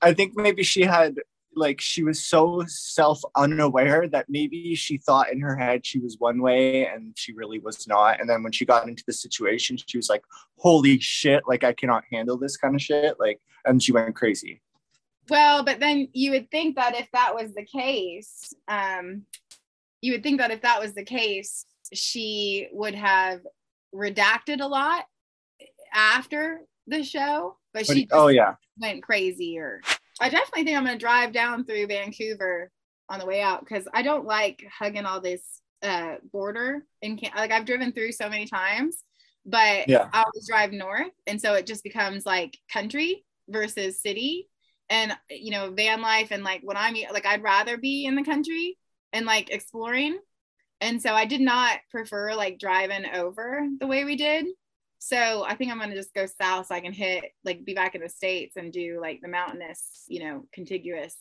I 0.00 0.12
think 0.12 0.36
maybe 0.36 0.62
she 0.62 0.82
had 0.82 1.16
like 1.56 1.80
she 1.80 2.02
was 2.02 2.22
so 2.22 2.64
self 2.66 3.20
unaware 3.36 4.08
that 4.08 4.26
maybe 4.28 4.74
she 4.74 4.98
thought 4.98 5.32
in 5.32 5.40
her 5.40 5.56
head 5.56 5.84
she 5.84 5.98
was 5.98 6.18
one 6.18 6.40
way 6.40 6.86
and 6.86 7.16
she 7.16 7.32
really 7.32 7.58
was 7.58 7.86
not. 7.86 8.20
And 8.20 8.28
then 8.28 8.42
when 8.42 8.52
she 8.52 8.64
got 8.64 8.88
into 8.88 9.04
the 9.06 9.12
situation, 9.12 9.76
she 9.76 9.98
was 9.98 10.08
like, 10.08 10.22
"Holy 10.58 10.98
shit! 10.98 11.42
Like 11.46 11.64
I 11.64 11.72
cannot 11.72 12.04
handle 12.10 12.36
this 12.36 12.56
kind 12.56 12.74
of 12.74 12.82
shit." 12.82 13.18
Like, 13.18 13.40
and 13.64 13.82
she 13.82 13.92
went 13.92 14.14
crazy. 14.14 14.60
Well, 15.30 15.64
but 15.64 15.80
then 15.80 16.08
you 16.12 16.32
would 16.32 16.50
think 16.50 16.76
that 16.76 16.94
if 16.94 17.08
that 17.12 17.34
was 17.34 17.54
the 17.54 17.64
case, 17.64 18.52
um, 18.68 19.22
you 20.02 20.12
would 20.12 20.22
think 20.22 20.38
that 20.38 20.50
if 20.50 20.62
that 20.62 20.80
was 20.80 20.94
the 20.94 21.04
case, 21.04 21.64
she 21.92 22.68
would 22.72 22.94
have 22.94 23.40
redacted 23.94 24.60
a 24.60 24.66
lot 24.66 25.04
after 25.92 26.60
the 26.86 27.02
show, 27.02 27.56
but, 27.72 27.86
she 27.86 28.02
just 28.02 28.12
oh 28.12 28.28
yeah, 28.28 28.54
went 28.78 29.02
crazy. 29.02 29.58
Or 29.58 29.80
I 30.20 30.28
definitely 30.28 30.64
think 30.64 30.76
I'm 30.76 30.84
gonna 30.84 30.98
drive 30.98 31.32
down 31.32 31.64
through 31.64 31.86
Vancouver 31.88 32.70
on 33.08 33.18
the 33.18 33.26
way 33.26 33.40
out 33.40 33.60
because 33.60 33.86
I 33.92 34.02
don't 34.02 34.24
like 34.24 34.64
hugging 34.78 35.04
all 35.06 35.20
this 35.20 35.42
uh, 35.82 36.16
border 36.32 36.84
in 37.02 37.16
Can- 37.18 37.32
like 37.36 37.50
I've 37.50 37.66
driven 37.66 37.92
through 37.92 38.12
so 38.12 38.28
many 38.28 38.46
times, 38.46 38.96
but 39.44 39.88
Yeah. 39.88 40.08
I 40.12 40.22
always 40.24 40.48
drive 40.48 40.72
north, 40.72 41.12
and 41.26 41.40
so 41.40 41.54
it 41.54 41.66
just 41.66 41.84
becomes 41.84 42.24
like 42.24 42.56
country 42.72 43.24
versus 43.48 44.00
city, 44.00 44.48
and 44.88 45.16
you 45.28 45.50
know 45.50 45.70
van 45.70 46.00
life 46.00 46.30
and 46.30 46.42
like 46.44 46.60
when 46.62 46.76
I'm 46.76 46.94
like 47.12 47.26
I'd 47.26 47.42
rather 47.42 47.76
be 47.76 48.04
in 48.06 48.14
the 48.16 48.24
country 48.24 48.78
and 49.12 49.26
like 49.26 49.50
exploring, 49.50 50.18
and 50.80 51.02
so 51.02 51.12
I 51.12 51.24
did 51.26 51.40
not 51.40 51.80
prefer 51.90 52.34
like 52.34 52.58
driving 52.58 53.04
over 53.14 53.66
the 53.78 53.86
way 53.86 54.04
we 54.04 54.16
did. 54.16 54.46
So 55.06 55.44
I 55.44 55.54
think 55.54 55.70
I'm 55.70 55.78
gonna 55.78 55.94
just 55.94 56.14
go 56.14 56.24
south 56.24 56.68
so 56.68 56.74
I 56.74 56.80
can 56.80 56.94
hit 56.94 57.24
like 57.44 57.62
be 57.62 57.74
back 57.74 57.94
in 57.94 58.00
the 58.00 58.08
states 58.08 58.56
and 58.56 58.72
do 58.72 58.98
like 59.02 59.20
the 59.20 59.28
mountainous, 59.28 60.02
you 60.08 60.20
know, 60.24 60.46
contiguous, 60.50 61.14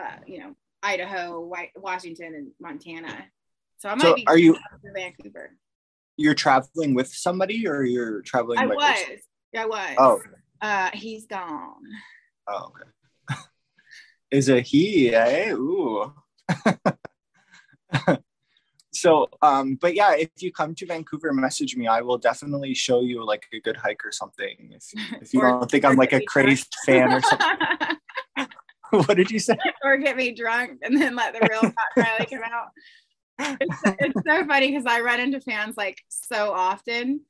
uh, 0.00 0.16
you 0.26 0.40
know, 0.40 0.56
Idaho, 0.82 1.38
White, 1.38 1.70
Washington, 1.76 2.34
and 2.34 2.48
Montana. 2.60 3.26
So 3.78 3.88
I 3.90 3.94
might 3.94 4.02
So 4.02 4.14
be 4.16 4.26
are 4.26 4.36
you- 4.36 4.54
to 4.54 4.92
Vancouver. 4.92 5.56
you're 6.16 6.34
traveling 6.34 6.94
with 6.94 7.06
somebody 7.06 7.68
or 7.68 7.84
you're 7.84 8.22
traveling? 8.22 8.58
I 8.58 8.66
was, 8.66 9.00
yourself? 9.00 9.20
I 9.56 9.66
was. 9.66 9.94
Oh, 9.98 10.20
uh, 10.60 10.90
he's 10.92 11.26
gone. 11.28 11.74
oh, 12.48 12.72
okay. 12.72 13.40
Is 14.32 14.48
it 14.48 14.66
he? 14.66 15.14
Eh? 15.14 15.52
Ooh. 15.52 16.12
so, 18.96 19.28
um, 19.42 19.76
but 19.76 19.94
yeah, 19.94 20.14
if 20.16 20.30
you 20.40 20.52
come 20.52 20.74
to 20.76 20.86
Vancouver, 20.86 21.32
message 21.32 21.76
me. 21.76 21.86
I 21.86 22.00
will 22.00 22.18
definitely 22.18 22.74
show 22.74 23.00
you 23.00 23.24
like 23.24 23.44
a 23.52 23.60
good 23.60 23.76
hike 23.76 24.04
or 24.04 24.12
something. 24.12 24.70
If, 24.72 24.84
if 25.22 25.34
you 25.34 25.40
Or- 25.40 25.50
don't 25.50 25.70
think 25.70 25.84
I'm 25.84 25.96
like 25.96 26.12
a 26.12 26.24
crazed 26.24 26.74
fan 26.84 27.12
or 27.12 27.20
something. 27.20 27.48
what 28.90 29.16
did 29.16 29.30
you 29.30 29.38
say? 29.40 29.56
or 29.82 29.96
get 29.96 30.16
me 30.16 30.32
drunk 30.32 30.78
and 30.82 31.00
then 31.00 31.16
let 31.16 31.32
the 31.34 31.46
real 31.50 31.60
Pat 31.60 31.74
Riley 31.96 32.26
come 32.26 32.42
out. 32.44 32.68
It's, 33.60 33.80
it's 33.98 34.20
so 34.26 34.46
funny 34.46 34.70
because 34.70 34.86
I 34.86 35.00
run 35.00 35.20
into 35.20 35.40
fans 35.40 35.76
like 35.76 35.98
so 36.08 36.52
often, 36.52 37.20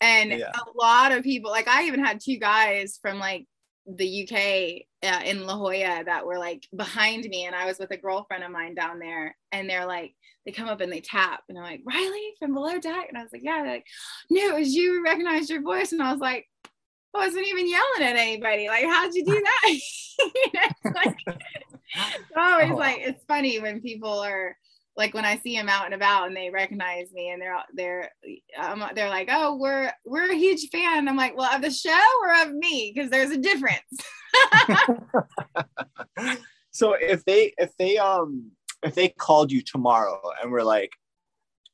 and 0.00 0.30
Yeah. 0.30 0.50
a 0.50 0.64
lot 0.82 1.12
of 1.12 1.22
people 1.22 1.50
like 1.50 1.68
I 1.68 1.84
even 1.84 2.02
had 2.04 2.20
two 2.20 2.38
guys 2.38 2.98
from 3.00 3.18
like 3.18 3.46
the 3.86 4.22
UK 4.26 5.12
uh, 5.12 5.22
in 5.24 5.44
La 5.46 5.56
Jolla 5.56 6.02
that 6.06 6.24
were 6.26 6.38
like 6.38 6.66
behind 6.74 7.24
me, 7.26 7.44
and 7.44 7.54
I 7.54 7.66
was 7.66 7.78
with 7.78 7.90
a 7.90 7.96
girlfriend 7.98 8.42
of 8.42 8.50
mine 8.50 8.74
down 8.74 8.98
there, 8.98 9.36
and 9.52 9.68
they're 9.68 9.86
like. 9.86 10.14
They 10.46 10.52
come 10.52 10.68
up 10.68 10.80
and 10.80 10.92
they 10.92 11.00
tap, 11.00 11.40
and 11.48 11.56
I'm 11.58 11.64
like, 11.64 11.82
Rhylee 11.90 12.32
from 12.38 12.52
below 12.54 12.78
deck. 12.78 13.06
And 13.08 13.16
I 13.16 13.22
was 13.22 13.32
like, 13.32 13.42
Yeah, 13.44 13.62
They're 13.62 13.72
like, 13.72 13.86
no, 14.30 14.56
it 14.56 14.58
was 14.58 14.74
you, 14.74 14.92
We 14.92 14.98
recognized 15.00 15.48
your 15.50 15.62
voice. 15.62 15.92
And 15.92 16.02
I 16.02 16.12
was 16.12 16.20
like, 16.20 16.46
I 17.14 17.26
wasn't 17.26 17.46
even 17.46 17.68
yelling 17.68 18.02
at 18.02 18.16
anybody. 18.16 18.66
Like, 18.68 18.84
how'd 18.84 19.14
you 19.14 19.24
do 19.24 19.42
that? 19.42 19.78
You 20.18 20.30
know, 20.54 20.92
like, 20.94 21.16
it's 21.26 22.36
always 22.36 22.70
Oh. 22.70 22.76
like 22.76 22.98
it's 23.00 23.24
funny 23.26 23.58
when 23.58 23.80
people 23.80 24.20
are 24.20 24.56
like 24.96 25.12
when 25.12 25.24
I 25.24 25.38
see 25.38 25.56
them 25.56 25.68
out 25.68 25.86
and 25.86 25.94
about 25.94 26.28
and 26.28 26.36
they 26.36 26.50
recognize 26.50 27.10
me 27.12 27.30
and 27.30 27.42
they're 27.42 27.56
they're 27.74 28.10
um, 28.56 28.84
they're 28.94 29.08
like, 29.08 29.28
oh, 29.32 29.56
we're 29.56 29.90
we're 30.04 30.30
a 30.30 30.36
huge 30.36 30.68
fan. 30.70 31.08
I'm 31.08 31.16
like, 31.16 31.36
well, 31.36 31.52
of 31.52 31.62
the 31.62 31.70
show 31.70 31.98
or 32.22 32.42
of 32.42 32.52
me? 32.54 32.92
Because 32.94 33.10
there's 33.10 33.30
a 33.32 33.38
difference. 33.38 33.80
so 36.70 36.92
if 36.94 37.24
they 37.24 37.52
if 37.58 37.76
they 37.76 37.98
um 37.98 38.50
if 38.84 38.94
they 38.94 39.08
called 39.08 39.50
you 39.50 39.62
tomorrow 39.62 40.20
and 40.42 40.50
were 40.50 40.64
like 40.64 40.92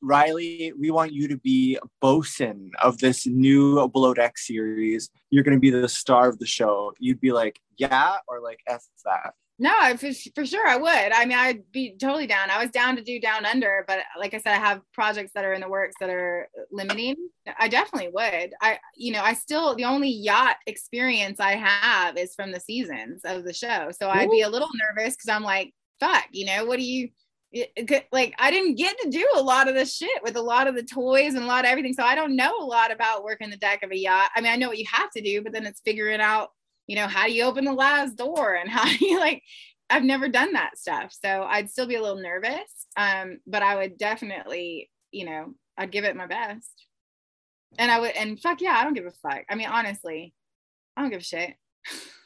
rhylee 0.03 0.73
we 0.79 0.91
want 0.91 1.13
you 1.13 1.29
to 1.29 1.37
be 1.39 1.77
a 1.77 1.87
bosun 2.01 2.71
of 2.81 2.97
this 2.99 3.27
new 3.27 3.87
below 3.89 4.15
deck 4.15 4.39
series 4.39 5.11
you're 5.29 5.45
going 5.45 5.57
to 5.57 5.61
be 5.61 5.71
the 5.71 5.89
star 5.89 6.29
of 6.29 6.39
the 6.39 6.47
show 6.47 6.93
you'd 6.99 7.21
be 7.21 7.33
like 7.33 7.61
yeah 7.77 8.17
or 8.27 8.41
like 8.41 8.61
f 8.67 8.83
that 9.05 9.35
No, 9.59 9.75
I, 9.79 9.95
for, 9.99 10.11
for 10.35 10.47
sure 10.47 10.67
I 10.67 10.77
would. 10.77 11.13
I 11.13 11.27
mean, 11.27 11.37
I'd 11.37 11.71
be 11.71 11.95
totally 12.01 12.27
down. 12.27 12.49
I 12.49 12.63
was 12.63 12.71
down 12.71 12.97
to 12.97 13.03
do 13.03 13.21
Down 13.21 13.45
Under, 13.45 13.85
but 13.87 13.99
like 14.19 14.33
I 14.33 14.39
said, 14.39 14.55
I 14.55 14.59
have 14.59 14.81
projects 14.95 15.33
that 15.35 15.45
are 15.45 15.53
in 15.53 15.61
the 15.61 15.69
works 15.69 15.97
that 16.01 16.09
are 16.09 16.49
limiting. 16.73 17.17
I 17.59 17.69
definitely 17.69 18.09
would. 18.09 18.55
I, 18.63 18.79
you 18.97 19.13
know, 19.13 19.23
I 19.23 19.35
still 19.35 19.75
the 19.75 19.85
only 19.85 20.09
yacht 20.09 20.57
experience 20.67 21.41
I 21.41 21.57
have 21.57 22.17
is 22.17 22.35
from 22.35 22.53
the 22.53 22.61
seasons 22.61 23.21
of 23.27 23.45
the 23.45 23.53
show, 23.53 23.91
so 23.91 24.09
I'd 24.09 24.31
be 24.31 24.41
a 24.41 24.49
little 24.49 24.71
nervous 24.89 25.15
because 25.15 25.29
I'm 25.29 25.43
like, 25.43 25.75
fuck, 26.01 26.27
you 26.33 26.47
know, 26.47 26.65
what 26.65 26.79
do 26.79 26.85
you? 26.85 27.11
it- 27.53 28.07
like 28.13 28.33
I 28.39 28.53
didn't 28.53 28.77
get 28.77 28.97
to 29.01 29.11
do 29.11 29.29
a 29.35 29.43
lot 29.43 29.69
of 29.69 29.75
the 29.75 29.85
shit 29.85 30.23
with 30.23 30.37
a 30.37 30.43
lot 30.43 30.69
of 30.69 30.77
the 30.77 30.85
toys 30.85 31.35
and 31.35 31.43
a 31.43 31.49
lot 31.49 31.65
of 31.65 31.71
everything, 31.71 31.95
so 31.95 32.05
I 32.05 32.15
don't 32.15 32.37
know 32.37 32.57
a 32.61 32.65
lot 32.65 32.93
about 32.93 33.25
working 33.25 33.51
the 33.51 33.57
deck 33.57 33.83
of 33.83 33.91
a 33.91 33.97
yacht. 33.97 34.31
I 34.37 34.41
mean, 34.41 34.53
I 34.53 34.57
know 34.57 34.69
what 34.69 34.79
you 34.79 34.87
have 34.93 35.11
to 35.13 35.21
do, 35.21 35.43
but 35.43 35.53
then 35.53 35.67
it's 35.67 35.81
figuring 35.85 36.21
out 36.21 36.51
you 36.91 36.97
know, 36.97 37.07
how 37.07 37.27
do 37.27 37.33
you 37.33 37.45
open 37.45 37.65
the 37.65 37.73
last 37.73 38.17
door 38.17 38.55
and 38.55 38.69
how 38.77 38.85
do 38.85 39.07
you 39.07 39.21
like, 39.21 39.45
I've 39.89 40.03
never 40.03 40.29
done 40.29 40.55
that 40.55 40.77
stuff. 40.77 41.17
So 41.25 41.45
I'd 41.45 41.71
still 41.71 41.87
be 41.87 41.95
a 41.95 42.03
little 42.03 42.21
nervous. 42.21 42.87
Um, 42.97 43.39
but 43.47 43.63
I 43.63 43.77
would 43.77 43.97
definitely, 43.97 44.91
you 45.13 45.25
know, 45.25 45.55
I'd 45.79 45.93
give 45.93 46.03
it 46.03 46.17
my 46.17 46.27
best. 46.27 46.87
And 47.79 47.93
I 47.93 48.01
would, 48.01 48.17
and 48.17 48.41
fuck 48.41 48.61
yeah, 48.61 48.77
I 48.77 48.83
don't 48.83 48.95
give 48.95 49.07
a 49.07 49.13
fuck. 49.13 49.45
I 49.49 49.55
mean, 49.55 49.69
honestly, 49.69 50.35
I 50.97 51.03
don't 51.03 51.13
give 51.13 51.21
a 51.21 51.25
shit. 51.25 51.55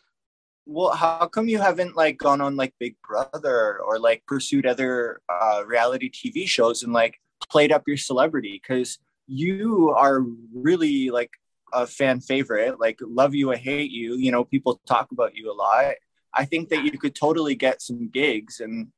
well 0.67 0.93
how 0.95 1.27
come 1.27 1.49
you 1.49 1.59
haven't 1.59 1.95
like 1.97 2.17
gone 2.19 2.41
on 2.41 2.57
like 2.57 2.75
big 2.81 2.97
brother 3.07 3.79
or 3.81 3.99
like 3.99 4.25
pursued 4.27 4.67
other 4.67 5.21
uh 5.29 5.63
reality 5.67 6.11
tv 6.11 6.47
shows 6.49 6.83
and 6.83 6.93
like 6.93 7.21
played 7.51 7.73
up 7.73 7.83
your 7.87 7.97
celebrity? 7.97 8.61
Because 8.63 8.99
you 9.27 9.91
are 9.97 10.23
really 10.53 11.11
like 11.11 11.31
a 11.73 11.87
fan 11.87 12.21
favorite. 12.21 12.79
Like 12.81 12.99
love 13.03 13.35
you 13.35 13.51
or 13.53 13.57
hate 13.57 13.91
you 13.91 14.17
you 14.17 14.31
know 14.33 14.45
people 14.45 14.81
talk 14.87 15.13
about 15.13 15.35
you 15.35 15.51
a 15.51 15.55
lot. 15.55 15.95
I 16.33 16.45
think 16.45 16.69
that 16.71 16.85
you 16.85 16.93
could 16.93 17.15
totally 17.15 17.55
get 17.55 17.81
some 17.81 18.09
gigs 18.09 18.61
and 18.61 18.89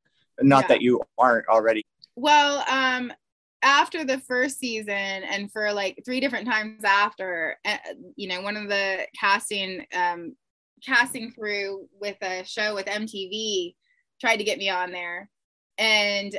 not 0.41 0.65
Yeah. 0.65 0.69
that 0.69 0.83
you 0.83 1.03
aren't 1.19 1.47
already. 1.49 1.85
Well, 2.15 2.65
um, 2.69 3.13
after 3.63 4.05
the 4.05 4.19
first 4.21 4.59
season 4.59 4.89
and 4.91 5.51
for 5.53 5.73
like 5.73 6.03
three 6.05 6.21
different 6.21 6.47
times 6.47 6.85
after, 6.85 7.59
uh, 7.65 7.77
you 8.17 8.29
know, 8.29 8.41
one 8.41 8.57
of 8.57 8.69
the 8.69 9.07
casting 9.19 9.85
um, 9.95 10.35
casting 10.87 11.33
crew 11.33 11.89
with 12.01 12.17
a 12.23 12.45
show 12.45 12.75
with 12.75 12.87
MTV 12.87 13.75
tried 14.21 14.37
to 14.39 14.45
get 14.45 14.59
me 14.59 14.69
on 14.71 14.93
there, 14.93 15.29
and 15.79 16.39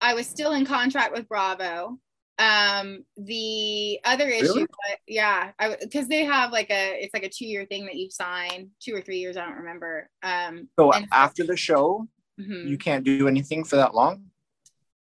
I 0.00 0.14
was 0.14 0.26
still 0.26 0.52
in 0.52 0.64
contract 0.66 1.14
with 1.14 1.28
Bravo. 1.28 1.98
Um, 2.38 3.04
the 3.16 3.98
other 4.04 4.28
issue, 4.28 4.42
Really? 4.52 4.66
but 4.66 4.98
yeah, 5.06 5.52
I 5.58 5.76
because 5.80 6.06
they 6.06 6.24
have 6.24 6.52
like 6.52 6.70
a 6.70 7.02
it's 7.02 7.14
like 7.14 7.22
a 7.24 7.30
two 7.30 7.46
year 7.46 7.64
thing 7.64 7.86
that 7.86 7.94
you 7.96 8.10
sign, 8.10 8.70
two 8.80 8.94
or 8.94 9.00
three 9.00 9.18
years, 9.18 9.36
I 9.38 9.46
don't 9.46 9.56
remember. 9.56 10.10
Um, 10.22 10.68
so 10.78 10.92
and- 10.92 11.08
after 11.12 11.44
the 11.44 11.56
show 11.56 12.06
mhm 12.38 12.68
you 12.68 12.76
can't 12.76 13.02
do 13.02 13.28
anything 13.28 13.64
for 13.64 13.76
that 13.76 13.94
long 13.94 14.26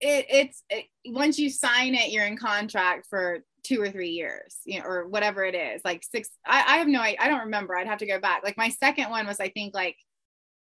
it, 0.01 0.25
it's 0.29 0.63
it, 0.69 0.87
once 1.05 1.39
you 1.39 1.49
sign 1.49 1.95
it, 1.95 2.11
you're 2.11 2.25
in 2.25 2.35
contract 2.35 3.07
for 3.09 3.39
two 3.63 3.81
or 3.81 3.89
three 3.89 4.09
years, 4.09 4.57
you 4.65 4.79
know, 4.79 4.85
or 4.85 5.07
whatever 5.07 5.43
it 5.43 5.55
is, 5.55 5.81
like 5.85 6.03
six. 6.03 6.29
I, 6.45 6.63
I 6.67 6.77
have 6.77 6.87
no, 6.87 6.99
I, 6.99 7.15
I 7.19 7.27
don't 7.27 7.41
remember. 7.41 7.75
I'd 7.75 7.87
have 7.87 7.99
to 7.99 8.07
go 8.07 8.19
back. 8.19 8.43
Like 8.43 8.57
my 8.57 8.69
second 8.69 9.09
one 9.09 9.27
was, 9.27 9.39
I 9.39 9.49
think, 9.49 9.73
like 9.73 9.97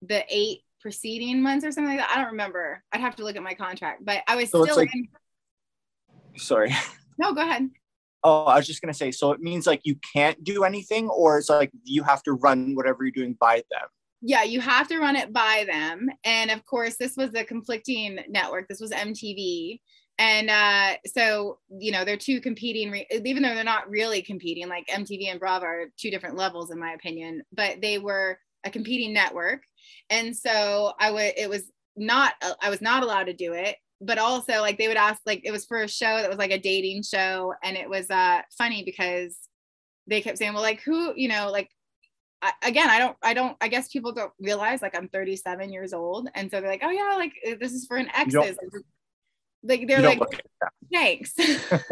the 0.03 0.25
eight 0.29 0.61
preceding 0.81 1.43
months 1.43 1.65
or 1.65 1.73
something 1.73 1.97
like 1.97 2.07
that. 2.07 2.11
I 2.15 2.21
don't 2.21 2.33
remember. 2.33 2.83
I'd 2.93 3.01
have 3.01 3.17
to 3.17 3.25
look 3.25 3.37
at 3.37 3.43
my 3.43 3.55
contract, 3.55 4.05
but 4.05 4.23
I 4.29 4.37
was 4.37 4.51
So 4.51 4.65
still 4.65 4.77
like- 4.77 4.95
in. 4.95 5.09
Sorry. 6.37 6.75
No, 7.17 7.33
go 7.33 7.43
ahead. 7.43 7.71
Oh, 8.25 8.45
I 8.45 8.57
was 8.57 8.67
just 8.67 8.81
gonna 8.83 8.93
say. 8.93 9.13
So 9.13 9.31
it 9.31 9.41
means 9.41 9.69
like 9.69 9.83
you 9.85 9.97
can't 10.15 10.43
do 10.43 10.65
anything, 10.65 11.09
or 11.09 11.39
it's 11.39 11.49
like 11.49 11.71
you 11.85 12.03
have 12.03 12.25
to 12.25 12.33
run 12.33 12.75
whatever 12.75 13.05
you're 13.05 13.13
doing 13.13 13.37
by 13.39 13.63
them. 13.71 13.87
Yeah, 14.21 14.43
you 14.43 14.61
have 14.61 14.89
to 14.89 14.99
run 14.99 15.15
it 15.15 15.33
by 15.33 15.65
them. 15.71 16.09
And 16.25 16.51
of 16.51 16.65
course, 16.65 16.97
this 16.97 17.17
was 17.17 17.35
a 17.35 17.45
conflicting 17.45 18.19
network. 18.29 18.67
This 18.67 18.81
was 18.81 18.91
MTV. 18.91 19.81
And 20.19 20.49
uh, 20.49 20.97
so, 21.07 21.59
you 21.77 21.91
know, 21.91 22.05
they're 22.05 22.17
two 22.17 22.41
competing, 22.41 22.91
re- 22.91 23.07
even 23.25 23.43
though 23.43 23.55
they're 23.55 23.65
not 23.65 23.91
really 23.91 24.23
competing, 24.23 24.69
like 24.69 24.87
MTV 24.87 25.31
and 25.31 25.41
Bravo 25.41 25.67
are 25.67 25.87
two 25.99 26.11
different 26.11 26.37
levels, 26.37 26.71
in 26.71 26.79
my 26.79 26.93
opinion, 26.93 27.43
but 27.53 27.81
they 27.81 27.99
were 27.99 28.39
a 28.65 28.71
competing 28.71 29.13
network. 29.13 29.63
And 30.11 30.37
so 30.37 30.93
I 31.01 31.11
would, 31.11 31.33
it 31.37 31.51
was 31.51 31.65
not, 31.97 32.35
I 32.63 32.71
was 32.71 32.81
not 32.81 33.03
allowed 33.03 33.25
to 33.25 33.33
do 33.35 33.53
it. 33.55 33.77
But 34.01 34.19
also, 34.19 34.61
like, 34.61 34.77
they 34.77 34.89
would 34.89 34.97
ask, 34.97 35.23
like, 35.25 35.43
it 35.45 35.53
was 35.53 35.65
for 35.65 35.83
a 35.83 35.89
show 35.89 36.19
that 36.19 36.29
was 36.29 36.37
like 36.37 36.51
a 36.51 36.59
dating 36.59 37.05
show. 37.05 37.55
And 37.63 37.77
it 37.77 37.89
was 37.89 38.11
uh, 38.11 38.43
funny 38.59 38.83
because 38.85 39.39
they 40.07 40.21
kept 40.21 40.37
saying, 40.37 40.53
well, 40.53 40.63
like, 40.63 40.83
who, 40.83 41.15
you 41.17 41.29
know, 41.29 41.51
like, 41.51 41.71
I, 42.43 42.53
again, 42.63 42.91
I 42.91 42.99
don't, 42.99 43.17
I 43.23 43.33
don't, 43.33 43.57
I 43.63 43.69
guess 43.69 43.89
people 43.89 44.13
don't 44.13 44.33
realize 44.39 44.83
like 44.83 44.95
I'm 44.95 45.09
37 45.09 45.73
years 45.73 45.95
old. 45.95 46.29
And 46.35 46.51
so 46.51 46.61
they're 46.61 46.69
like, 46.69 46.83
oh 46.85 46.91
yeah, 46.91 47.15
like 47.17 47.33
this 47.59 47.73
is 47.73 47.87
for 47.87 47.97
an 47.97 48.11
exes. 48.15 48.59
Like 49.65 49.89
they're 49.89 50.03
like, 50.03 50.21
look 50.21 50.35
at 50.35 50.43
that. 50.61 50.73
thanks. 50.93 51.35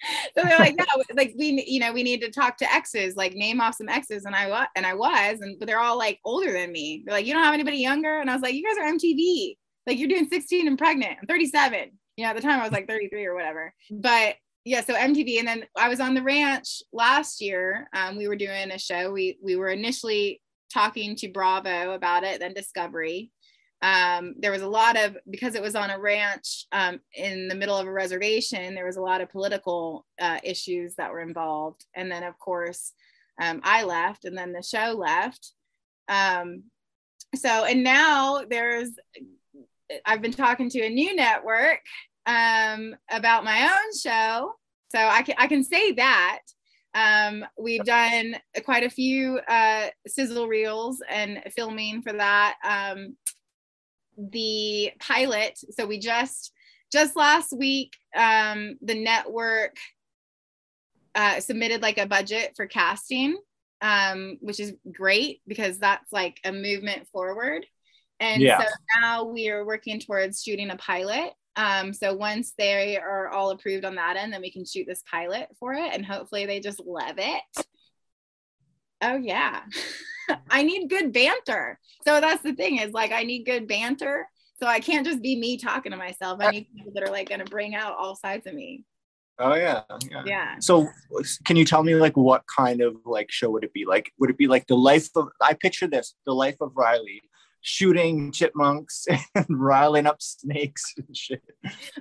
so 0.34 0.44
they're 0.44 0.58
like, 0.58 0.76
no, 0.76 0.84
like 1.14 1.34
we, 1.36 1.64
you 1.66 1.80
know, 1.80 1.92
we 1.92 2.02
need 2.02 2.20
to 2.20 2.30
talk 2.30 2.56
to 2.58 2.72
exes, 2.72 3.16
like 3.16 3.34
name 3.34 3.60
off 3.60 3.74
some 3.74 3.88
exes. 3.88 4.24
And 4.24 4.34
I 4.34 4.48
was, 4.48 4.66
and 4.76 4.86
I 4.86 4.94
was, 4.94 5.40
and 5.40 5.58
but 5.58 5.66
they're 5.66 5.80
all 5.80 5.98
like 5.98 6.20
older 6.24 6.52
than 6.52 6.72
me. 6.72 7.02
They're 7.04 7.14
like, 7.14 7.26
you 7.26 7.34
don't 7.34 7.42
have 7.42 7.54
anybody 7.54 7.78
younger. 7.78 8.20
And 8.20 8.30
I 8.30 8.34
was 8.34 8.42
like, 8.42 8.54
you 8.54 8.64
guys 8.64 8.78
are 8.78 8.92
MTV. 8.92 9.56
Like 9.86 9.98
you're 9.98 10.08
doing 10.08 10.28
16 10.28 10.68
and 10.68 10.78
pregnant. 10.78 11.18
I'm 11.20 11.26
37. 11.26 11.90
You 12.16 12.24
know, 12.24 12.30
at 12.30 12.36
the 12.36 12.42
time 12.42 12.60
I 12.60 12.64
was 12.64 12.72
like 12.72 12.88
33 12.88 13.26
or 13.26 13.34
whatever. 13.34 13.74
But 13.90 14.36
yeah, 14.64 14.82
so 14.82 14.94
MTV. 14.94 15.38
And 15.38 15.48
then 15.48 15.66
I 15.76 15.88
was 15.88 16.00
on 16.00 16.14
the 16.14 16.22
ranch 16.22 16.82
last 16.92 17.40
year. 17.40 17.88
Um, 17.94 18.16
we 18.16 18.28
were 18.28 18.36
doing 18.36 18.70
a 18.70 18.78
show. 18.78 19.10
We 19.10 19.38
we 19.42 19.56
were 19.56 19.68
initially 19.68 20.40
talking 20.72 21.16
to 21.16 21.28
Bravo 21.28 21.92
about 21.92 22.24
it, 22.24 22.40
then 22.40 22.54
Discovery. 22.54 23.32
Um, 23.82 24.34
there 24.38 24.52
was 24.52 24.62
a 24.62 24.68
lot 24.68 24.98
of 24.98 25.16
because 25.30 25.54
it 25.54 25.62
was 25.62 25.74
on 25.74 25.90
a 25.90 25.98
ranch 25.98 26.66
um, 26.72 27.00
in 27.14 27.48
the 27.48 27.54
middle 27.54 27.76
of 27.76 27.86
a 27.86 27.92
reservation. 27.92 28.74
There 28.74 28.86
was 28.86 28.98
a 28.98 29.02
lot 29.02 29.20
of 29.20 29.30
political 29.30 30.06
uh, 30.20 30.38
issues 30.44 30.94
that 30.96 31.10
were 31.10 31.20
involved, 31.20 31.84
and 31.94 32.10
then 32.10 32.22
of 32.22 32.38
course 32.38 32.92
um, 33.40 33.60
I 33.64 33.84
left, 33.84 34.24
and 34.24 34.36
then 34.36 34.52
the 34.52 34.62
show 34.62 34.92
left. 34.92 35.52
Um, 36.08 36.64
so 37.34 37.64
and 37.64 37.82
now 37.82 38.42
there's 38.48 38.90
I've 40.04 40.22
been 40.22 40.32
talking 40.32 40.68
to 40.70 40.84
a 40.84 40.90
new 40.90 41.14
network 41.16 41.80
um, 42.26 42.94
about 43.10 43.44
my 43.44 43.62
own 43.62 43.98
show, 43.98 44.52
so 44.88 44.98
I 44.98 45.22
can 45.22 45.36
I 45.38 45.46
can 45.46 45.64
say 45.64 45.92
that. 45.92 46.40
Um, 46.92 47.44
we've 47.56 47.84
done 47.84 48.34
quite 48.64 48.82
a 48.82 48.90
few 48.90 49.38
uh, 49.48 49.86
sizzle 50.06 50.48
reels 50.48 51.00
and 51.08 51.40
filming 51.54 52.02
for 52.02 52.12
that. 52.12 52.56
Um, 52.64 53.16
the 54.30 54.92
pilot, 55.00 55.58
so 55.70 55.86
we 55.86 55.98
just 55.98 56.52
just 56.92 57.14
last 57.16 57.56
week, 57.56 57.96
um, 58.16 58.76
the 58.82 59.00
network 59.00 59.76
uh, 61.14 61.40
submitted 61.40 61.82
like 61.82 61.98
a 61.98 62.06
budget 62.06 62.52
for 62.56 62.66
casting, 62.66 63.38
um, 63.80 64.38
which 64.40 64.58
is 64.58 64.74
great 64.92 65.40
because 65.46 65.78
that's 65.78 66.12
like 66.12 66.38
a 66.44 66.52
movement 66.52 67.06
forward. 67.08 67.64
And 68.18 68.42
Yeah. 68.42 68.60
so 68.60 68.66
now 69.00 69.24
we 69.24 69.48
are 69.48 69.64
working 69.64 70.00
towards 70.00 70.42
shooting 70.42 70.70
a 70.70 70.76
pilot. 70.76 71.32
Um, 71.56 71.92
so 71.92 72.14
once 72.14 72.52
they 72.58 72.98
are 72.98 73.28
all 73.28 73.50
approved 73.50 73.84
on 73.84 73.94
that 73.96 74.16
end, 74.16 74.32
then 74.32 74.40
we 74.40 74.52
can 74.52 74.64
shoot 74.64 74.86
this 74.86 75.02
pilot 75.10 75.48
for 75.58 75.74
it, 75.74 75.92
and 75.92 76.04
hopefully 76.04 76.46
they 76.46 76.60
just 76.60 76.80
love 76.80 77.16
it. 77.18 77.66
Oh 79.00 79.16
yeah, 79.16 79.62
I 80.50 80.62
need 80.62 80.88
good 80.88 81.12
banter. 81.12 81.78
So 82.06 82.20
that's 82.20 82.42
the 82.42 82.54
thing 82.54 82.78
is 82.78 82.92
like 82.92 83.12
I 83.12 83.22
need 83.22 83.44
good 83.44 83.66
banter. 83.66 84.28
So 84.60 84.66
I 84.66 84.80
can't 84.80 85.06
just 85.06 85.22
be 85.22 85.36
me 85.36 85.56
talking 85.56 85.92
to 85.92 85.98
myself. 85.98 86.38
I 86.40 86.50
need 86.50 86.66
people 86.76 86.92
that 86.94 87.02
are 87.02 87.10
like 87.10 87.30
going 87.30 87.38
to 87.38 87.50
bring 87.50 87.74
out 87.74 87.96
all 87.96 88.14
sides 88.14 88.46
of 88.46 88.52
me. 88.52 88.84
Oh 89.38 89.54
yeah, 89.54 89.82
yeah. 90.10 90.22
Yeah. 90.26 90.54
So 90.60 90.86
can 91.46 91.56
you 91.56 91.64
tell 91.64 91.82
me 91.82 91.94
like 91.94 92.14
what 92.14 92.44
kind 92.54 92.82
of 92.82 92.96
like 93.06 93.30
show 93.30 93.50
would 93.50 93.64
it 93.64 93.72
be? 93.72 93.86
Like 93.86 94.12
would 94.18 94.28
it 94.28 94.36
be 94.36 94.46
like 94.46 94.66
the 94.66 94.76
life 94.76 95.08
of 95.16 95.28
I 95.40 95.54
picture 95.54 95.86
this, 95.86 96.14
the 96.26 96.34
life 96.34 96.56
of 96.60 96.72
Rhylee 96.72 97.20
shooting 97.62 98.32
chipmunks 98.32 99.06
and 99.34 99.46
riling 99.48 100.06
up 100.06 100.20
snakes 100.20 100.94
and 100.96 101.16
shit. 101.16 101.42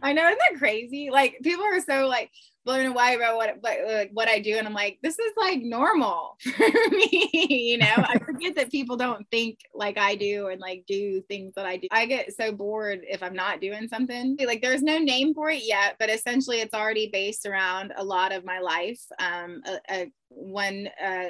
I 0.02 0.14
know, 0.14 0.26
isn't 0.26 0.40
that 0.52 0.60
crazy? 0.60 1.10
Like 1.12 1.38
people 1.44 1.64
are 1.64 1.82
so 1.82 2.08
like 2.08 2.32
blown 2.66 2.86
away 2.86 3.18
by 3.18 3.34
what 3.34 3.58
like, 3.64 4.12
what 4.14 4.28
I 4.28 4.40
do, 4.40 4.56
and 4.58 4.68
I'm 4.68 4.74
like, 4.74 5.00
this 5.02 5.18
is 5.18 5.34
like 5.38 5.62
normal 5.62 6.38
for 6.42 6.90
me. 6.92 7.30
You 7.72 7.78
know, 7.80 7.94
I 7.98 8.20
forget 8.20 8.56
that 8.56 8.72
people 8.72 8.96
don't 8.96 9.26
think 9.32 9.60
like 9.74 9.98
I 9.98 10.16
do 10.16 10.48
and 10.48 10.62
like 10.62 10.84
do 10.88 11.22
things 11.22 11.54
that 11.56 11.66
I 11.66 11.78
do. 11.78 11.88
I 11.92 12.06
get 12.06 12.34
so 12.36 12.52
bored 12.52 13.02
if 13.10 13.24
I'm 13.24 13.34
not 13.36 13.62
doing 13.62 13.88
something. 13.88 14.38
Like 14.46 14.62
there's 14.62 14.84
no 14.84 14.98
name 14.98 15.34
for 15.34 15.50
it 15.50 15.64
yet, 15.66 15.96
but 16.00 16.10
essentially 16.10 16.62
it's 16.62 16.74
already 16.74 17.10
based 17.12 17.46
around 17.46 17.94
a 17.96 18.04
lot 18.04 18.32
of 18.32 18.46
my 18.46 18.60
life. 18.60 19.02
Um, 19.20 19.62
a, 19.66 19.80
a 19.90 20.12
one 20.30 20.90
uh, 21.04 21.30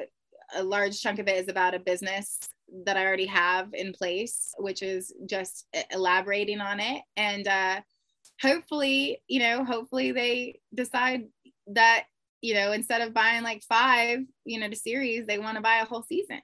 a 0.55 0.63
large 0.63 0.99
chunk 0.99 1.19
of 1.19 1.27
it 1.27 1.37
is 1.37 1.47
about 1.47 1.75
a 1.75 1.79
business 1.79 2.39
that 2.85 2.97
I 2.97 3.05
already 3.05 3.25
have 3.25 3.73
in 3.73 3.93
place, 3.93 4.53
which 4.57 4.81
is 4.81 5.13
just 5.27 5.67
elaborating 5.91 6.61
on 6.61 6.79
it 6.79 7.01
and. 7.17 7.47
uh 7.47 7.81
hopefully, 8.41 9.21
you 9.27 9.39
know, 9.39 9.63
hopefully 9.65 10.11
they 10.11 10.59
decide 10.73 11.23
that, 11.67 12.05
you 12.41 12.53
know, 12.53 12.71
instead 12.71 13.01
of 13.01 13.13
buying 13.13 13.43
like 13.43 13.61
five, 13.67 14.19
you 14.45 14.59
know, 14.59 14.69
to 14.69 14.75
series, 14.75 15.27
they 15.27 15.37
want 15.37 15.57
to 15.57 15.61
buy 15.61 15.79
a 15.81 15.85
whole 15.85 16.03
season. 16.03 16.39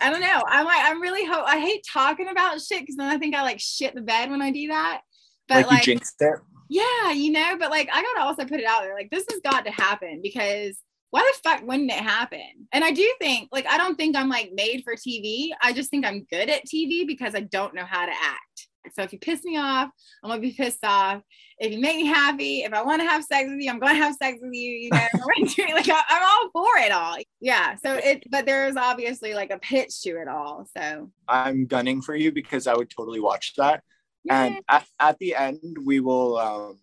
I 0.00 0.10
don't 0.10 0.20
know. 0.20 0.42
I'm 0.48 0.64
like, 0.64 0.80
I'm 0.80 1.00
really 1.00 1.26
hope 1.26 1.44
I 1.46 1.58
hate 1.58 1.84
talking 1.90 2.28
about 2.28 2.60
shit 2.60 2.80
because 2.80 2.96
then 2.96 3.08
I 3.08 3.18
think 3.18 3.34
I 3.34 3.42
like 3.42 3.60
shit 3.60 3.94
the 3.94 4.00
bed 4.02 4.30
when 4.30 4.42
I 4.42 4.50
do 4.50 4.68
that. 4.68 5.02
But 5.48 5.56
like, 5.56 5.66
like, 5.66 5.86
you 5.86 5.92
jinxed 5.94 6.16
it. 6.20 6.38
yeah, 6.68 7.12
you 7.12 7.30
know, 7.30 7.56
but 7.58 7.70
like 7.70 7.88
I 7.92 8.02
gotta 8.02 8.26
also 8.26 8.44
put 8.44 8.60
it 8.60 8.66
out 8.66 8.82
there. 8.82 8.94
Like 8.94 9.10
this 9.10 9.26
has 9.30 9.40
got 9.40 9.64
to 9.66 9.70
happen 9.70 10.20
because 10.22 10.78
why 11.16 11.32
the 11.32 11.48
fuck 11.48 11.66
wouldn't 11.66 11.90
it 11.90 11.94
happen? 11.96 12.68
And 12.72 12.84
I 12.84 12.90
do 12.90 13.10
think, 13.18 13.48
like, 13.50 13.66
I 13.66 13.78
don't 13.78 13.96
think 13.96 14.14
I'm 14.16 14.28
like 14.28 14.50
made 14.54 14.82
for 14.84 14.94
TV. 14.96 15.48
I 15.62 15.72
just 15.72 15.88
think 15.90 16.04
I'm 16.04 16.24
good 16.30 16.50
at 16.50 16.66
TV 16.66 17.06
because 17.06 17.34
I 17.34 17.40
don't 17.40 17.74
know 17.74 17.86
how 17.86 18.04
to 18.04 18.12
act. 18.12 18.68
So 18.94 19.02
if 19.02 19.14
you 19.14 19.18
piss 19.18 19.42
me 19.42 19.56
off, 19.56 19.88
I'm 20.22 20.28
gonna 20.30 20.42
be 20.42 20.52
pissed 20.52 20.84
off. 20.84 21.22
If 21.58 21.72
you 21.72 21.80
make 21.80 21.96
me 21.96 22.04
happy, 22.06 22.64
if 22.64 22.72
I 22.74 22.82
want 22.82 23.00
to 23.00 23.08
have 23.08 23.24
sex 23.24 23.48
with 23.48 23.60
you, 23.60 23.70
I'm 23.70 23.78
gonna 23.78 23.94
have 23.94 24.14
sex 24.14 24.38
with 24.42 24.52
you. 24.52 24.72
You 24.72 24.90
know, 24.90 24.98
like 25.74 25.88
I- 25.88 26.02
I'm 26.10 26.22
all 26.22 26.50
for 26.52 26.78
it 26.78 26.92
all. 26.92 27.16
Yeah. 27.40 27.76
So 27.76 27.94
it, 27.94 28.24
but 28.30 28.44
there's 28.44 28.76
obviously 28.76 29.32
like 29.32 29.50
a 29.50 29.58
pitch 29.58 30.02
to 30.02 30.10
it 30.20 30.28
all. 30.28 30.68
So 30.76 31.10
I'm 31.26 31.66
gunning 31.66 32.02
for 32.02 32.14
you 32.14 32.30
because 32.30 32.66
I 32.66 32.74
would 32.74 32.90
totally 32.90 33.20
watch 33.20 33.54
that. 33.56 33.82
And 34.28 34.58
at, 34.68 34.86
at 35.00 35.18
the 35.18 35.34
end, 35.34 35.78
we 35.82 36.00
will 36.00 36.36
um, 36.36 36.78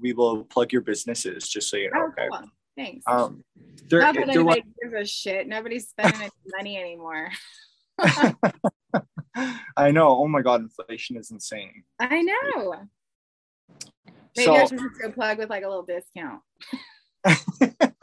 we 0.00 0.12
will 0.14 0.44
plug 0.44 0.72
your 0.72 0.82
businesses 0.82 1.46
just 1.48 1.68
so 1.68 1.76
you 1.76 1.90
know. 1.92 2.00
oh, 2.00 2.08
Okay. 2.08 2.28
cool. 2.32 2.48
Thanks. 2.76 3.04
Um, 3.06 3.44
there, 3.88 4.00
Not 4.00 4.14
that 4.16 4.26
there 4.26 4.44
was, 4.44 4.58
gives 4.82 4.94
a 4.94 5.04
shit. 5.04 5.46
Nobody's 5.46 5.88
spending 5.88 6.22
any 6.22 6.30
money 6.56 6.78
anymore. 6.78 7.30
I 9.76 9.90
know. 9.90 10.08
Oh 10.08 10.28
my 10.28 10.42
god, 10.42 10.62
inflation 10.62 11.16
is 11.16 11.30
insane. 11.30 11.84
I 12.00 12.22
know. 12.22 12.88
Maybe 14.36 14.46
So 14.46 14.54
I 14.54 14.66
should 14.66 14.78
just 14.78 15.00
go 15.00 15.10
plug 15.12 15.38
with 15.38 15.50
like 15.50 15.62
a 15.62 15.68
little 15.68 15.84
discount. 15.84 16.40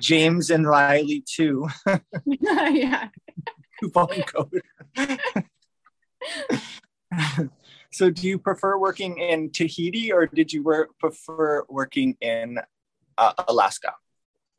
James 0.00 0.50
and 0.50 0.64
Rhylee 0.66 1.24
too. 1.24 1.68
yeah. 2.24 3.08
coupon 3.80 4.08
code. 4.22 4.62
so 7.92 8.10
do 8.10 8.26
you 8.26 8.38
prefer 8.38 8.78
working 8.78 9.18
in 9.18 9.50
Tahiti 9.50 10.12
or 10.12 10.26
did 10.26 10.52
you 10.52 10.62
work, 10.62 10.90
prefer 10.98 11.64
working 11.68 12.16
in 12.20 12.58
uh, 13.18 13.32
Alaska? 13.48 13.94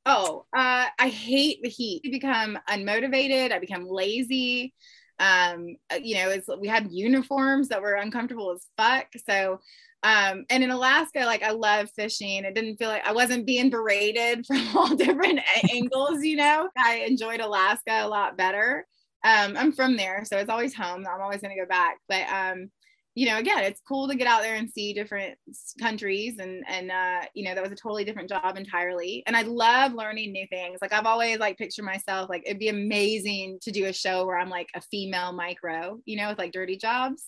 Oh, 0.06 0.46
uh, 0.56 0.88
I 0.98 1.10
hate 1.10 1.62
the 1.62 1.70
heat. 1.70 2.02
I 2.06 2.10
become 2.10 2.58
unmotivated. 2.68 3.52
I 3.52 3.60
become 3.60 3.86
lazy. 3.88 4.74
Um, 5.20 5.76
uh, 5.92 6.00
you 6.02 6.16
know, 6.16 6.30
it's 6.30 6.48
we 6.60 6.68
had 6.68 6.92
uniforms 6.92 7.68
that 7.68 7.82
were 7.82 7.94
uncomfortable 7.94 8.52
as 8.52 8.66
fuck. 8.78 9.08
So, 9.30 9.60
um, 10.02 10.46
and 10.50 10.64
in 10.64 10.72
Alaska, 10.72 11.20
like 11.20 11.44
I 11.44 11.52
love 11.52 11.90
fishing. 11.96 12.44
It 12.44 12.56
didn't 12.56 12.78
feel 12.78 12.90
like 12.90 13.06
I 13.06 13.14
wasn't 13.14 13.46
being 13.46 13.70
berated 13.70 14.46
from 14.48 14.76
all 14.76 14.96
different 14.96 15.42
angles. 15.72 16.24
You 16.24 16.38
know, 16.38 16.70
I 16.76 17.06
enjoyed 17.08 17.40
Alaska 17.40 18.00
a 18.02 18.08
lot 18.08 18.38
better. 18.38 18.88
Um, 19.24 19.56
I'm 19.56 19.72
from 19.72 19.98
there, 19.98 20.26
so 20.26 20.38
it's 20.38 20.50
always 20.50 20.74
home. 20.74 21.06
I'm 21.08 21.22
always 21.22 21.42
gonna 21.42 21.56
go 21.56 21.68
back. 21.68 21.98
But 22.10 22.28
um, 22.28 22.72
you 23.14 23.28
know, 23.28 23.38
again, 23.38 23.64
it's 23.64 23.82
cool 23.86 24.08
to 24.08 24.16
get 24.16 24.28
out 24.28 24.42
there 24.42 24.56
and 24.56 24.70
see 24.70 24.94
different 24.94 25.38
countries 25.80 26.38
and 26.40 26.64
and 26.68 26.92
uh, 26.92 27.22
you 27.34 27.44
know, 27.44 27.54
that 27.54 27.64
was 27.64 27.72
a 27.72 27.76
totally 27.76 28.06
different 28.06 28.30
job 28.30 28.58
entirely. 28.58 29.24
And 29.28 29.36
I 29.36 29.42
love 29.42 29.94
learning 29.94 30.32
new 30.32 30.48
things. 30.48 30.80
Like 30.82 30.94
I've 30.94 31.06
always 31.06 31.40
like 31.40 31.58
pictured 31.58 31.84
myself 31.84 32.30
like 32.30 32.44
it'd 32.46 32.60
be 32.60 32.70
amazing 32.70 33.60
to 33.64 33.72
do 33.72 33.86
a 33.86 33.94
show 33.94 34.26
where 34.26 34.38
I'm 34.38 34.50
like 34.50 34.68
a 34.76 34.82
female 34.82 35.34
micro, 35.34 36.00
you 36.06 36.18
know, 36.18 36.30
with 36.30 36.38
like 36.38 36.54
dirty 36.54 36.78
jobs. 36.78 37.26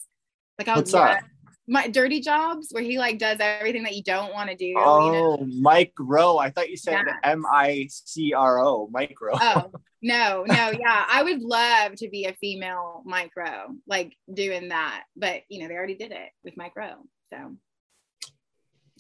Like 0.57 0.69
I 0.69 0.75
would 0.75 0.81
What's 0.81 0.93
that? 0.93 1.25
My 1.67 1.87
dirty 1.87 2.19
jobs 2.19 2.69
where 2.71 2.83
he 2.83 2.97
like 2.97 3.19
does 3.19 3.37
everything 3.39 3.83
that 3.83 3.95
you 3.95 4.03
don't 4.03 4.33
want 4.33 4.49
to 4.49 4.55
do. 4.55 4.73
Oh, 4.77 5.05
you 5.05 5.11
know? 5.13 5.37
Oh, 5.39 5.47
Mike 5.61 5.93
Rowe. 5.97 6.37
I 6.37 6.49
thought 6.49 6.69
you 6.69 6.75
said 6.77 7.03
Yeah. 7.07 7.13
M 7.23 7.45
I 7.49 7.87
C 7.89 8.33
R 8.33 8.59
O, 8.59 8.89
micro. 8.91 9.31
Oh 9.33 9.71
no, 10.01 10.43
no, 10.45 10.71
yeah. 10.71 11.05
I 11.09 11.23
would 11.23 11.41
love 11.41 11.95
to 11.95 12.09
be 12.09 12.25
a 12.25 12.33
female 12.33 13.01
micro, 13.05 13.75
like 13.87 14.17
doing 14.31 14.69
that. 14.69 15.03
But 15.15 15.43
you 15.47 15.61
know, 15.61 15.69
they 15.69 15.75
already 15.75 15.95
did 15.95 16.11
it 16.11 16.29
with 16.43 16.57
micro. 16.57 16.95
So 17.31 17.55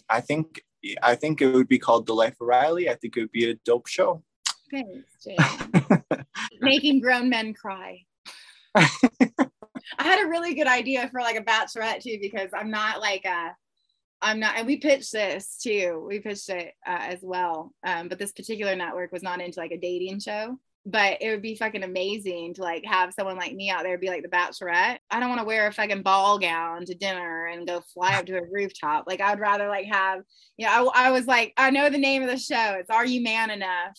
I 0.09 0.21
think 0.21 0.61
I 1.01 1.15
think 1.15 1.41
it 1.41 1.53
would 1.53 1.67
be 1.67 1.79
called 1.79 2.07
The 2.07 2.13
Life 2.13 2.35
of 2.41 2.47
Rhylee. 2.47 2.89
I 2.89 2.95
think 2.95 3.17
it 3.17 3.21
would 3.21 3.31
be 3.31 3.49
a 3.49 3.55
dope 3.65 3.87
show. 3.87 4.23
thanks, 4.71 5.09
Jane. 5.25 5.37
Making 6.61 7.01
grown 7.01 7.29
men 7.29 7.53
cry. 7.53 7.99
I 9.97 10.03
had 10.03 10.23
a 10.23 10.29
really 10.29 10.53
good 10.53 10.67
idea 10.67 11.09
for 11.09 11.21
like 11.21 11.37
a 11.37 11.43
bachelorette 11.43 12.01
too, 12.01 12.17
because 12.21 12.49
I'm 12.53 12.71
not 12.71 12.99
like 12.99 13.25
a 13.25 13.55
I'm 14.23 14.39
not, 14.39 14.57
and 14.57 14.65
we 14.65 14.77
pitched 14.77 15.11
this 15.11 15.57
too. 15.61 16.03
We 16.07 16.19
pitched 16.19 16.49
it 16.49 16.73
uh, 16.87 16.97
as 17.01 17.19
well. 17.21 17.73
Um, 17.85 18.07
but 18.07 18.17
this 18.17 18.31
particular 18.31 18.75
network 18.75 19.11
was 19.11 19.21
not 19.21 19.41
into 19.41 19.59
like 19.59 19.71
a 19.71 19.77
dating 19.77 20.21
show. 20.21 20.57
But 20.85 21.21
it 21.21 21.29
would 21.29 21.41
be 21.41 21.55
fucking 21.55 21.83
amazing 21.83 22.55
to 22.55 22.61
like 22.61 22.83
have 22.85 23.13
someone 23.13 23.37
like 23.37 23.53
me 23.53 23.69
out 23.69 23.83
there 23.83 23.97
be 23.97 24.09
like 24.09 24.23
the 24.23 24.27
bachelorette. 24.27 24.97
I 25.09 25.19
don't 25.19 25.29
want 25.29 25.39
to 25.39 25.45
wear 25.45 25.67
a 25.67 25.71
fucking 25.71 26.01
ball 26.03 26.39
gown 26.39 26.85
to 26.85 26.93
dinner 26.93 27.45
and 27.45 27.65
go 27.65 27.81
fly 27.93 28.15
up 28.15 28.25
to 28.25 28.37
a 28.37 28.45
rooftop. 28.51 29.05
Like 29.07 29.21
I'd 29.21 29.39
rather 29.39 29.69
like 29.69 29.85
have, 29.85 30.23
you 30.57 30.65
know, 30.65 30.91
I, 30.93 31.07
I 31.07 31.11
was 31.11 31.25
like, 31.25 31.53
I 31.55 31.69
know 31.69 31.89
the 31.89 31.97
name 31.97 32.21
of 32.21 32.29
the 32.29 32.37
show. 32.37 32.75
It's 32.77 32.89
Are 32.89 33.05
You 33.05 33.23
Man 33.23 33.49
Enough? 33.49 33.97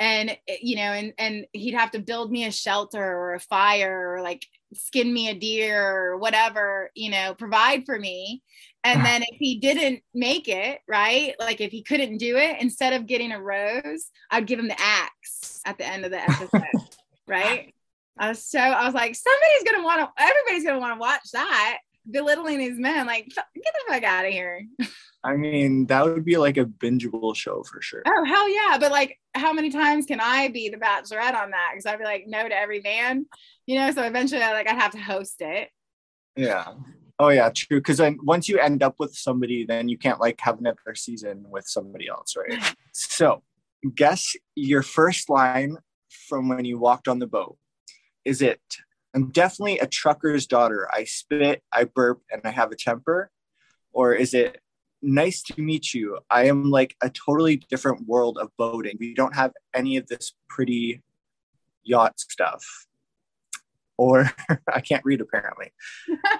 And 0.00 0.36
you 0.48 0.76
know, 0.76 0.82
and 0.82 1.12
and 1.16 1.46
he'd 1.52 1.74
have 1.74 1.92
to 1.92 2.00
build 2.00 2.32
me 2.32 2.44
a 2.44 2.52
shelter 2.52 3.02
or 3.02 3.34
a 3.34 3.40
fire 3.40 4.14
or 4.14 4.20
like 4.20 4.44
skin 4.74 5.12
me 5.12 5.28
a 5.28 5.34
deer 5.34 5.82
or 5.82 6.16
whatever, 6.18 6.90
you 6.94 7.10
know, 7.10 7.34
provide 7.34 7.84
for 7.86 7.98
me. 7.98 8.42
And 8.84 9.00
uh-huh. 9.00 9.06
then 9.06 9.22
if 9.22 9.38
he 9.38 9.58
didn't 9.58 10.02
make 10.14 10.48
it, 10.48 10.80
right? 10.88 11.34
Like 11.38 11.60
if 11.60 11.72
he 11.72 11.82
couldn't 11.82 12.18
do 12.18 12.36
it, 12.36 12.58
instead 12.60 12.92
of 12.92 13.06
getting 13.06 13.32
a 13.32 13.40
rose, 13.40 14.10
I'd 14.30 14.46
give 14.46 14.58
him 14.58 14.68
the 14.68 14.80
axe 14.80 15.60
at 15.64 15.78
the 15.78 15.86
end 15.86 16.04
of 16.04 16.10
the 16.10 16.20
episode, 16.20 16.62
right? 17.26 17.74
I 18.18 18.28
was 18.28 18.44
so 18.44 18.58
I 18.58 18.84
was 18.86 18.94
like, 18.94 19.14
somebody's 19.14 19.70
gonna 19.70 19.84
want 19.84 20.00
to, 20.00 20.22
everybody's 20.22 20.64
gonna 20.64 20.78
want 20.78 20.94
to 20.94 21.00
watch 21.00 21.30
that, 21.32 21.78
belittling 22.10 22.58
these 22.58 22.78
men. 22.78 23.06
Like, 23.06 23.26
get 23.26 23.44
the 23.54 23.92
fuck 23.92 24.02
out 24.04 24.24
of 24.24 24.32
here. 24.32 24.66
I 25.26 25.34
mean, 25.34 25.86
that 25.86 26.04
would 26.04 26.24
be 26.24 26.36
like 26.36 26.56
a 26.56 26.64
bingeable 26.64 27.34
show 27.34 27.64
for 27.64 27.82
sure. 27.82 28.02
Oh 28.06 28.24
hell 28.24 28.48
yeah! 28.48 28.78
But 28.78 28.92
like, 28.92 29.18
how 29.34 29.52
many 29.52 29.70
times 29.70 30.06
can 30.06 30.20
I 30.20 30.48
be 30.48 30.68
the 30.68 30.76
bachelorette 30.76 31.34
on 31.34 31.50
that? 31.50 31.70
Because 31.72 31.86
I'd 31.86 31.98
be 31.98 32.04
like, 32.04 32.26
no 32.28 32.48
to 32.48 32.56
every 32.56 32.80
man, 32.80 33.26
you 33.66 33.76
know. 33.76 33.90
So 33.90 34.04
eventually, 34.04 34.42
I 34.42 34.52
like 34.52 34.70
I'd 34.70 34.80
have 34.80 34.92
to 34.92 35.00
host 35.00 35.36
it. 35.40 35.70
Yeah. 36.36 36.74
Oh 37.18 37.30
yeah, 37.30 37.50
true. 37.52 37.80
Because 37.80 37.98
then 37.98 38.18
once 38.22 38.48
you 38.48 38.60
end 38.60 38.84
up 38.84 38.96
with 39.00 39.16
somebody, 39.16 39.64
then 39.66 39.88
you 39.88 39.98
can't 39.98 40.20
like 40.20 40.40
have 40.42 40.60
another 40.60 40.94
season 40.94 41.44
with 41.48 41.66
somebody 41.66 42.08
else, 42.08 42.36
right? 42.36 42.76
so, 42.92 43.42
guess 43.96 44.36
your 44.54 44.82
first 44.82 45.28
line 45.28 45.76
from 46.28 46.48
when 46.48 46.64
you 46.64 46.78
walked 46.78 47.08
on 47.08 47.18
the 47.18 47.26
boat. 47.26 47.56
Is 48.24 48.42
it? 48.42 48.60
I'm 49.12 49.30
definitely 49.30 49.80
a 49.80 49.86
trucker's 49.86 50.46
daughter. 50.46 50.88
I 50.92 51.04
spit, 51.04 51.62
I 51.72 51.84
burp, 51.84 52.20
and 52.30 52.42
I 52.44 52.50
have 52.50 52.70
a 52.70 52.76
temper. 52.76 53.30
Or 53.92 54.12
is 54.12 54.34
it? 54.34 54.60
Nice 55.02 55.42
to 55.42 55.60
meet 55.60 55.94
you. 55.94 56.18
I 56.30 56.46
am 56.46 56.70
like 56.70 56.96
a 57.02 57.10
totally 57.10 57.56
different 57.56 58.06
world 58.06 58.38
of 58.38 58.50
boating. 58.56 58.96
We 58.98 59.14
don't 59.14 59.34
have 59.34 59.52
any 59.74 59.96
of 59.96 60.06
this 60.06 60.32
pretty 60.48 61.02
yacht 61.84 62.18
stuff. 62.18 62.64
Or 63.96 64.30
I 64.72 64.80
can't 64.80 65.04
read 65.04 65.20
apparently. 65.20 65.72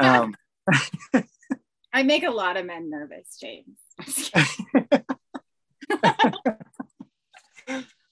Um, 0.01 0.35
I 1.93 2.03
make 2.03 2.25
a 2.25 2.31
lot 2.31 2.57
of 2.57 2.67
men 2.67 2.91
nervous, 2.91 3.39
James. 3.41 3.79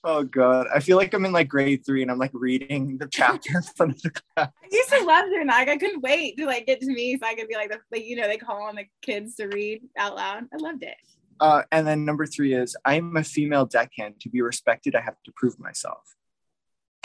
Oh 0.07 0.21
god, 0.23 0.67
I 0.73 0.81
feel 0.81 0.97
like 0.97 1.15
I'm 1.15 1.25
in 1.25 1.31
like 1.31 1.47
grade 1.47 1.83
three 1.83 2.03
and 2.03 2.11
I'm 2.11 2.19
like 2.19 2.29
reading 2.31 2.99
the 2.99 3.07
chapter 3.07 3.57
in 3.57 3.63
front 3.63 3.93
of 3.93 4.01
the 4.03 4.11
class. 4.11 4.51
I 4.63 4.67
used 4.71 4.89
to 4.89 5.03
love 5.03 5.25
doing 5.25 5.47
that. 5.47 5.57
Like, 5.57 5.69
I 5.69 5.77
couldn't 5.77 6.01
wait 6.01 6.37
to 6.37 6.45
like 6.45 6.67
get 6.67 6.79
to 6.81 6.93
me 6.93 7.17
so 7.17 7.25
I 7.25 7.33
could 7.33 7.47
be 7.47 7.55
like 7.55 7.71
the 7.71 7.79
like 7.91 8.05
you 8.05 8.15
know 8.15 8.27
they 8.27 8.37
call 8.37 8.61
on 8.61 8.75
the 8.75 8.85
kids 9.01 9.35
to 9.37 9.47
read 9.47 9.81
out 9.97 10.15
loud. 10.15 10.43
I 10.53 10.57
loved 10.57 10.83
it. 10.83 10.95
Uh, 11.39 11.63
and 11.71 11.87
then 11.87 12.05
number 12.05 12.27
three 12.27 12.53
is 12.53 12.77
I'm 12.85 13.17
a 13.17 13.23
female 13.23 13.65
deckhand. 13.65 14.19
To 14.21 14.29
be 14.29 14.43
respected, 14.43 14.95
I 14.95 15.01
have 15.01 15.21
to 15.25 15.31
prove 15.35 15.59
myself. 15.59 16.03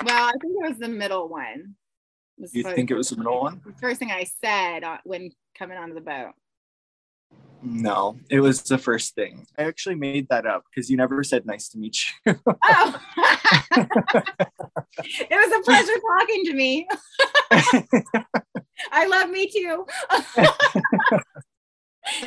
Well, 0.05 0.27
I 0.29 0.33
think 0.33 0.55
it 0.63 0.69
was 0.69 0.79
the 0.79 0.89
middle 0.89 1.27
one. 1.27 1.77
You 2.53 2.63
think 2.65 2.91
it 2.91 2.97
was 2.97 3.09
the 3.09 3.17
middle 3.17 3.41
one? 3.41 3.63
The 3.65 3.73
first 3.81 3.99
thing 3.99 4.11
I 4.11 4.27
said 4.45 4.83
when 5.05 5.31
coming 5.59 5.79
onto 5.79 5.95
the 5.95 6.01
boat? 6.03 6.33
No, 7.63 8.19
it 8.31 8.41
was 8.41 8.63
the 8.63 8.79
first 8.79 9.15
thing. 9.15 9.47
I 9.59 9.65
actually 9.65 9.95
made 9.95 10.29
that 10.31 10.47
up 10.47 10.65
because 10.71 10.91
you 10.91 10.97
never 10.97 11.23
said 11.23 11.45
nice 11.47 11.69
to 11.71 11.79
meet 11.79 11.97
you. 12.27 12.35
Oh, 12.65 13.01
it 15.05 15.31
was 15.31 15.53
a 15.53 15.63
pleasure 15.65 15.93
talking 16.19 16.45
to 16.47 16.55
me. 16.55 16.89
I 18.93 19.07
love 19.07 19.31
me 19.31 19.51
too. 19.51 19.87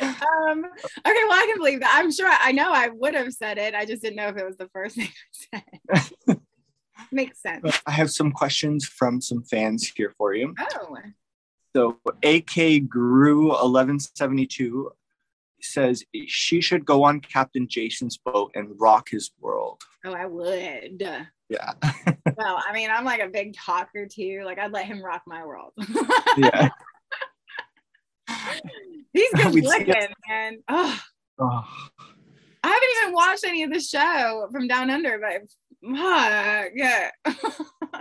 um, 0.00 0.64
okay, 0.64 1.24
well, 1.28 1.32
I 1.32 1.46
can 1.48 1.58
believe 1.58 1.80
that. 1.80 1.92
I'm 1.94 2.12
sure 2.12 2.30
I 2.30 2.52
know 2.52 2.72
I 2.72 2.88
would 2.88 3.14
have 3.14 3.32
said 3.32 3.58
it. 3.58 3.74
I 3.74 3.84
just 3.84 4.02
didn't 4.02 4.16
know 4.16 4.28
if 4.28 4.36
it 4.36 4.46
was 4.46 4.56
the 4.56 4.68
first 4.72 4.96
thing 4.96 5.08
I 5.52 5.98
said. 5.98 6.40
Makes 7.10 7.42
sense. 7.42 7.80
I 7.86 7.90
have 7.90 8.10
some 8.10 8.32
questions 8.32 8.86
from 8.86 9.20
some 9.20 9.42
fans 9.42 9.90
here 9.94 10.14
for 10.16 10.34
you. 10.34 10.54
Oh, 10.58 10.96
So 11.74 11.98
AK 12.22 12.88
Guru 12.88 13.48
1172 13.48 14.90
says 15.64 16.02
she 16.26 16.60
should 16.60 16.84
go 16.84 17.04
on 17.04 17.20
Captain 17.20 17.66
Jason's 17.68 18.16
boat 18.18 18.52
and 18.54 18.68
rock 18.78 19.08
his 19.10 19.30
world. 19.40 19.82
oh, 20.04 20.12
I 20.12 20.26
would. 20.26 21.02
Yeah. 21.48 21.72
Well, 22.36 22.60
I 22.68 22.72
mean, 22.72 22.90
I'm 22.90 23.04
like 23.04 23.20
a 23.20 23.28
big 23.28 23.54
talker 23.54 24.08
too. 24.10 24.42
Like, 24.44 24.58
I'd 24.58 24.72
let 24.72 24.86
him 24.86 25.04
rock 25.04 25.22
my 25.24 25.44
world. 25.46 25.72
Yeah. 26.36 26.68
He's 29.12 29.30
good 29.34 29.54
looking, 29.54 30.08
man. 30.28 30.58
Oh, 30.68 31.00
Oh, 31.38 31.64
I 32.62 32.68
haven't 32.68 32.88
even 33.02 33.12
watched 33.14 33.44
any 33.44 33.62
of 33.62 33.72
the 33.72 33.80
show 33.80 34.48
from 34.50 34.66
Down 34.68 34.88
Under, 34.90 35.18
but 35.18 35.42
yeah. 35.92 37.10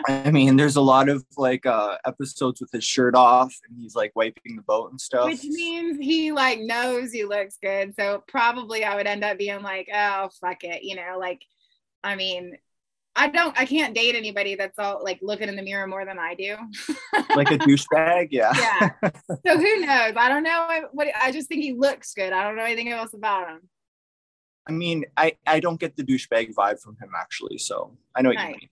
I 0.08 0.32
mean, 0.32 0.56
there's 0.56 0.76
a 0.76 0.82
lot 0.82 1.10
of 1.10 1.26
like 1.38 1.66
uh 1.66 1.98
episodes 2.06 2.62
with 2.62 2.72
his 2.72 2.84
shirt 2.84 3.16
off 3.16 3.54
and 3.68 3.78
he's 3.78 3.96
like 3.96 4.12
wiping 4.16 4.56
the 4.56 4.62
boat 4.62 4.92
and 4.92 5.00
stuff. 5.00 5.26
Which 5.26 5.44
means 5.44 5.98
he 6.00 6.32
like 6.32 6.60
knows 6.60 7.12
he 7.12 7.26
looks 7.26 7.58
good. 7.62 7.94
So 7.96 8.24
probably 8.28 8.84
I 8.84 8.96
would 8.96 9.08
end 9.08 9.24
up 9.24 9.38
being 9.38 9.62
like, 9.62 9.90
oh 9.94 10.30
fuck 10.42 10.64
it, 10.64 10.84
you 10.84 10.96
know, 10.96 11.18
like 11.20 11.42
I 12.04 12.16
mean, 12.16 12.58
I 13.16 13.28
don't 13.28 13.58
I 13.60 13.66
can't 13.66 13.94
date 13.94 14.16
anybody 14.16 14.56
that's 14.56 14.80
all 14.80 15.04
like 15.04 15.20
looking 15.22 15.50
in 15.50 15.56
the 15.56 15.62
mirror 15.62 15.88
more 15.88 16.06
than 16.06 16.18
I 16.18 16.36
do. 16.36 16.56
like 17.36 17.52
a 17.52 17.58
douchebag. 17.58 18.30
Yeah. 18.32 18.54
yeah. 18.56 19.10
So 19.46 19.58
who 19.58 19.80
knows? 19.82 20.14
I 20.16 20.30
don't 20.30 20.44
know 20.44 20.88
what 20.94 21.08
I 21.22 21.32
just 21.32 21.48
think 21.50 21.62
he 21.62 21.74
looks 21.74 22.14
good. 22.14 22.34
I 22.34 22.44
don't 22.44 22.56
know 22.56 22.64
anything 22.64 22.90
else 22.90 23.14
about 23.14 23.50
him. 23.50 23.62
I 24.68 24.72
mean, 24.72 25.06
I 25.18 25.34
I 25.46 25.60
don't 25.60 25.80
get 25.80 25.96
the 25.96 26.04
douchebag 26.04 26.54
vibe 26.54 26.80
from 26.80 26.96
him 27.02 27.12
actually, 27.20 27.58
so 27.58 27.98
I 28.16 28.22
know 28.22 28.30
what 28.30 28.40
you 28.40 28.48
mean. 28.48 28.70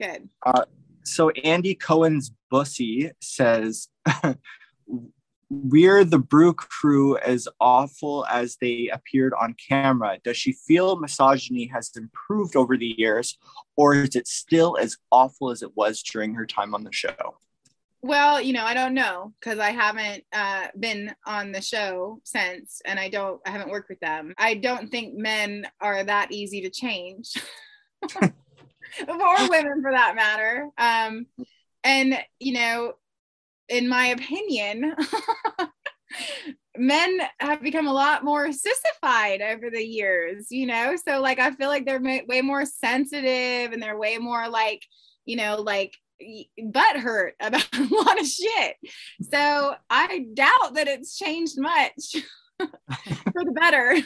Good. 0.00 0.28
Uh, 0.44 0.64
so 1.04 1.30
Andy 1.30 1.74
Cohen's 1.74 2.32
Bussy 2.50 3.10
says, 3.20 3.88
"We're 5.50 6.04
the 6.04 6.18
Brew 6.18 6.54
Crew 6.54 7.18
as 7.18 7.48
awful 7.60 8.24
as 8.26 8.56
they 8.60 8.88
appeared 8.92 9.32
on 9.40 9.54
camera. 9.54 10.18
Does 10.22 10.36
she 10.36 10.52
feel 10.52 10.98
misogyny 11.00 11.66
has 11.66 11.90
improved 11.96 12.54
over 12.54 12.76
the 12.76 12.94
years, 12.96 13.36
or 13.76 13.94
is 13.94 14.14
it 14.14 14.28
still 14.28 14.76
as 14.80 14.96
awful 15.10 15.50
as 15.50 15.62
it 15.62 15.76
was 15.76 16.02
during 16.02 16.34
her 16.34 16.46
time 16.46 16.74
on 16.74 16.84
the 16.84 16.92
show?" 16.92 17.38
Well, 18.04 18.40
you 18.40 18.52
know, 18.52 18.64
I 18.64 18.74
don't 18.74 18.94
know 18.94 19.32
because 19.38 19.60
I 19.60 19.70
haven't 19.70 20.24
uh, 20.32 20.66
been 20.78 21.14
on 21.24 21.52
the 21.52 21.62
show 21.62 22.20
since, 22.24 22.82
and 22.84 22.98
I 22.98 23.08
don't, 23.08 23.40
I 23.46 23.50
haven't 23.50 23.70
worked 23.70 23.88
with 23.88 24.00
them. 24.00 24.34
I 24.36 24.54
don't 24.54 24.90
think 24.90 25.14
men 25.16 25.68
are 25.80 26.02
that 26.02 26.32
easy 26.32 26.62
to 26.62 26.70
change, 26.70 27.32
or 28.20 28.34
women 29.48 29.82
for 29.82 29.92
that 29.92 30.16
matter. 30.16 30.68
Um, 30.76 31.26
and 31.84 32.18
you 32.40 32.54
know, 32.54 32.94
in 33.68 33.88
my 33.88 34.06
opinion, 34.06 34.96
men 36.76 37.20
have 37.38 37.62
become 37.62 37.86
a 37.86 37.92
lot 37.92 38.24
more 38.24 38.50
sissified 38.50 39.42
over 39.42 39.70
the 39.70 39.84
years. 39.84 40.48
You 40.50 40.66
know, 40.66 40.96
so 40.96 41.20
like 41.20 41.38
I 41.38 41.52
feel 41.52 41.68
like 41.68 41.86
they're 41.86 42.02
way 42.02 42.40
more 42.40 42.66
sensitive, 42.66 43.70
and 43.72 43.80
they're 43.80 43.96
way 43.96 44.18
more 44.18 44.48
like, 44.48 44.82
you 45.24 45.36
know, 45.36 45.62
like 45.62 45.96
butt 46.64 46.96
hurt 46.96 47.34
about 47.40 47.66
a 47.74 47.88
lot 47.90 48.20
of 48.20 48.26
shit. 48.26 48.76
So 49.30 49.74
I 49.90 50.26
doubt 50.34 50.74
that 50.74 50.88
it's 50.88 51.16
changed 51.16 51.58
much 51.58 52.16
for 52.58 53.44
the 53.44 53.52
better. 53.52 53.96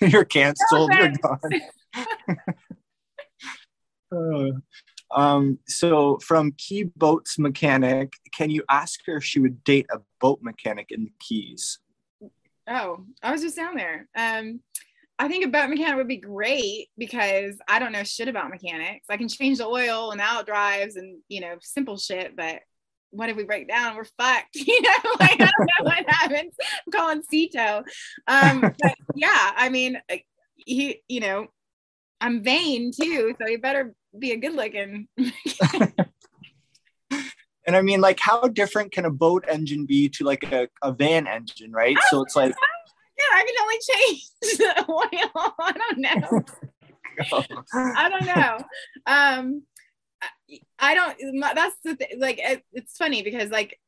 You're 0.00 0.24
canceled. 0.24 0.90
No 0.90 0.98
You're 0.98 1.12
gone. 1.22 1.38
uh, 5.14 5.20
um, 5.20 5.58
so 5.68 6.18
from 6.18 6.52
Key 6.52 6.84
Boats 6.84 7.38
Mechanic, 7.38 8.14
can 8.34 8.48
you 8.50 8.64
ask 8.68 9.00
her 9.06 9.16
if 9.16 9.24
she 9.24 9.40
would 9.40 9.62
date 9.62 9.86
a 9.92 10.00
boat 10.20 10.40
mechanic 10.42 10.86
in 10.90 11.04
the 11.04 11.12
Keys? 11.20 11.78
Oh, 12.68 13.04
I 13.22 13.32
was 13.32 13.42
just 13.42 13.56
down 13.56 13.76
there. 13.76 14.08
Um, 14.16 14.60
I 15.18 15.28
think 15.28 15.44
a 15.44 15.48
boat 15.48 15.68
mechanic 15.68 15.96
would 15.96 16.08
be 16.08 16.16
great 16.16 16.88
because 16.98 17.56
I 17.68 17.78
don't 17.78 17.92
know 17.92 18.02
shit 18.02 18.28
about 18.28 18.50
mechanics. 18.50 19.06
I 19.08 19.16
can 19.16 19.28
change 19.28 19.58
the 19.58 19.66
oil 19.66 20.10
and 20.10 20.20
out 20.20 20.46
drives 20.46 20.96
and 20.96 21.20
you 21.28 21.40
know 21.40 21.56
simple 21.60 21.96
shit, 21.96 22.36
but 22.36 22.60
what 23.12 23.28
if 23.28 23.36
we 23.36 23.44
break 23.44 23.68
down? 23.68 23.96
We're 23.96 24.04
fucked. 24.04 24.48
You 24.54 24.82
know, 24.82 24.90
like 25.20 25.40
I 25.40 25.50
don't 25.56 25.68
know 25.78 25.84
what 25.84 26.04
happens. 26.08 26.54
I'm 26.60 26.92
calling 26.92 27.22
Sea 27.22 27.50
Tow. 27.54 27.84
Um, 28.26 28.60
but 28.60 28.94
yeah, 29.14 29.52
I 29.56 29.68
mean, 29.68 30.00
he, 30.56 31.02
you 31.08 31.20
know, 31.20 31.46
I'm 32.20 32.42
vain 32.42 32.90
too, 32.92 33.34
so 33.40 33.46
he 33.46 33.56
better 33.56 33.94
be 34.18 34.32
a 34.32 34.36
good 34.36 34.54
looking. 34.54 35.08
and 37.66 37.76
I 37.76 37.82
mean, 37.82 38.00
like, 38.00 38.18
how 38.20 38.48
different 38.48 38.92
can 38.92 39.04
a 39.04 39.10
boat 39.10 39.44
engine 39.48 39.86
be 39.86 40.08
to 40.10 40.24
like 40.24 40.44
a, 40.52 40.68
a 40.82 40.92
van 40.92 41.26
engine, 41.26 41.72
right? 41.72 41.96
So 42.10 42.22
it's 42.22 42.36
like 42.36 42.54
I 43.32 43.44
can 43.44 43.54
only 43.62 43.78
change 43.90 44.22
the 44.58 44.84
oil. 44.90 45.54
I 45.58 45.72
don't 45.72 45.98
know. 45.98 46.42
I 47.74 48.08
don't 48.08 48.26
know. 48.26 48.58
Um, 49.06 49.62
I 50.78 50.94
don't. 50.94 51.16
That's 51.54 51.76
the 51.84 51.96
thing. 51.96 52.08
Like, 52.18 52.38
it, 52.38 52.62
it's 52.72 52.96
funny 52.96 53.22
because 53.22 53.50
like 53.50 53.78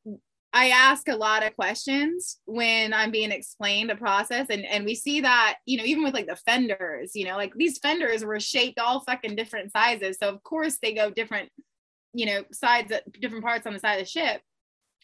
I 0.53 0.69
ask 0.69 1.09
a 1.09 1.17
lot 1.17 1.45
of 1.45 1.57
questions 1.57 2.39
when 2.45 2.95
I'm 2.95 3.11
being 3.11 3.33
explained 3.33 3.91
the 3.91 3.97
process, 3.97 4.47
and 4.51 4.65
and 4.65 4.85
we 4.85 4.95
see 4.95 5.21
that 5.21 5.57
you 5.67 5.79
know 5.79 5.85
even 5.85 6.05
with 6.05 6.15
like 6.15 6.29
the 6.29 6.37
fenders, 6.37 7.15
you 7.15 7.25
know, 7.25 7.37
like 7.37 7.53
these 7.55 7.79
fenders 7.79 8.25
were 8.25 8.41
shaped 8.41 8.79
all 8.79 9.01
fucking 9.01 9.37
different 9.37 9.73
sizes, 9.73 10.17
so 10.23 10.29
of 10.29 10.43
course 10.43 10.79
they 10.81 10.95
go 10.95 11.11
different, 11.11 11.51
you 12.13 12.27
know, 12.27 12.45
sides 12.53 12.93
at 12.93 13.11
different 13.21 13.45
parts 13.45 13.67
on 13.67 13.73
the 13.73 13.81
side 13.81 13.95
of 13.95 14.05
the 14.05 14.11
ship. 14.11 14.43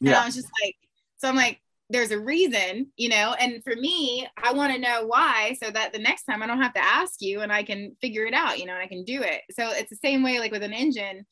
Yeah. 0.00 0.10
And 0.10 0.16
I 0.20 0.26
was 0.26 0.34
just 0.34 0.48
like, 0.64 0.76
so 1.18 1.28
I'm 1.28 1.36
like, 1.36 1.60
there's 1.90 2.12
a 2.12 2.20
reason, 2.20 2.86
you 2.96 3.08
know, 3.08 3.34
and 3.40 3.62
for 3.64 3.74
me, 3.74 4.26
I 4.42 4.52
want 4.52 4.72
to 4.72 4.80
know 4.80 5.06
why 5.06 5.56
so 5.62 5.70
that 5.70 5.92
the 5.92 5.98
next 5.98 6.24
time 6.24 6.42
I 6.42 6.46
don't 6.46 6.62
have 6.62 6.74
to 6.74 6.84
ask 6.84 7.20
you 7.20 7.40
and 7.40 7.52
I 7.52 7.64
can 7.64 7.96
figure 8.00 8.24
it 8.24 8.32
out, 8.32 8.58
you 8.58 8.66
know, 8.66 8.74
and 8.74 8.82
I 8.82 8.86
can 8.86 9.04
do 9.04 9.22
it. 9.22 9.42
So 9.50 9.70
it's 9.70 9.90
the 9.90 9.96
same 9.96 10.22
way 10.22 10.38
like 10.38 10.52
with 10.52 10.62
an 10.62 10.72
engine. 10.72 11.26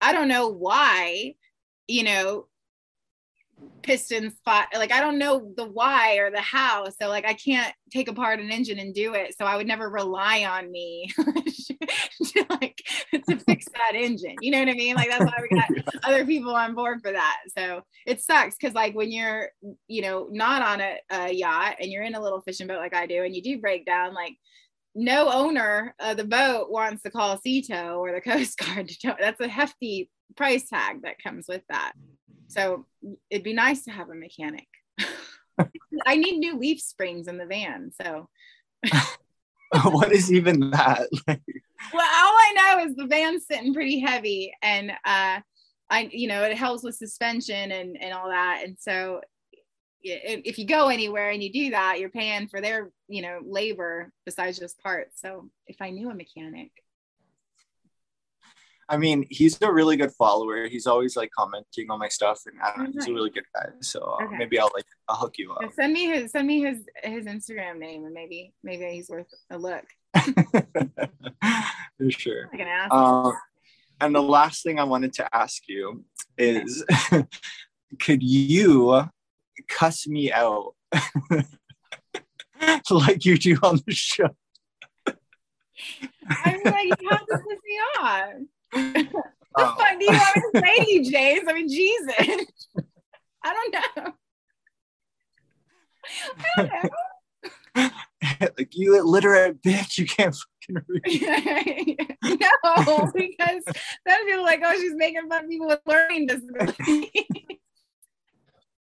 I 0.00 0.12
don't 0.12 0.28
know 0.28 0.48
why, 0.48 1.34
you 1.86 2.02
know, 2.02 2.46
piston 3.82 4.30
spot 4.30 4.66
like 4.74 4.92
i 4.92 5.00
don't 5.00 5.18
know 5.18 5.52
the 5.56 5.64
why 5.64 6.16
or 6.16 6.30
the 6.30 6.40
how 6.40 6.86
so 7.00 7.08
like 7.08 7.24
i 7.24 7.32
can't 7.32 7.74
take 7.90 8.08
apart 8.08 8.38
an 8.38 8.50
engine 8.50 8.78
and 8.78 8.94
do 8.94 9.14
it 9.14 9.34
so 9.36 9.44
i 9.44 9.56
would 9.56 9.66
never 9.66 9.88
rely 9.88 10.44
on 10.44 10.70
me 10.70 11.10
to 11.18 12.46
like 12.50 12.76
to 13.26 13.36
fix 13.38 13.64
that 13.72 13.94
engine 13.94 14.36
you 14.42 14.50
know 14.50 14.58
what 14.58 14.68
i 14.68 14.74
mean 14.74 14.94
like 14.94 15.08
that's 15.08 15.24
why 15.24 15.38
we 15.40 15.56
got 15.56 15.68
other 16.04 16.26
people 16.26 16.54
on 16.54 16.74
board 16.74 17.00
for 17.02 17.10
that 17.10 17.38
so 17.56 17.80
it 18.06 18.20
sucks 18.20 18.54
because 18.60 18.74
like 18.74 18.94
when 18.94 19.10
you're 19.10 19.48
you 19.88 20.02
know 20.02 20.28
not 20.30 20.62
on 20.62 20.80
a, 20.80 20.98
a 21.10 21.32
yacht 21.32 21.76
and 21.80 21.90
you're 21.90 22.04
in 22.04 22.14
a 22.14 22.20
little 22.20 22.42
fishing 22.42 22.66
boat 22.66 22.78
like 22.78 22.94
i 22.94 23.06
do 23.06 23.24
and 23.24 23.34
you 23.34 23.42
do 23.42 23.60
break 23.60 23.86
down 23.86 24.14
like 24.14 24.34
no 24.94 25.30
owner 25.30 25.94
of 26.00 26.16
the 26.16 26.24
boat 26.24 26.70
wants 26.70 27.02
to 27.02 27.10
call 27.10 27.38
Sea 27.38 27.62
Tow 27.62 27.98
or 28.00 28.12
the 28.12 28.20
Coast 28.32 28.58
Guard 28.58 28.88
to 28.88 28.98
tow. 28.98 29.14
That's 29.18 29.40
a 29.40 29.48
hefty 29.48 30.10
price 30.36 30.68
tag 30.68 31.02
that 31.02 31.22
comes 31.22 31.46
with 31.48 31.62
that. 31.68 31.92
So 32.50 32.86
it'd 33.30 33.44
be 33.44 33.52
nice 33.52 33.84
to 33.84 33.90
have 33.90 34.10
a 34.10 34.14
mechanic. 34.14 34.66
I 36.06 36.16
need 36.16 36.38
new 36.38 36.58
leaf 36.58 36.80
springs 36.80 37.28
in 37.28 37.38
the 37.38 37.46
van. 37.46 37.92
So 38.00 38.28
what 39.84 40.12
is 40.12 40.32
even 40.32 40.70
that? 40.70 41.08
well, 41.28 41.36
all 41.36 42.34
I 42.36 42.52
know 42.56 42.84
is 42.84 42.96
the 42.96 43.06
van's 43.06 43.46
sitting 43.46 43.74
pretty 43.74 44.00
heavy 44.00 44.52
and 44.62 44.90
uh 45.04 45.40
I 45.92 46.08
you 46.10 46.28
know 46.28 46.42
it 46.44 46.56
helps 46.56 46.82
with 46.82 46.96
suspension 46.96 47.72
and 47.72 48.00
and 48.00 48.12
all 48.12 48.28
that. 48.28 48.62
And 48.64 48.76
so 48.78 49.20
if 50.02 50.58
you 50.58 50.66
go 50.66 50.88
anywhere 50.88 51.30
and 51.30 51.42
you 51.42 51.52
do 51.52 51.70
that, 51.70 52.00
you're 52.00 52.08
paying 52.08 52.48
for 52.48 52.60
their, 52.62 52.90
you 53.08 53.20
know, 53.20 53.40
labor 53.44 54.10
besides 54.24 54.58
just 54.58 54.82
parts. 54.82 55.20
So 55.20 55.50
if 55.66 55.76
I 55.80 55.90
knew 55.90 56.10
a 56.10 56.14
mechanic, 56.14 56.70
I 58.90 58.96
mean, 58.96 59.24
he's 59.30 59.56
a 59.62 59.72
really 59.72 59.96
good 59.96 60.10
follower. 60.10 60.66
He's 60.66 60.88
always 60.88 61.16
like 61.16 61.30
commenting 61.30 61.88
on 61.90 62.00
my 62.00 62.08
stuff, 62.08 62.40
and 62.46 62.60
I 62.60 62.76
don't 62.76 62.86
know, 62.86 63.00
he's 63.00 63.06
a 63.06 63.14
really 63.14 63.30
good 63.30 63.44
guy. 63.54 63.66
So 63.80 64.00
uh, 64.00 64.24
okay. 64.24 64.36
maybe 64.36 64.58
I'll 64.58 64.72
like 64.74 64.84
I'll 65.08 65.14
hook 65.14 65.34
you 65.38 65.52
up. 65.52 65.60
Yeah, 65.62 65.68
send 65.76 65.92
me 65.92 66.06
his 66.06 66.32
send 66.32 66.48
me 66.48 66.62
his 66.62 66.84
his 67.04 67.26
Instagram 67.26 67.78
name, 67.78 68.04
and 68.04 68.12
maybe 68.12 68.52
maybe 68.64 68.86
he's 68.86 69.08
worth 69.08 69.28
a 69.48 69.58
look. 69.58 69.84
For 71.98 72.10
sure. 72.10 72.50
Um, 72.90 73.32
and 74.00 74.12
the 74.12 74.22
last 74.22 74.64
thing 74.64 74.80
I 74.80 74.84
wanted 74.84 75.12
to 75.14 75.28
ask 75.32 75.62
you 75.68 76.04
is, 76.36 76.84
could 78.00 78.24
you 78.24 79.08
cuss 79.68 80.08
me 80.08 80.32
out 80.32 80.74
like 82.90 83.24
you 83.24 83.38
do 83.38 83.56
on 83.62 83.80
the 83.86 83.94
show? 83.94 84.30
I'm 85.06 86.60
like, 86.64 87.00
you 87.00 87.08
have 87.08 87.26
to 87.26 87.38
piss 87.38 87.58
me 87.64 87.78
off 88.00 88.32
the 88.72 89.08
oh. 89.56 89.76
fuck 89.78 89.98
do 89.98 90.04
you 90.04 90.12
want 90.12 90.36
me 90.36 90.60
to 90.60 90.66
say 90.66 90.84
to 90.84 90.90
you, 90.90 91.00
oh. 91.00 91.10
James? 91.10 91.48
I 91.48 91.52
mean, 91.52 91.68
Jesus. 91.68 92.14
I 93.44 93.54
don't 93.54 93.74
know. 93.74 94.12
I 96.56 96.62
don't 96.62 96.82
know. 96.82 96.90
like 98.58 98.68
you 98.72 98.98
illiterate 98.98 99.62
bitch, 99.62 99.98
you 99.98 100.06
can't 100.06 100.34
fucking 100.34 100.84
read. 100.88 102.16
no, 102.24 103.10
because 103.14 103.62
then 104.04 104.26
people 104.26 104.42
like, 104.42 104.60
oh, 104.64 104.74
she's 104.78 104.94
making 104.94 105.28
fun 105.28 105.44
of 105.44 105.50
people 105.50 105.68
with 105.68 105.80
learning 105.86 106.26
disabilities. 106.26 107.10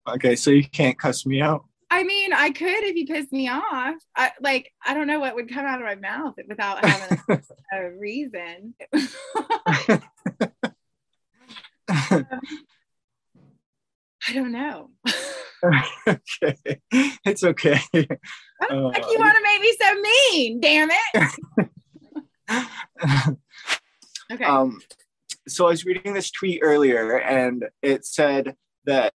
okay, 0.07 0.35
so 0.35 0.51
you 0.51 0.63
can't 0.63 0.97
cuss 0.97 1.25
me 1.25 1.41
out. 1.41 1.65
I 1.95 2.03
mean, 2.03 2.33
I 2.33 2.49
could 2.49 2.83
if 2.83 2.97
you 2.97 3.07
pissed 3.07 3.31
me 3.31 3.47
off. 3.47 3.95
I, 4.17 4.31
like, 4.41 4.73
I 4.85 4.93
don't 4.93 5.07
know 5.07 5.21
what 5.21 5.33
would 5.33 5.47
come 5.47 5.65
out 5.65 5.79
of 5.79 5.85
my 5.85 5.95
mouth 5.95 6.33
without 6.45 6.83
having 6.83 7.17
a, 7.29 7.39
a 7.73 7.89
reason. 7.97 8.73
um, 8.93 9.07
I 14.27 14.33
don't 14.33 14.51
know. 14.51 14.89
okay, 16.05 16.81
it's 17.23 17.45
okay. 17.45 17.79
I 17.93 18.07
don't 18.67 18.87
uh, 18.87 18.91
think 18.91 19.05
you 19.11 19.17
want 19.17 19.37
to 19.37 19.43
make 19.43 19.61
me 19.61 19.73
so 19.79 19.95
mean. 20.01 20.59
Damn 20.59 20.89
it. 20.91 21.31
okay. 24.33 24.43
Um, 24.43 24.81
so 25.47 25.67
I 25.67 25.69
was 25.69 25.85
reading 25.85 26.13
this 26.13 26.29
tweet 26.29 26.59
earlier, 26.61 27.19
and 27.19 27.69
it 27.81 28.05
said 28.05 28.57
that 28.83 29.13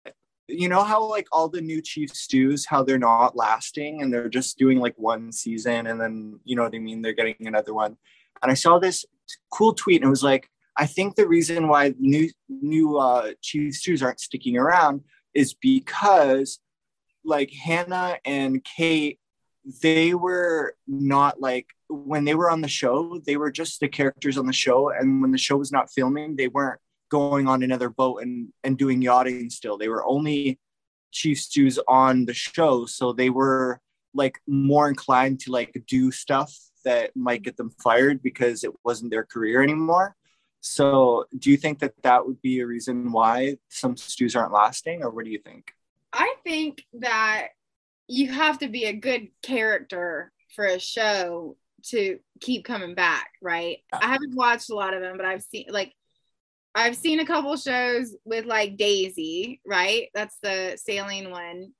you 0.51 0.67
know 0.67 0.83
how 0.83 1.03
like 1.03 1.27
all 1.31 1.47
the 1.49 1.61
new 1.61 1.81
chief 1.81 2.13
stews 2.13 2.65
how 2.65 2.83
they're 2.83 2.97
not 2.97 3.35
lasting 3.35 4.01
and 4.01 4.13
they're 4.13 4.29
just 4.29 4.57
doing 4.57 4.79
like 4.79 4.95
one 4.97 5.31
season 5.31 5.87
and 5.87 5.99
then 5.99 6.39
you 6.43 6.55
know 6.55 6.63
what 6.63 6.75
i 6.75 6.79
mean 6.79 7.01
they're 7.01 7.13
getting 7.13 7.47
another 7.47 7.73
one. 7.73 7.97
And 8.43 8.51
i 8.51 8.55
saw 8.55 8.79
this 8.79 9.05
cool 9.51 9.73
tweet 9.73 10.01
and 10.01 10.07
it 10.07 10.09
was 10.09 10.23
like 10.23 10.49
i 10.77 10.85
think 10.85 11.15
the 11.15 11.27
reason 11.27 11.67
why 11.67 11.93
new 11.99 12.29
new 12.49 12.97
uh 12.97 13.31
chief 13.41 13.75
stews 13.75 14.03
aren't 14.03 14.19
sticking 14.19 14.57
around 14.57 15.01
is 15.33 15.53
because 15.53 16.59
like 17.23 17.51
hannah 17.51 18.17
and 18.25 18.63
kate 18.63 19.19
they 19.81 20.13
were 20.13 20.75
not 20.87 21.39
like 21.39 21.67
when 21.87 22.25
they 22.25 22.35
were 22.35 22.49
on 22.49 22.61
the 22.61 22.67
show 22.67 23.19
they 23.25 23.37
were 23.37 23.51
just 23.51 23.79
the 23.79 23.87
characters 23.87 24.37
on 24.37 24.47
the 24.47 24.53
show 24.53 24.89
and 24.89 25.21
when 25.21 25.31
the 25.31 25.37
show 25.37 25.55
was 25.55 25.71
not 25.71 25.91
filming 25.91 26.35
they 26.35 26.47
weren't 26.47 26.79
going 27.11 27.47
on 27.47 27.61
another 27.61 27.89
boat 27.89 28.23
and 28.23 28.49
and 28.63 28.77
doing 28.77 29.01
yachting 29.01 29.49
still. 29.51 29.77
They 29.77 29.89
were 29.89 30.05
only 30.05 30.59
chief 31.11 31.39
stews 31.39 31.77
on 31.89 32.25
the 32.25 32.33
show 32.33 32.85
so 32.85 33.11
they 33.11 33.29
were 33.29 33.81
like 34.13 34.39
more 34.47 34.87
inclined 34.87 35.41
to 35.41 35.51
like 35.51 35.83
do 35.85 36.09
stuff 36.09 36.57
that 36.85 37.11
might 37.15 37.43
get 37.43 37.57
them 37.57 37.69
fired 37.83 38.23
because 38.23 38.63
it 38.63 38.71
wasn't 38.83 39.11
their 39.11 39.25
career 39.25 39.61
anymore. 39.61 40.15
So 40.61 41.25
do 41.37 41.51
you 41.51 41.57
think 41.57 41.79
that 41.79 41.93
that 42.03 42.25
would 42.25 42.41
be 42.41 42.59
a 42.59 42.65
reason 42.65 43.11
why 43.11 43.57
some 43.69 43.97
stews 43.97 44.35
aren't 44.35 44.53
lasting 44.53 45.03
or 45.03 45.09
what 45.09 45.25
do 45.25 45.31
you 45.31 45.39
think? 45.39 45.73
I 46.13 46.35
think 46.43 46.85
that 46.93 47.49
you 48.07 48.31
have 48.31 48.59
to 48.59 48.67
be 48.67 48.85
a 48.85 48.93
good 48.93 49.27
character 49.41 50.31
for 50.55 50.65
a 50.65 50.79
show 50.79 51.55
to 51.83 52.19
keep 52.39 52.63
coming 52.65 52.93
back 52.95 53.31
right? 53.41 53.79
I 53.93 54.07
haven't 54.07 54.35
watched 54.35 54.69
a 54.69 54.75
lot 54.75 54.93
of 54.93 55.01
them 55.01 55.17
but 55.17 55.25
i've 55.25 55.41
seen 55.41 55.65
like 55.69 55.95
I've 56.73 56.95
seen 56.95 57.19
a 57.19 57.25
couple 57.25 57.55
shows 57.57 58.15
with 58.23 58.45
like 58.45 58.77
Daisy, 58.77 59.61
right? 59.65 60.09
That's 60.13 60.37
the 60.41 60.77
sailing 60.81 61.29
one. 61.29 61.73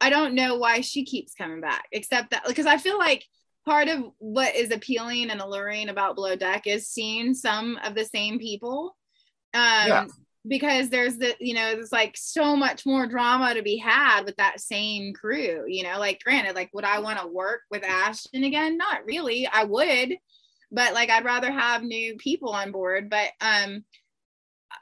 I 0.00 0.10
don't 0.10 0.34
know 0.34 0.56
why 0.56 0.80
she 0.80 1.04
keeps 1.04 1.34
coming 1.34 1.60
back, 1.60 1.86
except 1.92 2.30
that 2.30 2.44
because 2.46 2.66
I 2.66 2.78
feel 2.78 2.98
like 2.98 3.24
part 3.64 3.88
of 3.88 4.04
what 4.18 4.54
is 4.54 4.70
appealing 4.70 5.30
and 5.30 5.40
alluring 5.40 5.88
about 5.88 6.14
Below 6.14 6.36
Deck 6.36 6.66
is 6.66 6.88
seeing 6.88 7.34
some 7.34 7.78
of 7.84 7.94
the 7.94 8.04
same 8.04 8.38
people. 8.38 8.96
Um, 9.52 9.88
yeah. 9.88 10.06
Because 10.48 10.90
there's 10.90 11.18
the, 11.18 11.34
you 11.40 11.54
know, 11.54 11.74
there's 11.74 11.90
like 11.90 12.16
so 12.16 12.54
much 12.54 12.86
more 12.86 13.08
drama 13.08 13.54
to 13.54 13.62
be 13.62 13.76
had 13.76 14.22
with 14.24 14.36
that 14.36 14.60
same 14.60 15.12
crew, 15.12 15.64
you 15.66 15.82
know, 15.82 15.98
like 15.98 16.22
granted, 16.22 16.54
like 16.54 16.70
would 16.72 16.84
I 16.84 17.00
want 17.00 17.18
to 17.18 17.26
work 17.26 17.62
with 17.68 17.82
Ashton 17.82 18.44
again? 18.44 18.76
Not 18.76 19.04
really. 19.04 19.48
I 19.52 19.64
would, 19.64 20.16
but 20.70 20.94
like 20.94 21.10
I'd 21.10 21.24
rather 21.24 21.50
have 21.50 21.82
new 21.82 22.16
people 22.16 22.50
on 22.50 22.72
board. 22.72 23.10
But 23.10 23.30
um, 23.40 23.84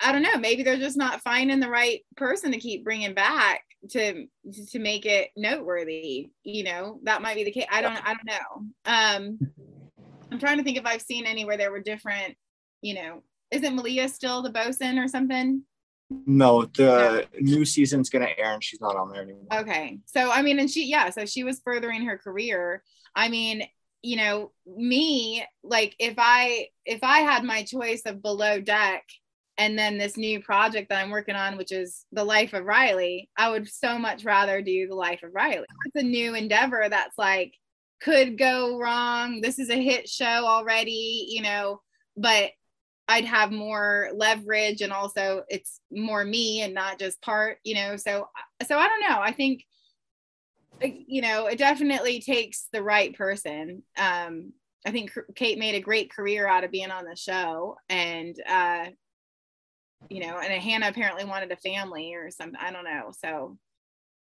I 0.00 0.12
don't 0.12 0.22
know, 0.22 0.38
maybe 0.38 0.62
they're 0.62 0.76
just 0.76 0.96
not 0.96 1.22
finding 1.22 1.60
the 1.60 1.70
right 1.70 2.00
person 2.16 2.52
to 2.52 2.58
keep 2.58 2.84
bringing 2.84 3.14
back 3.14 3.62
to 3.90 4.26
to 4.70 4.78
make 4.78 5.06
it 5.06 5.30
noteworthy 5.36 6.30
you 6.42 6.64
know 6.64 6.98
that 7.02 7.22
might 7.22 7.36
be 7.36 7.44
the 7.44 7.50
case 7.50 7.66
i 7.70 7.80
don't 7.80 7.96
i 8.06 8.14
don't 8.14 8.26
know 8.26 8.62
um 8.86 9.38
i'm 10.30 10.38
trying 10.38 10.58
to 10.58 10.64
think 10.64 10.78
if 10.78 10.86
i've 10.86 11.02
seen 11.02 11.26
any 11.26 11.44
where 11.44 11.56
there 11.56 11.70
were 11.70 11.80
different 11.80 12.34
you 12.82 12.94
know 12.94 13.22
isn't 13.50 13.74
malia 13.74 14.08
still 14.08 14.42
the 14.42 14.50
bosun 14.50 14.98
or 14.98 15.08
something 15.08 15.62
no 16.26 16.64
the 16.76 17.26
no. 17.34 17.40
new 17.40 17.64
season's 17.64 18.10
gonna 18.10 18.28
air 18.38 18.52
and 18.52 18.62
she's 18.62 18.80
not 18.80 18.96
on 18.96 19.10
there 19.10 19.22
anymore 19.22 19.46
okay 19.52 19.98
so 20.06 20.30
i 20.30 20.42
mean 20.42 20.58
and 20.58 20.70
she 20.70 20.86
yeah 20.86 21.10
so 21.10 21.24
she 21.24 21.44
was 21.44 21.60
furthering 21.64 22.04
her 22.04 22.18
career 22.18 22.82
i 23.14 23.28
mean 23.28 23.66
you 24.04 24.16
know 24.16 24.52
me 24.66 25.44
like 25.62 25.96
if 25.98 26.14
i 26.18 26.68
if 26.84 27.02
i 27.02 27.20
had 27.20 27.42
my 27.42 27.64
choice 27.64 28.02
of 28.06 28.22
below 28.22 28.60
deck 28.60 29.04
and 29.56 29.78
then 29.78 29.98
this 29.98 30.16
new 30.16 30.40
project 30.40 30.88
that 30.88 31.00
I'm 31.00 31.10
working 31.10 31.36
on, 31.36 31.56
which 31.56 31.70
is 31.70 32.04
the 32.12 32.24
life 32.24 32.52
of 32.54 32.64
Rhylee, 32.64 33.28
I 33.36 33.50
would 33.50 33.68
so 33.68 33.98
much 33.98 34.24
rather 34.24 34.60
do 34.60 34.88
the 34.88 34.94
life 34.94 35.22
of 35.22 35.32
Rhylee. 35.32 35.64
It's 35.86 36.02
a 36.02 36.06
new 36.06 36.34
endeavor 36.34 36.86
that's 36.88 37.16
like 37.16 37.54
could 38.00 38.36
go 38.36 38.78
wrong. 38.78 39.40
This 39.40 39.58
is 39.58 39.70
a 39.70 39.80
hit 39.80 40.08
show 40.08 40.24
already, 40.26 41.26
you 41.30 41.42
know, 41.42 41.80
but 42.16 42.50
I'd 43.06 43.26
have 43.26 43.52
more 43.52 44.10
leverage 44.14 44.80
and 44.80 44.92
also 44.92 45.44
it's 45.48 45.80
more 45.90 46.24
me 46.24 46.62
and 46.62 46.74
not 46.74 46.98
just 46.98 47.22
part, 47.22 47.58
you 47.62 47.74
know. 47.74 47.96
So 47.96 48.28
so 48.66 48.78
I 48.78 48.88
don't 48.88 49.08
know. 49.08 49.20
I 49.20 49.32
think 49.32 49.62
you 50.82 51.22
know, 51.22 51.46
it 51.46 51.58
definitely 51.58 52.20
takes 52.20 52.68
the 52.72 52.82
right 52.82 53.16
person. 53.16 53.82
Um 53.98 54.52
I 54.86 54.90
think 54.90 55.12
Kate 55.34 55.58
made 55.58 55.74
a 55.74 55.80
great 55.80 56.12
career 56.12 56.46
out 56.46 56.64
of 56.64 56.70
being 56.70 56.90
on 56.90 57.04
the 57.04 57.16
show 57.16 57.76
and 57.88 58.36
uh 58.48 58.86
you 60.10 60.20
know, 60.20 60.38
and 60.38 60.52
Hannah 60.62 60.88
apparently 60.88 61.24
wanted 61.24 61.50
a 61.50 61.56
family 61.56 62.14
or 62.14 62.30
something. 62.30 62.60
I 62.60 62.70
don't 62.70 62.84
know. 62.84 63.10
So 63.18 63.58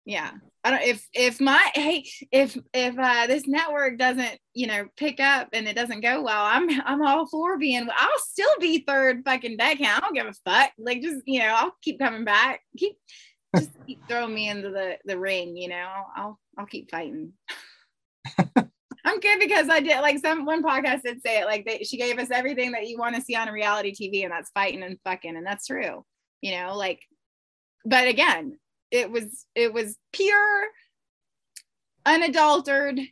yeah. 0.05 0.31
I 0.63 0.71
don't 0.71 0.81
if 0.83 1.07
if 1.13 1.41
my 1.41 1.71
hey 1.73 2.07
if 2.31 2.57
if 2.73 2.97
uh 2.97 3.27
this 3.27 3.47
network 3.47 3.97
doesn't, 3.97 4.39
you 4.53 4.67
know, 4.67 4.87
pick 4.97 5.19
up 5.19 5.49
and 5.53 5.67
it 5.67 5.75
doesn't 5.75 6.01
go 6.01 6.21
well, 6.21 6.45
I'm 6.45 6.69
I'm 6.85 7.01
all 7.01 7.27
for 7.27 7.57
being 7.57 7.87
I'll 7.95 8.19
still 8.19 8.55
be 8.59 8.83
third 8.87 9.23
fucking 9.25 9.57
deckhand. 9.57 9.97
I 9.97 9.99
don't 9.99 10.13
give 10.13 10.27
a 10.27 10.33
fuck. 10.49 10.71
Like 10.77 11.01
just, 11.01 11.21
you 11.25 11.39
know, 11.39 11.53
I'll 11.55 11.75
keep 11.81 11.99
coming 11.99 12.23
back. 12.23 12.61
Keep 12.77 12.97
just 13.55 13.71
keep 13.85 14.07
throwing 14.07 14.33
me 14.33 14.49
into 14.49 14.69
the 14.69 14.97
the 15.05 15.17
ring, 15.17 15.55
you 15.55 15.69
know. 15.69 15.87
I'll 16.15 16.39
I'll 16.57 16.65
keep 16.65 16.91
fighting. 16.91 17.33
I'm 19.07 19.19
good 19.19 19.39
because 19.39 19.69
I 19.69 19.81
did 19.81 19.99
like 20.01 20.19
some 20.19 20.45
one 20.45 20.63
podcast 20.63 21.03
did 21.03 21.21
say 21.21 21.39
it 21.39 21.45
like 21.45 21.65
they, 21.65 21.79
she 21.83 21.97
gave 21.97 22.17
us 22.17 22.31
everything 22.31 22.71
that 22.71 22.87
you 22.87 22.97
want 22.97 23.15
to 23.15 23.21
see 23.21 23.35
on 23.35 23.47
a 23.47 23.51
reality 23.51 23.93
TV 23.93 24.23
and 24.23 24.31
that's 24.31 24.49
fighting 24.51 24.81
and 24.81 24.97
fucking 25.03 25.35
and 25.35 25.45
that's 25.45 25.67
true. 25.67 26.03
You 26.41 26.57
know, 26.57 26.75
like 26.75 27.01
but 27.85 28.07
again, 28.07 28.57
it 28.91 29.11
was 29.11 29.45
it 29.53 29.73
was 29.73 29.97
pure 30.11 30.67
unadulterated 32.05 33.07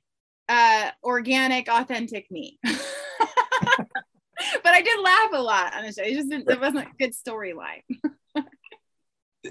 uh 0.49 0.89
organic 1.03 1.67
authentic 1.67 2.29
me. 2.31 2.59
but 4.63 4.73
I 4.73 4.81
did 4.81 4.99
laugh 4.99 5.29
a 5.33 5.41
lot 5.41 5.75
on 5.75 5.85
the 5.85 5.91
show. 5.91 6.03
It 6.03 6.15
just 6.15 6.31
it 6.31 6.59
wasn't 6.59 6.87
a 6.87 6.91
good 6.97 7.13
storyline. 7.13 7.83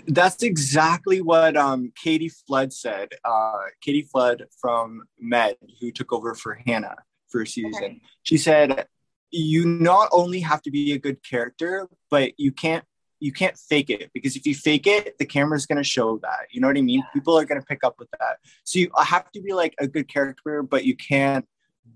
That's 0.07 0.43
exactly 0.43 1.21
what 1.21 1.57
um, 1.57 1.93
Katie 2.03 2.31
Flood 2.31 2.73
said. 2.73 3.11
Uh, 3.25 3.59
Katie 3.81 4.03
Flood 4.03 4.47
from 4.61 5.03
Med, 5.21 5.57
who 5.81 5.91
took 5.91 6.13
over 6.13 6.35
for 6.35 6.55
Hannah 6.67 6.97
for 7.29 7.43
a 7.43 7.47
season, 7.47 7.75
okay. 7.75 8.01
she 8.23 8.39
said, 8.39 8.87
"You 9.31 9.67
not 9.67 10.09
only 10.13 10.41
have 10.41 10.63
to 10.63 10.71
be 10.71 10.93
a 10.93 10.99
good 10.99 11.23
character, 11.23 11.89
but 12.11 12.33
you 12.39 12.53
can't 12.53 12.85
you 13.21 13.33
can't 13.33 13.57
fake 13.57 13.89
it 13.89 14.11
because 14.13 14.35
if 14.35 14.47
you 14.47 14.55
fake 14.55 14.87
it, 14.87 15.17
the 15.19 15.25
camera's 15.25 15.65
going 15.65 15.79
to 15.79 15.85
show 15.85 16.19
that. 16.19 16.47
You 16.51 16.61
know 16.61 16.67
what 16.67 16.77
I 16.77 16.81
mean? 16.81 17.01
Yeah. 17.01 17.13
People 17.13 17.39
are 17.39 17.45
going 17.45 17.61
to 17.61 17.67
pick 17.67 17.85
up 17.85 17.95
with 18.01 18.11
that. 18.19 18.39
So 18.65 18.81
you 18.81 18.91
have 18.99 19.31
to 19.31 19.41
be 19.41 19.53
like 19.53 19.75
a 19.79 19.87
good 19.87 20.09
character, 20.09 20.63
but 20.63 20.85
you 20.85 20.97
can't 20.97 21.47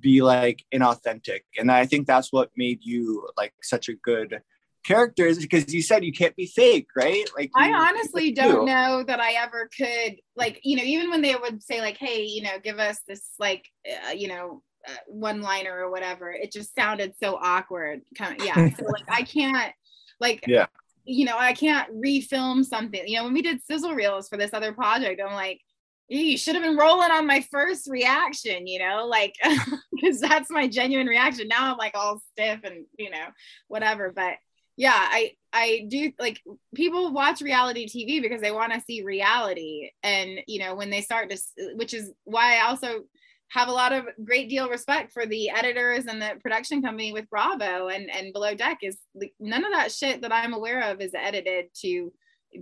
be 0.01 0.23
like 0.23 0.65
inauthentic. 0.73 1.41
And 1.59 1.73
I 1.73 1.85
think 1.87 2.07
that's 2.07 2.33
what 2.33 2.51
made 2.57 2.85
you 2.85 3.29
like 3.37 3.55
such 3.63 3.89
a 3.89 3.95
good." 3.95 4.43
Characters 4.87 5.39
because 5.39 5.73
you 5.73 5.83
said 5.83 6.05
you 6.05 6.13
can't 6.13 6.37
be 6.37 6.47
fake, 6.47 6.89
right? 6.95 7.25
Like 7.37 7.51
I 7.57 7.73
honestly 7.73 8.33
don't 8.33 8.61
do. 8.61 8.73
know 8.73 9.03
that 9.07 9.21
I 9.21 9.33
ever 9.33 9.69
could 9.77 10.17
like, 10.37 10.61
you 10.63 10.77
know, 10.77 10.85
even 10.85 11.11
when 11.11 11.23
they 11.23 11.35
would 11.35 11.63
say 11.63 11.81
like, 11.81 11.97
"Hey, 11.97 12.25
you 12.25 12.43
know, 12.43 12.59
give 12.63 12.79
us 12.79 12.99
this 13.09 13.31
like, 13.39 13.67
uh, 13.87 14.13
you 14.13 14.29
know, 14.29 14.63
uh, 14.89 14.93
one 15.07 15.41
liner 15.43 15.77
or 15.77 15.91
whatever." 15.91 16.31
It 16.31 16.53
just 16.53 16.75
sounded 16.75 17.15
so 17.21 17.39
awkward. 17.41 18.03
Kind 18.17 18.41
of 18.41 18.47
yeah. 18.47 18.55
so 18.77 18.85
like 18.87 19.05
I 19.09 19.23
can't 19.23 19.73
like 20.21 20.45
yeah. 20.47 20.67
You 21.09 21.25
know, 21.25 21.37
I 21.39 21.53
can't 21.53 21.89
refilm 21.95 22.65
something. 22.65 23.01
You 23.07 23.19
know, 23.19 23.25
when 23.25 23.35
we 23.35 23.43
did 23.43 23.63
sizzle 23.63 23.95
reels 23.95 24.29
for 24.29 24.37
this 24.37 24.53
other 24.53 24.73
project, 24.73 25.21
I'm 25.25 25.35
like, 25.35 25.61
you 26.09 26.37
should 26.37 26.55
have 26.55 26.65
been 26.65 26.77
rolling 26.77 27.13
on 27.13 27.29
my 27.29 27.45
first 27.51 27.89
reaction, 27.89 28.67
you 28.67 28.81
know, 28.81 29.07
like 29.07 29.35
because 29.93 30.21
that's 30.21 30.51
my 30.51 30.69
genuine 30.69 31.07
reaction. 31.07 31.49
Now 31.49 31.73
I'm 31.73 31.79
like 31.79 31.97
all 31.97 32.21
stiff 32.33 32.61
and 32.65 32.87
you 32.99 33.11
know, 33.11 33.27
whatever. 33.69 34.13
But 34.15 34.35
yeah 34.77 34.95
i 34.95 35.33
i 35.53 35.87
do 35.89 36.13
like 36.19 36.41
people 36.75 37.13
watch 37.13 37.41
reality 37.41 37.87
tv 37.87 38.21
because 38.23 38.41
they 38.41 38.53
want 38.53 38.73
to 38.73 38.81
see 38.81 39.03
reality 39.03 39.91
and 40.03 40.41
you 40.47 40.59
know 40.59 40.75
when 40.75 40.91
they 40.91 41.01
start 41.01 41.31
to 41.31 41.39
which 41.75 41.95
is 41.95 42.13
why 42.25 42.57
i 42.57 42.69
also 42.69 43.01
have 43.49 43.69
a 43.69 43.73
lot 43.73 43.93
of 43.93 44.05
great 44.25 44.51
deal 44.51 44.69
respect 44.69 45.13
for 45.13 45.25
the 45.25 45.51
editors 45.51 46.07
and 46.07 46.21
the 46.21 46.33
production 46.43 46.83
company 46.83 47.13
with 47.13 47.29
bravo 47.31 47.89
and 47.89 48.11
and 48.11 48.33
below 48.33 48.55
deck 48.55 48.79
is 48.83 48.99
none 49.41 49.65
of 49.65 49.73
that 49.73 49.93
shit 49.93 50.21
that 50.23 50.33
i'm 50.33 50.53
aware 50.53 50.91
of 50.91 51.01
is 51.01 51.15
edited 51.15 51.67
to 51.75 52.13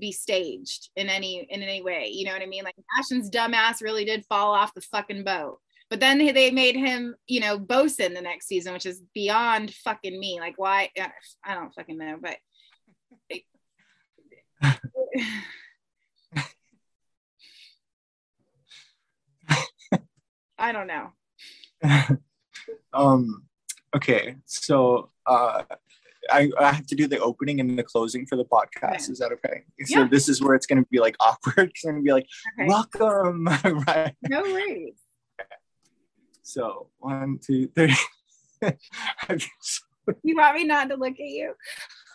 be 0.01 0.13
staged 0.13 0.91
in 0.97 1.09
any 1.09 1.47
in 1.51 1.63
any 1.63 1.83
way 1.83 2.09
you 2.13 2.25
know 2.25 2.33
what 2.33 2.43
i 2.43 2.47
mean? 2.47 2.65
Like 2.65 2.75
Ashton's 2.99 3.31
dumbass 3.31 3.83
really 3.83 4.05
did 4.05 4.25
fall 4.25 4.53
off 4.53 4.75
the 4.75 4.81
fucking 4.81 5.25
boat 5.25 5.61
but 5.91 6.01
then 6.01 6.19
they 6.19 6.51
made 6.51 6.77
him, 6.77 7.15
you 7.27 7.41
know, 7.41 7.59
bosun 7.59 8.15
the 8.15 8.21
next 8.21 8.47
season, 8.47 8.73
which 8.73 8.87
is 8.87 9.03
beyond 9.15 9.73
fucking 9.73 10.19
me. 10.19 10.39
Like, 10.41 10.55
why? 10.57 10.91
I 11.45 11.55
don't 11.55 11.75
fucking 11.75 11.99
know, 11.99 12.19
but. 12.21 12.37
I 20.59 20.73
don't 20.73 20.87
know. 20.87 21.13
um. 22.93 23.45
Okay, 23.95 24.37
so 24.45 25.11
uh, 25.27 25.63
I, 26.31 26.51
I 26.59 26.73
have 26.73 26.87
to 26.87 26.95
do 26.95 27.07
the 27.07 27.19
opening 27.19 27.61
and 27.61 27.79
the 27.79 27.83
closing 27.83 28.27
for 28.27 28.37
the 28.37 28.45
podcast. 28.45 28.95
Okay. 28.95 29.13
Is 29.13 29.19
that 29.19 29.33
okay? 29.33 29.65
So 29.85 30.01
yeah. 30.01 30.09
this 30.09 30.29
is 30.29 30.43
where 30.43 30.55
it's 30.55 30.67
going 30.67 30.83
to 30.83 30.89
be 30.91 31.01
like 31.01 31.17
awkward. 31.21 31.71
It's 31.71 31.85
going 31.85 31.97
to 31.97 32.03
be 32.03 32.13
like, 32.13 32.27
okay. 32.59 32.69
welcome, 32.69 33.47
right? 33.87 34.15
No 34.29 34.43
worries. 34.43 34.95
So 36.45 36.89
one, 36.99 37.41
two, 37.45 37.69
three. 37.69 37.97
you 40.23 40.37
want 40.37 40.57
me 40.57 40.65
not 40.65 40.91
to 40.91 40.97
look 40.97 41.15
at 41.15 41.19
you? 41.19 41.55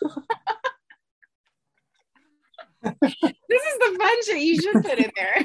this 2.82 2.92
is 3.02 3.78
the 3.78 3.96
fun 3.98 4.24
shit 4.24 4.38
you 4.38 4.62
should 4.62 4.84
put 4.84 4.98
in 4.98 5.10
there. 5.16 5.44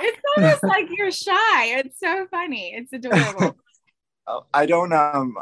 it's 0.00 0.22
almost 0.36 0.64
like 0.64 0.86
you're 0.96 1.12
shy. 1.12 1.76
It's 1.76 2.00
so 2.00 2.26
funny. 2.30 2.72
It's 2.74 2.90
adorable. 2.94 3.56
I 4.54 4.64
don't 4.64 4.94
um 4.94 5.36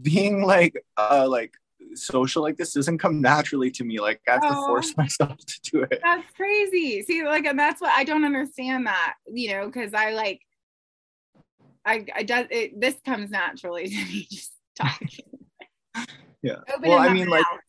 being 0.00 0.42
like 0.44 0.82
uh 0.96 1.28
like 1.28 1.52
social 1.96 2.42
like 2.42 2.56
this 2.56 2.72
doesn't 2.72 2.98
come 2.98 3.20
naturally 3.20 3.70
to 3.72 3.84
me. 3.84 3.98
Like 3.98 4.20
I 4.28 4.32
have 4.32 4.42
oh, 4.44 4.48
to 4.48 4.66
force 4.66 4.90
oh. 4.90 5.02
myself 5.02 5.36
to 5.46 5.60
do 5.70 5.82
it. 5.82 6.00
That's 6.02 6.30
crazy. 6.34 7.02
See, 7.02 7.24
like, 7.24 7.46
and 7.46 7.58
that's 7.58 7.80
what 7.80 7.92
I 7.92 8.04
don't 8.04 8.24
understand 8.24 8.86
that, 8.86 9.14
you 9.26 9.52
know, 9.52 9.66
because 9.66 9.94
I 9.94 10.10
like, 10.10 10.40
I, 11.84 12.04
I 12.14 12.22
does 12.24 12.46
it, 12.50 12.80
this 12.80 12.96
comes 13.04 13.30
naturally 13.30 13.88
to 13.88 13.96
me 13.96 14.26
just 14.30 14.52
talking. 14.74 15.24
yeah. 16.42 16.56
Open 16.74 16.90
well, 16.90 16.98
I 16.98 17.12
mean, 17.12 17.28
mouth. 17.28 17.40
like, 17.40 17.60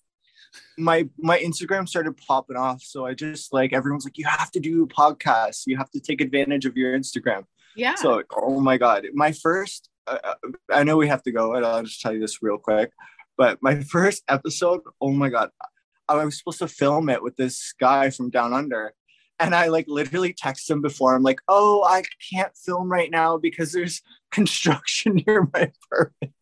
my 0.78 1.08
my 1.18 1.40
Instagram 1.40 1.88
started 1.88 2.18
popping 2.18 2.58
off, 2.58 2.82
so 2.84 3.06
I 3.06 3.14
just 3.14 3.54
like 3.54 3.74
everyone's 3.74 4.06
like, 4.06 4.18
you 4.18 4.26
have 4.26 4.52
to 4.52 4.60
do 4.60 4.86
podcasts. 4.88 5.64
You 5.66 5.78
have 5.78 5.90
to 5.92 6.00
take 6.00 6.22
advantage 6.22 6.66
of 6.66 6.78
your 6.78 6.98
Instagram. 6.98 7.46
Yeah. 7.76 7.96
So, 7.96 8.24
oh 8.36 8.60
my 8.60 8.78
god, 8.78 9.08
my 9.14 9.32
first. 9.32 9.90
Uh, 10.06 10.18
uh 10.24 10.36
I 10.72 10.84
know 10.84 10.98
we 10.98 11.08
have 11.08 11.24
to 11.24 11.32
go, 11.32 11.54
and 11.54 11.66
I'll 11.66 11.84
just 11.84 12.02
tell 12.02 12.14
you 12.14 12.20
this 12.20 12.42
real 12.42 12.58
quick. 12.58 12.92
But 13.38 13.60
my 13.62 13.82
first 13.82 14.24
episode, 14.28 14.82
oh 15.00 15.12
my 15.12 15.30
god, 15.30 15.52
I 16.10 16.26
was 16.26 16.40
supposed 16.40 16.60
to 16.60 16.68
film 16.68 17.10
it 17.10 17.22
with 17.22 17.36
this 17.36 17.74
guy 17.80 18.10
from 18.10 18.32
Down 18.32 18.54
Under, 18.54 18.94
and 19.40 19.54
I 19.54 19.68
like 19.68 19.86
literally 19.88 20.34
text 20.34 20.70
him 20.70 20.82
before. 20.82 21.14
I'm 21.14 21.24
like, 21.24 21.40
oh, 21.48 21.84
I 21.84 22.04
can't 22.32 22.56
film 22.58 22.92
right 22.92 23.12
now 23.12 23.38
because 23.38 23.72
there's 23.72 24.02
construction 24.32 25.24
near 25.28 25.48
my 25.54 25.72
apartment. 25.92 26.34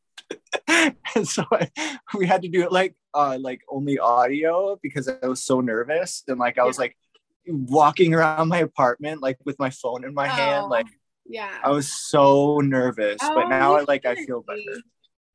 and 1.15 1.27
so 1.27 1.45
I, 1.51 1.69
we 2.15 2.25
had 2.25 2.41
to 2.41 2.47
do 2.47 2.63
it 2.63 2.71
like 2.71 2.95
uh 3.13 3.37
like 3.39 3.61
only 3.69 3.99
audio 3.99 4.79
because 4.81 5.07
I 5.07 5.27
was 5.27 5.43
so 5.43 5.61
nervous. 5.61 6.23
And 6.27 6.39
like 6.39 6.57
I 6.57 6.63
was 6.63 6.79
like 6.79 6.97
walking 7.45 8.13
around 8.13 8.47
my 8.47 8.59
apartment 8.59 9.21
like 9.21 9.37
with 9.45 9.59
my 9.59 9.69
phone 9.69 10.03
in 10.03 10.15
my 10.15 10.25
oh, 10.25 10.31
hand 10.31 10.65
like 10.67 10.87
yeah. 11.27 11.59
I 11.63 11.69
was 11.69 11.91
so 11.91 12.59
nervous. 12.59 13.17
Oh, 13.21 13.35
but 13.35 13.49
now 13.49 13.75
I 13.75 13.81
like 13.81 14.05
I 14.05 14.15
feel 14.15 14.41
better 14.41 14.81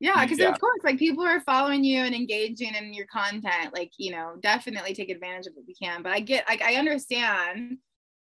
yeah 0.01 0.25
because 0.25 0.39
yeah. 0.39 0.49
of 0.49 0.59
course 0.59 0.79
like 0.83 0.97
people 0.97 1.23
are 1.23 1.39
following 1.41 1.83
you 1.83 1.99
and 1.99 2.15
engaging 2.15 2.73
in 2.73 2.93
your 2.93 3.05
content 3.05 3.73
like 3.73 3.91
you 3.97 4.11
know 4.11 4.33
definitely 4.41 4.93
take 4.93 5.09
advantage 5.09 5.45
of 5.47 5.53
what 5.53 5.65
we 5.65 5.75
can 5.75 6.01
but 6.01 6.11
I 6.11 6.19
get 6.19 6.43
like 6.49 6.61
I 6.61 6.75
understand 6.75 7.77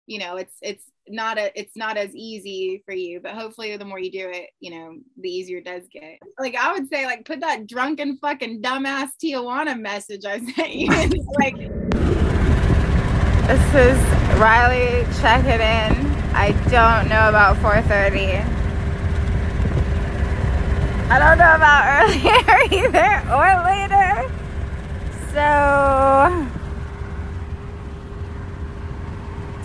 you 0.07 0.19
know 0.19 0.37
it's 0.37 0.55
it's 0.61 0.85
not 1.09 1.39
a 1.39 1.59
it's 1.59 1.77
not 1.77 1.97
as 1.97 2.15
easy 2.15 2.83
for 2.85 2.93
you 2.93 3.19
but 3.19 3.33
hopefully 3.33 3.75
the 3.77 3.85
more 3.85 3.99
you 3.99 4.13
do 4.13 4.29
it 4.29 4.51
you 4.61 4.71
know 4.71 4.99
the 5.21 5.29
easier 5.29 5.59
it 5.59 5.65
does 5.65 5.85
get. 5.91 6.19
Like 6.39 6.55
i 6.55 6.73
would 6.73 6.89
say 6.89 7.07
like 7.07 7.25
put 7.25 7.41
that 7.41 7.67
drunken 7.67 8.19
fucking 8.19 8.61
dumbass 8.61 9.11
tijuana 9.23 9.81
message 9.81 10.25
i 10.27 10.39
sent 10.55 10.75
you 10.75 10.89
like 11.39 11.57
this 13.51 13.75
is 13.75 13.99
rhylee 14.39 15.21
checking 15.21 15.61
in. 15.61 16.07
I 16.37 16.53
don't 16.71 17.09
know 17.09 17.29
about 17.29 17.57
4.30 17.57 18.60
i 21.11 21.19
don't 21.19 21.39
know 21.39 21.55
about 21.55 21.83
earlier 22.01 22.47
either 22.73 23.11
or 23.35 23.49
later 23.67 24.31
so 25.33 26.51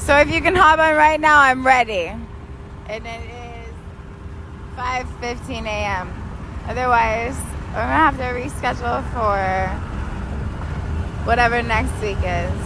so 0.06 0.16
if 0.18 0.32
you 0.32 0.40
can 0.40 0.54
hop 0.54 0.78
on 0.78 0.94
right 0.94 1.20
now, 1.20 1.42
I'm 1.42 1.66
ready. 1.66 2.14
And 2.88 3.08
it 3.08 3.22
is 3.26 3.74
5:15 4.78 5.66
a.m. 5.66 6.14
Otherwise, 6.68 7.36
we're 7.74 7.82
gonna 7.82 8.06
have 8.06 8.18
to 8.18 8.26
reschedule 8.26 9.02
for 9.14 9.68
whatever 11.26 11.64
next 11.64 12.00
week 12.04 12.20
is. 12.20 12.62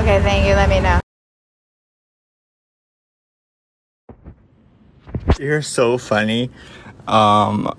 Okay, 0.00 0.18
thank 0.22 0.46
you. 0.46 0.54
Let 0.54 0.70
me 0.70 0.80
know. 0.80 1.03
You're 5.38 5.62
so 5.62 5.98
funny. 5.98 6.50
Um, 7.06 7.76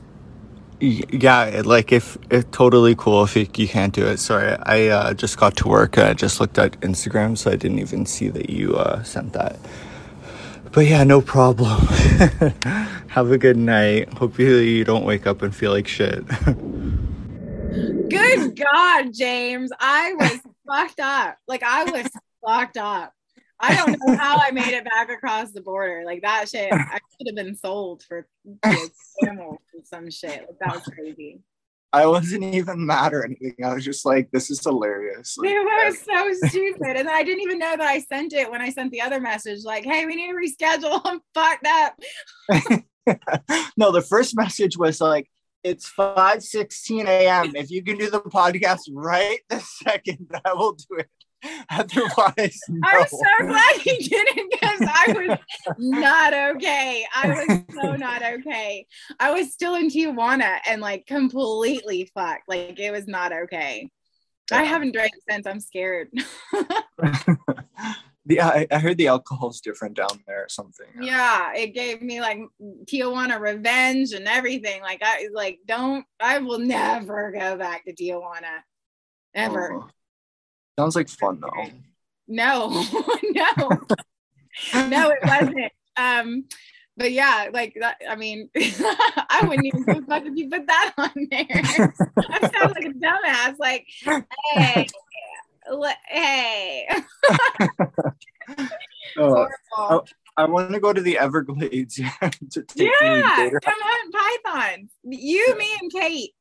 yeah 0.79 1.61
like 1.65 1.91
if 1.91 2.17
it's 2.29 2.47
totally 2.51 2.95
cool 2.95 3.23
if 3.23 3.35
you, 3.35 3.47
you 3.55 3.67
can't 3.67 3.93
do 3.93 4.05
it. 4.05 4.17
Sorry 4.17 4.55
i 4.63 4.87
uh, 4.87 5.13
just 5.13 5.37
got 5.37 5.55
to 5.57 5.67
work 5.67 5.97
i 5.97 6.13
just 6.13 6.39
looked 6.39 6.57
at 6.57 6.79
instagram 6.81 7.37
so 7.37 7.49
i 7.51 7.55
didn't 7.55 7.79
even 7.79 8.05
see 8.05 8.27
that 8.29 8.49
you 8.49 8.75
uh, 8.75 9.01
sent 9.03 9.33
that. 9.33 9.57
But 10.71 10.85
yeah 10.87 11.03
no 11.03 11.21
problem. 11.21 11.87
Have 13.07 13.31
a 13.31 13.37
good 13.37 13.57
night. 13.57 14.13
Hopefully 14.13 14.69
you 14.69 14.83
don't 14.83 15.05
wake 15.05 15.25
up 15.25 15.41
and 15.41 15.55
feel 15.55 15.71
like 15.71 15.87
shit. 15.87 16.25
Good 18.09 18.57
god 18.57 19.13
james. 19.13 19.71
I 19.79 20.13
was 20.13 20.39
fucked 20.67 20.99
up. 20.99 21.37
Like 21.47 21.63
i 21.63 21.83
was 21.85 22.09
fucked 22.45 22.77
up 22.77 23.13
I 23.59 23.75
don't 23.75 23.99
know 23.99 24.15
how 24.17 24.37
I 24.37 24.51
made 24.51 24.73
it 24.73 24.85
back 24.85 25.09
across 25.09 25.51
the 25.51 25.61
border. 25.61 26.03
Like 26.05 26.21
that 26.21 26.49
shit, 26.49 26.71
I 26.71 26.99
should 27.17 27.27
have 27.27 27.35
been 27.35 27.55
sold 27.55 28.03
for 28.03 28.27
like, 28.63 28.91
or 29.21 29.59
some 29.83 30.09
shit. 30.09 30.45
Like 30.47 30.59
that 30.59 30.75
was 30.75 30.83
crazy. 30.83 31.41
I 31.95 32.05
wasn't 32.07 32.43
even 32.43 32.85
mad 32.85 33.13
or 33.13 33.23
anything. 33.23 33.55
I 33.63 33.73
was 33.73 33.85
just 33.85 34.05
like, 34.05 34.29
this 34.29 34.51
is 34.51 34.61
hilarious. 34.61 35.37
Like, 35.37 35.49
it 35.51 35.63
was 35.63 35.97
so 36.01 36.33
stupid. 36.49 36.97
And 36.97 37.07
I 37.07 37.23
didn't 37.23 37.43
even 37.43 37.57
know 37.57 37.71
that 37.71 37.79
I 37.79 37.99
sent 37.99 38.33
it 38.33 38.51
when 38.51 38.61
I 38.61 38.69
sent 38.69 38.91
the 38.91 38.99
other 38.99 39.21
message, 39.21 39.63
like, 39.63 39.85
hey, 39.85 40.05
we 40.05 40.15
need 40.17 40.27
to 40.27 40.33
reschedule. 40.33 40.99
I'm 41.05 41.21
fucked 41.33 41.65
up. 41.65 41.97
no, 43.77 43.93
the 43.93 44.01
first 44.01 44.35
message 44.35 44.77
was 44.77 44.99
like, 44.99 45.29
it's 45.63 45.87
5 45.87 46.43
16 46.43 47.07
a.m. 47.07 47.55
If 47.55 47.71
you 47.71 47.81
can 47.81 47.97
do 47.97 48.09
the 48.09 48.19
podcast 48.19 48.81
right 48.91 49.39
this 49.49 49.79
second, 49.79 50.29
I 50.43 50.53
will 50.53 50.73
do 50.73 50.97
it. 50.97 51.09
Otherwise, 51.69 52.59
no. 52.69 52.87
I'm 52.87 53.07
so 53.07 53.47
glad 53.47 53.75
he 53.81 53.97
didn't 53.97 54.51
because 54.51 54.79
I 54.81 55.13
was 55.13 55.39
not 55.77 56.33
okay. 56.33 57.05
I 57.15 57.27
was 57.27 57.61
so 57.73 57.95
not 57.95 58.23
okay. 58.23 58.85
I 59.19 59.31
was 59.31 59.53
still 59.53 59.75
in 59.75 59.89
Tijuana 59.89 60.59
and 60.67 60.81
like 60.81 61.05
completely 61.05 62.09
fucked. 62.13 62.47
Like 62.47 62.79
it 62.79 62.91
was 62.91 63.07
not 63.07 63.31
okay. 63.33 63.89
Yeah. 64.51 64.59
I 64.59 64.63
haven't 64.63 64.93
drank 64.93 65.11
since. 65.29 65.47
I'm 65.47 65.59
scared. 65.59 66.09
yeah, 68.25 68.47
I, 68.47 68.67
I, 68.71 68.79
heard 68.79 68.97
the 68.97 69.07
alcohol's 69.07 69.59
different 69.59 69.95
down 69.95 70.21
there 70.27 70.43
or 70.43 70.49
something. 70.49 70.87
Yeah, 71.01 71.51
it 71.55 71.73
gave 71.73 72.01
me 72.01 72.21
like 72.21 72.39
Tijuana 72.85 73.39
revenge 73.39 74.13
and 74.13 74.27
everything. 74.27 74.81
Like 74.81 75.01
I 75.03 75.29
like 75.33 75.59
don't 75.65 76.05
I 76.19 76.37
will 76.39 76.59
never 76.59 77.31
go 77.31 77.57
back 77.57 77.85
to 77.85 77.93
Tijuana. 77.93 78.61
Ever. 79.33 79.73
Oh. 79.73 79.89
Sounds 80.77 80.95
like 80.95 81.09
fun 81.09 81.39
though. 81.39 81.71
No, 82.27 82.69
no, 83.23 83.69
no, 84.73 85.09
it 85.09 85.19
wasn't. 85.23 85.71
Um, 85.97 86.45
but 86.97 87.11
yeah, 87.11 87.49
like 87.53 87.75
that. 87.79 87.97
I 88.09 88.15
mean, 88.15 88.49
I 88.55 89.41
wouldn't 89.43 89.65
even 89.65 89.83
give 89.83 89.97
a 89.97 90.01
fuck 90.05 90.25
if 90.25 90.35
you 90.35 90.49
put 90.49 90.65
that 90.67 90.93
on 90.97 91.11
there. 91.29 91.93
I 92.29 92.39
sound 92.39 92.73
like 92.75 92.85
a 92.85 92.93
dumbass. 92.93 93.55
Like, 93.59 93.85
hey, 94.53 94.87
hey. 96.09 96.87
oh, 99.17 99.47
I, 99.77 99.99
I 100.37 100.45
want 100.45 100.71
to 100.71 100.79
go 100.79 100.93
to 100.93 101.01
the 101.01 101.17
Everglades. 101.17 101.95
to 101.95 102.03
yeah, 102.75 103.49
come 103.61 103.73
on, 103.73 104.11
Python. 104.11 104.89
You, 105.03 105.57
me, 105.57 105.67
and 105.81 105.91
Kate. 105.91 106.31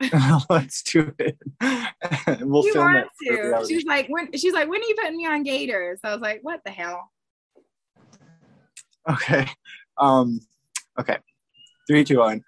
Let's 0.50 0.82
do 0.82 1.12
it. 1.18 1.36
we'll 2.40 2.64
you 2.64 2.72
film 2.72 2.96
it. 2.96 3.06
To. 3.28 3.64
She's 3.68 3.84
like, 3.84 4.06
when 4.08 4.32
she's 4.32 4.54
like, 4.54 4.68
when 4.68 4.80
are 4.80 4.84
you 4.84 4.94
putting 4.98 5.16
me 5.16 5.26
on 5.26 5.42
Gators? 5.42 6.00
I 6.02 6.12
was 6.12 6.22
like, 6.22 6.40
what 6.42 6.60
the 6.64 6.70
hell? 6.70 7.10
Okay. 9.08 9.46
Um, 9.98 10.40
okay. 10.98 11.18
Three, 11.86 12.04
two, 12.04 12.18
one. 12.18 12.42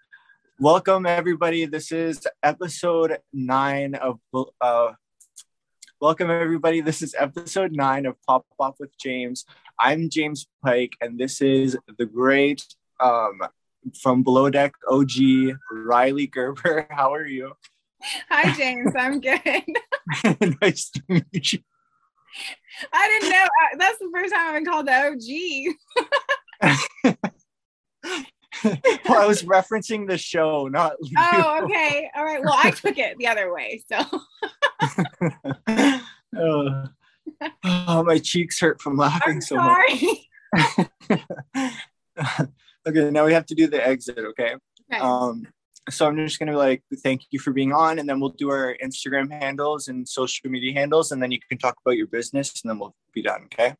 Welcome 0.61 1.05
everybody. 1.05 1.67
This 1.67 1.93
is 1.93 2.27
episode 2.43 3.19
nine 3.35 3.97
of 3.97 4.21
uh 4.61 4.93
welcome 6.01 6.31
everybody. 6.31 6.81
This 6.81 7.03
is 7.03 7.15
episode 7.19 7.73
nine 7.73 8.07
of 8.07 8.17
Pop 8.27 8.47
Off 8.59 8.77
with 8.81 8.97
James. 8.99 9.45
I'm 9.79 10.09
James 10.09 10.47
Pike, 10.65 10.95
and 11.03 11.19
this 11.19 11.43
is 11.43 11.77
the 11.99 12.07
great 12.07 12.65
um 12.99 13.43
from 14.01 14.23
Below 14.23 14.51
Deck 14.51 14.75
OG, 14.89 15.57
Rhylee 15.73 16.31
Gerber. 16.31 16.87
How 16.91 17.13
are 17.15 17.27
you? 17.27 17.53
Hi, 18.31 18.53
James. 18.55 18.93
I'm 18.99 19.21
good. 19.21 19.41
nice 20.61 20.91
to 20.91 21.03
meet 21.09 21.53
you. 21.53 21.61
I 22.93 23.09
didn't 23.09 23.31
know. 23.31 23.47
That's 23.79 23.99
the 23.99 24.11
first 24.13 24.35
time 24.35 24.49
I've 24.49 24.55
been 24.55 24.65
called 24.65 24.87
the 24.87 24.95
OG. 25.07 25.19
well, 29.09 29.23
I 29.23 29.27
was 29.27 29.43
referencing 29.43 30.09
the 30.09 30.17
show, 30.19 30.69
not. 30.69 30.95
You. 31.03 31.17
Oh, 31.19 31.61
okay. 31.65 32.11
All 32.17 32.25
right. 32.25 32.43
Well, 32.43 32.57
I 32.57 32.71
took 32.71 32.99
it 32.99 33.19
the 33.19 33.29
other 33.29 33.53
way. 33.53 33.85
So. 33.89 34.01
oh. 36.37 36.85
oh, 37.65 38.03
my 38.03 38.19
cheeks 38.19 38.59
hurt 38.61 38.81
from 38.81 38.97
laughing 38.97 39.35
I'm 39.35 39.41
so 39.41 39.57
sorry. 39.57 40.29
much. 40.55 42.49
Okay, 42.87 43.11
now 43.11 43.25
we 43.25 43.33
have 43.33 43.47
to 43.47 43.55
do 43.55 43.69
the 43.69 43.85
exit, 43.87 44.19
okay? 44.19 44.57
Okay. 44.93 45.01
Um, 45.01 45.47
so 45.91 46.07
I'm 46.07 46.17
just 46.17 46.39
gonna 46.39 46.57
like 46.57 46.83
thank 47.03 47.23
you 47.31 47.39
for 47.39 47.53
being 47.53 47.73
on, 47.73 47.99
and 47.99 48.09
then 48.09 48.21
we'll 48.21 48.31
do 48.31 48.51
our 48.51 48.77
Instagram 48.83 49.31
handles 49.31 49.89
and 49.89 50.09
social 50.09 50.51
media 50.51 50.73
handles, 50.75 51.13
and 51.13 51.23
then 51.23 51.31
you 51.33 51.39
can 51.49 51.59
talk 51.59 51.77
about 51.85 51.97
your 51.97 52.07
business, 52.07 52.63
and 52.63 52.71
then 52.71 52.79
we'll 52.79 52.95
be 53.13 53.23
done, 53.23 53.43
okay? 53.45 53.75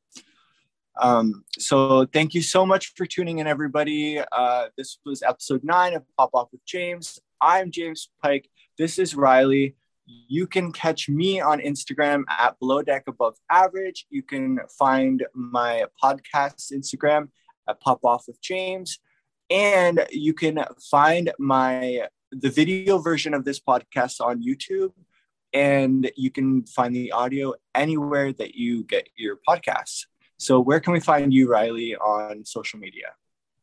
Um, 1.01 1.45
so 1.59 2.07
thank 2.07 2.35
you 2.35 2.43
so 2.43 2.67
much 2.67 2.93
for 2.97 3.07
tuning 3.07 3.39
in, 3.39 3.47
everybody. 3.47 4.21
Uh, 4.31 4.67
this 4.77 4.99
was 5.05 5.23
episode 5.23 5.65
nine 5.65 5.95
of 5.95 6.05
Pop 6.17 6.31
Off 6.35 6.49
with 6.53 6.65
James. 6.65 7.19
I'm 7.41 7.71
James 7.71 8.11
Pike. 8.23 8.49
This 8.79 8.99
is 8.99 9.15
Rhylee. 9.15 9.75
You 10.05 10.47
can 10.47 10.73
catch 10.73 11.09
me 11.09 11.41
on 11.41 11.61
Instagram 11.61 12.25
at 12.29 12.59
Below 12.59 12.83
Deck 12.83 13.05
Above 13.07 13.37
Average. 13.51 14.07
You 14.11 14.23
can 14.23 14.59
find 14.79 15.25
my 15.35 15.87
podcast 16.03 16.73
Instagram 16.73 17.29
at 17.69 17.81
Pop 17.81 18.05
Off 18.05 18.27
with 18.27 18.41
James. 18.41 18.99
And 19.51 20.07
you 20.11 20.35
can 20.35 20.65
find 20.91 21.33
my 21.39 22.07
the 22.31 22.51
video 22.51 22.99
version 22.99 23.35
of 23.35 23.45
this 23.45 23.61
podcast 23.61 24.21
on 24.21 24.43
YouTube. 24.43 24.93
And 25.53 26.11
you 26.17 26.31
can 26.31 26.65
find 26.65 26.95
the 26.95 27.13
audio 27.13 27.55
anywhere 27.75 28.33
that 28.33 28.55
you 28.55 28.85
get 28.85 29.09
your 29.17 29.39
podcasts. 29.47 30.07
So 30.39 30.61
where 30.61 30.81
can 30.81 30.95
we 30.95 31.01
find 31.01 31.33
you, 31.33 31.49
Rhylee, 31.49 31.95
on 32.01 32.45
social 32.47 32.79
media? 32.79 33.13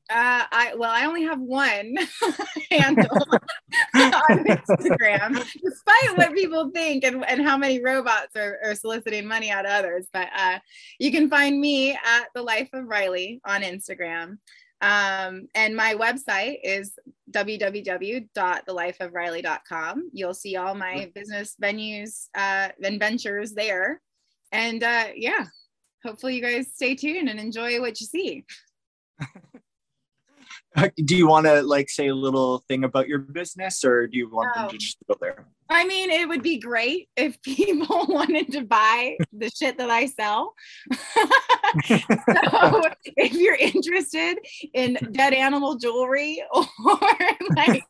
Uh, 0.10 0.44
I 0.52 0.74
well, 0.76 0.90
I 0.90 1.06
only 1.06 1.22
have 1.24 1.40
one 1.40 1.96
handle 2.72 3.06
on 3.96 4.44
Instagram, 4.44 5.36
despite 5.36 6.18
what 6.18 6.34
people 6.34 6.72
think 6.72 7.04
and, 7.04 7.24
and 7.26 7.44
how 7.44 7.58
many 7.58 7.84
robots 7.84 8.36
are, 8.36 8.58
are 8.64 8.74
soliciting 8.74 9.28
money 9.28 9.52
out 9.52 9.66
of 9.66 9.72
others. 9.72 10.08
But 10.12 10.30
uh, 10.36 10.58
you 10.98 11.12
can 11.12 11.30
find 11.30 11.62
me 11.62 11.92
at 11.92 12.26
the 12.34 12.42
Life 12.42 12.70
of 12.74 12.86
Rhylee 12.86 13.40
on 13.46 13.62
Instagram. 13.62 14.40
Um, 14.82 15.48
and 15.54 15.76
my 15.76 15.94
website 15.94 16.58
is 16.64 16.98
www.thelifeofrhylee.com. 17.32 20.10
You'll 20.14 20.34
see 20.34 20.56
all 20.56 20.74
my 20.74 21.12
business 21.14 21.56
venues 21.62 22.30
uh, 22.34 22.70
and 22.84 23.00
ventures 23.00 23.54
there. 23.54 24.02
And 24.52 24.82
uh, 24.82 25.10
yeah, 25.16 25.46
hopefully 26.04 26.36
you 26.36 26.42
guys 26.42 26.74
stay 26.74 26.96
tuned 26.96 27.30
and 27.30 27.40
enjoy 27.40 27.80
what 27.80 28.00
you 28.00 28.08
see. 28.08 28.44
do 31.06 31.16
you 31.16 31.28
want 31.28 31.46
to 31.46 31.62
like 31.62 31.90
say 31.90 32.08
a 32.08 32.16
little 32.16 32.60
thing 32.68 32.84
about 32.84 33.08
your 33.08 33.20
business 33.20 33.84
or 33.84 34.08
do 34.08 34.18
you 34.18 34.30
want 34.30 34.54
them 34.56 34.70
to 34.70 34.78
just 34.78 34.98
go 35.08 35.16
there? 35.20 35.46
I 35.70 35.86
mean 35.86 36.10
it 36.10 36.28
would 36.28 36.42
be 36.42 36.60
great 36.60 37.10
if 37.16 37.42
people 37.44 38.06
wanted 38.08 38.52
to 38.54 38.64
buy 38.64 39.18
the 39.34 39.50
shit 39.50 39.78
that 39.78 39.90
i 39.90 40.06
sell. 40.06 40.54
So 41.76 42.82
if 43.16 43.34
you're 43.34 43.56
interested 43.56 44.40
in 44.74 44.98
dead 45.12 45.34
animal 45.34 45.76
jewelry 45.76 46.44
or 46.52 46.66
like 47.56 47.84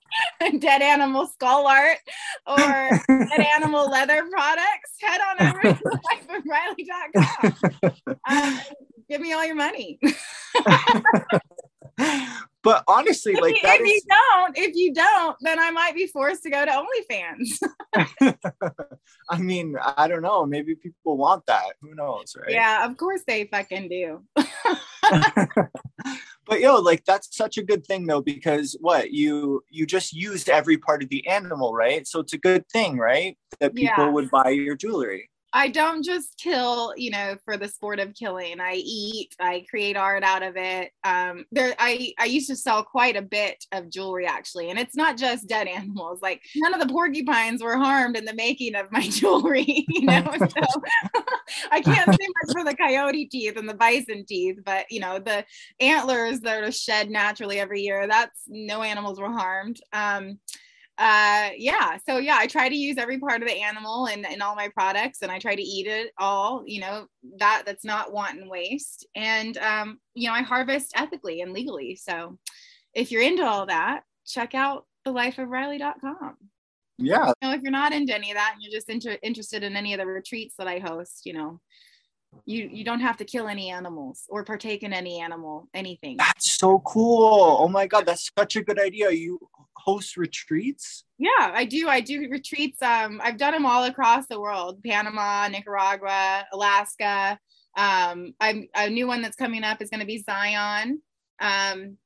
dead 0.60 0.82
animal 0.82 1.28
skull 1.28 1.66
art 1.66 2.00
or 2.46 3.02
dead 3.08 3.48
animal 3.56 3.90
leather 3.90 4.28
products 4.30 4.92
head 5.02 5.22
on 5.30 5.48
over 5.48 5.62
to 5.62 5.80
lifeofrhylee.com 6.12 7.54
um, 8.30 8.60
give 9.10 9.22
me 9.22 9.32
all 9.32 9.46
your 9.46 9.56
money 9.56 9.98
but 12.64 12.84
honestly, 12.88 13.36
like 13.36 13.56
if, 13.56 13.62
that 13.62 13.80
if 13.80 13.86
is... 13.86 13.88
you 13.88 14.02
don't, 14.10 14.58
if 14.58 14.76
you 14.76 14.93
don't, 14.93 15.38
then 15.41 15.60
I 15.60 15.72
might 15.72 15.95
be 15.95 16.08
forced 16.08 16.43
to 16.43 16.50
go 16.50 16.66
to 16.66 16.72
OnlyFans. 16.72 18.36
I 19.30 19.38
mean, 19.38 19.76
I 19.97 20.08
don't 20.08 20.22
know. 20.22 20.45
Maybe 20.45 20.76
people 20.76 21.18
want 21.18 21.45
that. 21.47 21.74
Who 21.82 21.95
knows, 21.95 22.36
right? 22.39 22.52
Yeah, 22.52 22.86
of 22.86 22.97
course 22.97 23.22
they 23.28 23.45
fucking 23.45 23.89
do. 23.89 24.24
but 26.45 26.60
yo, 26.60 26.76
like 26.80 27.04
that's 27.06 27.36
such 27.36 27.58
a 27.58 27.64
good 27.64 27.86
thing 27.86 28.06
though, 28.06 28.22
because 28.22 28.78
what 28.80 29.12
you 29.12 29.62
you 29.70 29.86
just 29.86 30.14
used 30.14 30.50
every 30.50 30.78
part 30.78 31.04
of 31.04 31.10
the 31.10 31.28
animal, 31.28 31.74
right? 31.74 32.08
So 32.08 32.20
it's 32.20 32.34
a 32.34 32.38
good 32.38 32.68
thing, 32.70 32.97
right? 32.97 33.38
That 33.60 33.76
people 33.76 34.06
yeah. 34.06 34.10
would 34.10 34.30
buy 34.30 34.50
your 34.50 34.76
jewelry. 34.76 35.30
I 35.52 35.70
don't 35.70 36.04
just 36.04 36.38
kill, 36.38 36.93
you 36.95 37.10
know, 37.10 37.36
for 37.43 37.58
the 37.58 37.68
sport 37.68 38.00
of 38.00 38.14
killing. 38.14 38.60
I 38.60 38.76
eat, 38.76 39.36
I 39.39 39.66
create 39.70 39.97
art 39.97 40.24
out 40.24 40.43
of 40.43 40.56
it. 40.58 40.91
Um, 41.04 41.45
there, 41.52 41.74
I 41.80 42.14
I 42.20 42.26
used 42.26 42.50
to 42.50 42.56
sell 42.56 42.84
quite 42.84 43.16
a 43.16 43.22
bit 43.22 43.66
of 43.72 43.89
jewelry 43.89 44.28
actually, 44.28 44.70
and 44.70 44.78
it's 44.78 44.95
not 44.95 45.18
just 45.18 45.47
dead 45.47 45.68
animals. 45.80 46.20
Like 46.22 46.41
none 46.56 46.74
of 46.74 46.80
the 46.80 46.93
porcupines 46.93 47.64
were 47.64 47.78
harmed 47.78 48.16
in 48.16 48.26
the 48.26 48.34
making 48.34 48.76
of 48.76 48.91
my 48.91 49.02
jewelry, 49.10 49.86
you 49.89 50.06
know. 50.06 50.24
so 50.38 50.82
I 51.72 51.82
can't 51.82 52.10
say 52.10 52.28
much 52.43 52.54
for 52.54 52.64
the 52.64 52.76
coyote 52.76 53.26
teeth 53.26 53.58
and 53.58 53.68
the 53.68 53.74
bison 53.74 54.26
teeth, 54.26 54.60
but 54.64 54.86
you 54.91 55.00
know, 55.00 55.20
the 55.20 55.45
antlers 55.80 56.41
that 56.41 56.64
are 56.64 56.72
shed 56.72 57.10
naturally 57.10 57.60
every 57.60 57.82
year, 57.82 58.08
that's 58.08 58.41
no 58.47 58.84
animals 58.84 59.20
were 59.20 59.32
harmed. 59.32 59.80
Um, 59.93 60.39
uh 61.00 61.50
yeah 61.58 61.97
so 62.06 62.18
yeah 62.18 62.36
i 62.38 62.45
try 62.45 62.68
to 62.68 62.76
use 62.76 62.97
every 62.97 63.18
part 63.18 63.41
of 63.41 63.47
the 63.47 63.62
animal 63.62 64.08
in, 64.08 64.26
in 64.26 64.41
all 64.41 64.54
my 64.54 64.68
products 64.68 65.22
and 65.22 65.32
i 65.32 65.39
try 65.39 65.56
to 65.56 65.62
eat 65.62 65.88
it 65.88 66.12
all 66.18 66.64
you 66.66 66.82
know 66.82 67.06
that 67.38 67.64
that's 67.66 67.86
not 67.86 68.12
wanton 68.12 68.50
waste 68.50 69.08
and 69.16 69.58
um 69.60 69.97
you 70.14 70.28
know 70.28 70.34
i 70.34 70.41
harvest 70.41 70.91
ethically 70.95 71.39
and 71.41 71.54
legally 71.54 71.95
so 71.95 72.38
if 72.93 73.12
you're 73.12 73.22
into 73.22 73.45
all 73.45 73.66
that 73.66 74.02
check 74.28 74.54
out 74.54 74.86
thelifeofrhylee.com 75.08 76.36
yeah. 77.02 77.28
You 77.28 77.34
know 77.47 77.54
if 77.54 77.62
you're 77.62 77.72
not 77.72 77.93
into 77.93 78.14
any 78.14 78.32
of 78.32 78.36
that 78.36 78.52
and 78.56 78.62
you're 78.62 78.78
just 78.78 78.89
inter- 78.89 79.18
interested 79.24 79.64
in 79.64 79.78
any 79.78 79.93
of 79.93 80.00
the 80.00 80.06
retreats 80.06 80.56
that 80.58 80.68
i 80.68 80.80
host 80.80 81.26
you 81.26 81.32
know 81.32 81.62
you 82.45 82.70
you 82.72 82.84
don't 82.84 83.00
have 83.00 83.18
to 83.18 83.26
kill 83.26 83.47
any 83.47 83.70
animals 83.70 84.26
or 84.30 84.43
partake 84.43 84.84
in 84.84 84.93
any 84.93 85.20
animal 85.20 85.68
anything. 85.74 86.18
That's 86.18 86.52
so 86.52 86.80
cool. 86.80 87.58
Oh 87.60 87.68
my 87.68 87.88
god 87.88 88.06
that's 88.06 88.32
such 88.38 88.56
a 88.56 88.64
good 88.64 88.80
idea. 88.80 89.12
You 89.12 89.39
host 89.80 90.17
retreats? 90.17 91.03
Yeah, 91.17 91.30
I 91.38 91.65
do. 91.65 91.88
I 91.88 92.01
do 92.01 92.27
retreats. 92.30 92.82
Um, 92.82 93.19
I've 93.23 93.38
done 93.38 93.53
them 93.53 93.65
all 93.65 93.86
across 93.86 94.27
the 94.27 94.39
world: 94.39 94.84
Panama, 94.84 95.47
Nicaragua, 95.47 96.45
Alaska. 96.53 97.39
Um, 97.77 98.34
I'm 98.39 98.67
a 98.75 98.89
new 98.89 99.07
one 99.07 99.21
that's 99.21 99.36
coming 99.36 99.63
up 99.63 99.82
is 99.82 99.89
going 99.89 100.01
to 100.01 100.05
be 100.05 100.23
Zion. 100.23 101.01
Um, 101.39 101.97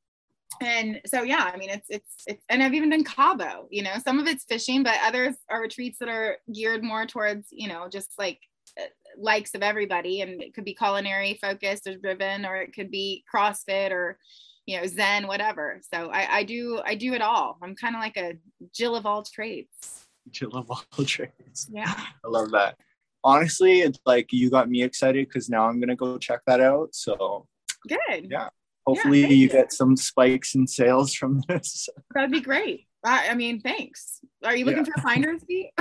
and 0.61 1.01
so 1.05 1.23
yeah, 1.23 1.49
I 1.51 1.57
mean 1.57 1.69
it's 1.69 1.87
it's 1.89 2.23
it's 2.27 2.43
and 2.49 2.61
I've 2.61 2.73
even 2.73 2.89
done 2.89 3.03
Cabo. 3.03 3.67
You 3.71 3.83
know, 3.83 3.95
some 4.03 4.19
of 4.19 4.27
it's 4.27 4.45
fishing, 4.45 4.83
but 4.83 4.95
others 5.03 5.35
are 5.49 5.61
retreats 5.61 5.97
that 5.99 6.09
are 6.09 6.37
geared 6.53 6.83
more 6.83 7.05
towards 7.05 7.47
you 7.51 7.67
know 7.67 7.87
just 7.89 8.11
like 8.17 8.39
uh, 8.79 8.85
likes 9.17 9.55
of 9.55 9.63
everybody, 9.63 10.21
and 10.21 10.41
it 10.41 10.53
could 10.53 10.65
be 10.65 10.75
culinary 10.75 11.39
focused 11.41 11.87
or 11.87 11.97
driven, 11.97 12.45
or 12.45 12.57
it 12.57 12.73
could 12.73 12.91
be 12.91 13.23
CrossFit 13.33 13.91
or 13.91 14.17
you 14.65 14.79
know 14.79 14.87
zen 14.87 15.27
whatever. 15.27 15.79
So 15.93 16.09
i 16.11 16.37
i 16.37 16.43
do 16.43 16.81
i 16.85 16.95
do 16.95 17.13
it 17.13 17.21
all. 17.21 17.57
I'm 17.61 17.75
kind 17.75 17.95
of 17.95 18.01
like 18.01 18.17
a 18.17 18.37
jill 18.73 18.95
of 18.95 19.05
all 19.05 19.23
trades. 19.23 20.05
Jill 20.29 20.51
of 20.51 20.69
all 20.69 20.83
trades. 21.05 21.67
Yeah. 21.71 21.93
I 21.93 22.27
love 22.27 22.51
that. 22.51 22.77
Honestly 23.23 23.81
it's 23.81 23.99
like 24.05 24.31
you 24.31 24.49
got 24.49 24.69
me 24.69 24.83
excited 24.83 25.27
because 25.27 25.49
now 25.49 25.67
i'm 25.67 25.79
gonna 25.79 25.95
go 25.95 26.17
check 26.17 26.41
that 26.47 26.59
out. 26.59 26.93
So 26.93 27.47
good. 27.87 28.27
yeah 28.29 28.49
hopefully 28.85 29.21
yeah, 29.21 29.27
you, 29.27 29.49
get 29.49 29.71
some 29.71 29.95
spikes 29.95 30.55
in 30.55 30.67
sales 30.67 31.13
from 31.13 31.41
this. 31.47 31.87
That'd 32.13 32.31
be 32.31 32.41
great. 32.41 32.87
I, 33.05 33.29
I 33.29 33.35
mean 33.35 33.61
thanks. 33.61 34.19
Are 34.43 34.55
you 34.55 34.65
looking 34.65 34.85
yeah. 34.85 34.93
for 34.93 34.99
a 34.99 35.03
finder's 35.03 35.43
fee 35.47 35.71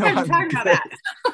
I'm, 0.00 0.26
talking 0.26 0.50
about 0.50 0.80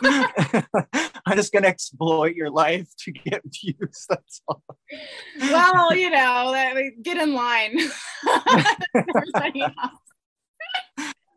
that. 0.03 0.67
I'm 1.27 1.37
just 1.37 1.53
gonna 1.53 1.69
exploit 1.69 2.35
your 2.35 2.51
life 2.51 2.89
to 3.01 3.12
get 3.12 3.43
views. 3.45 4.07
That's 4.09 4.43
all. 4.49 4.62
Well, 5.41 5.95
you 5.95 6.11
know, 6.11 6.55
get 7.03 7.17
in 7.17 7.35
line. 7.35 7.79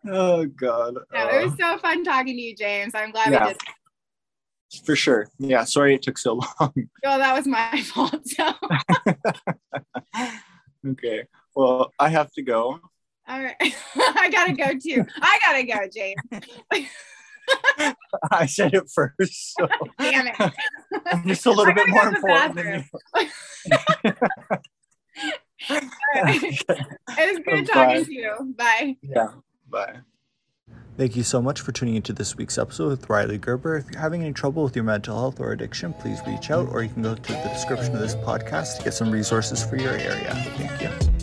oh 0.09 0.45
God. 0.45 0.95
No, 1.13 1.29
it 1.29 1.45
was 1.45 1.53
so 1.59 1.77
fun 1.79 2.03
talking 2.03 2.35
to 2.35 2.41
you, 2.41 2.55
James. 2.55 2.93
I'm 2.95 3.11
glad 3.11 3.31
yeah. 3.31 3.47
we 3.47 3.53
did. 3.53 3.61
For 4.85 4.95
sure. 4.95 5.29
Yeah. 5.39 5.63
Sorry 5.63 5.95
it 5.95 6.01
took 6.01 6.17
so 6.17 6.33
long. 6.59 6.73
Oh, 7.05 7.17
that 7.17 7.33
was 7.35 7.47
my 7.47 7.81
fault. 7.83 8.27
So. 8.27 8.51
okay. 10.87 11.23
Well, 11.55 11.93
I 11.97 12.09
have 12.09 12.31
to 12.33 12.41
go. 12.41 12.81
All 13.29 13.43
right. 13.43 13.55
I 13.95 14.29
gotta 14.31 14.53
go 14.53 14.71
too. 14.77 15.05
I 15.21 15.39
gotta 15.45 15.63
go, 15.63 15.79
James. 15.93 16.15
I 18.31 18.45
said 18.45 18.73
it 18.73 18.89
first. 18.93 19.55
So. 19.57 19.67
Damn 19.99 20.27
it. 20.27 20.53
I'm 21.05 21.27
just 21.27 21.45
a 21.45 21.51
little 21.51 21.73
bit 21.73 21.87
more 21.89 22.07
important 22.07 22.55
than 22.55 22.85
you. 23.15 24.13
It 25.69 26.93
was 27.17 27.39
good 27.43 27.67
talking 27.67 28.05
to 28.05 28.13
you. 28.13 28.53
Bye. 28.55 28.95
Yeah. 29.01 29.29
Bye. 29.67 29.97
Thank 30.97 31.15
you 31.15 31.23
so 31.23 31.41
much 31.41 31.61
for 31.61 31.71
tuning 31.71 31.95
into 31.95 32.13
this 32.13 32.35
week's 32.37 32.57
episode 32.57 32.89
with 32.89 33.07
Rhylee 33.07 33.39
Gerber. 33.39 33.77
If 33.77 33.91
you're 33.91 34.01
having 34.01 34.23
any 34.23 34.33
trouble 34.33 34.63
with 34.63 34.75
your 34.75 34.85
mental 34.85 35.15
health 35.15 35.39
or 35.39 35.51
addiction, 35.51 35.93
please 35.93 36.19
reach 36.25 36.49
out 36.49 36.67
or 36.69 36.81
you 36.83 36.89
can 36.89 37.03
go 37.03 37.15
to 37.15 37.31
the 37.31 37.49
description 37.49 37.93
of 37.93 38.01
this 38.01 38.15
podcast 38.15 38.77
to 38.77 38.83
get 38.83 38.93
some 38.93 39.11
resources 39.11 39.63
for 39.63 39.77
your 39.77 39.93
area. 39.93 40.33
Thank 40.57 40.81
you. 40.81 41.16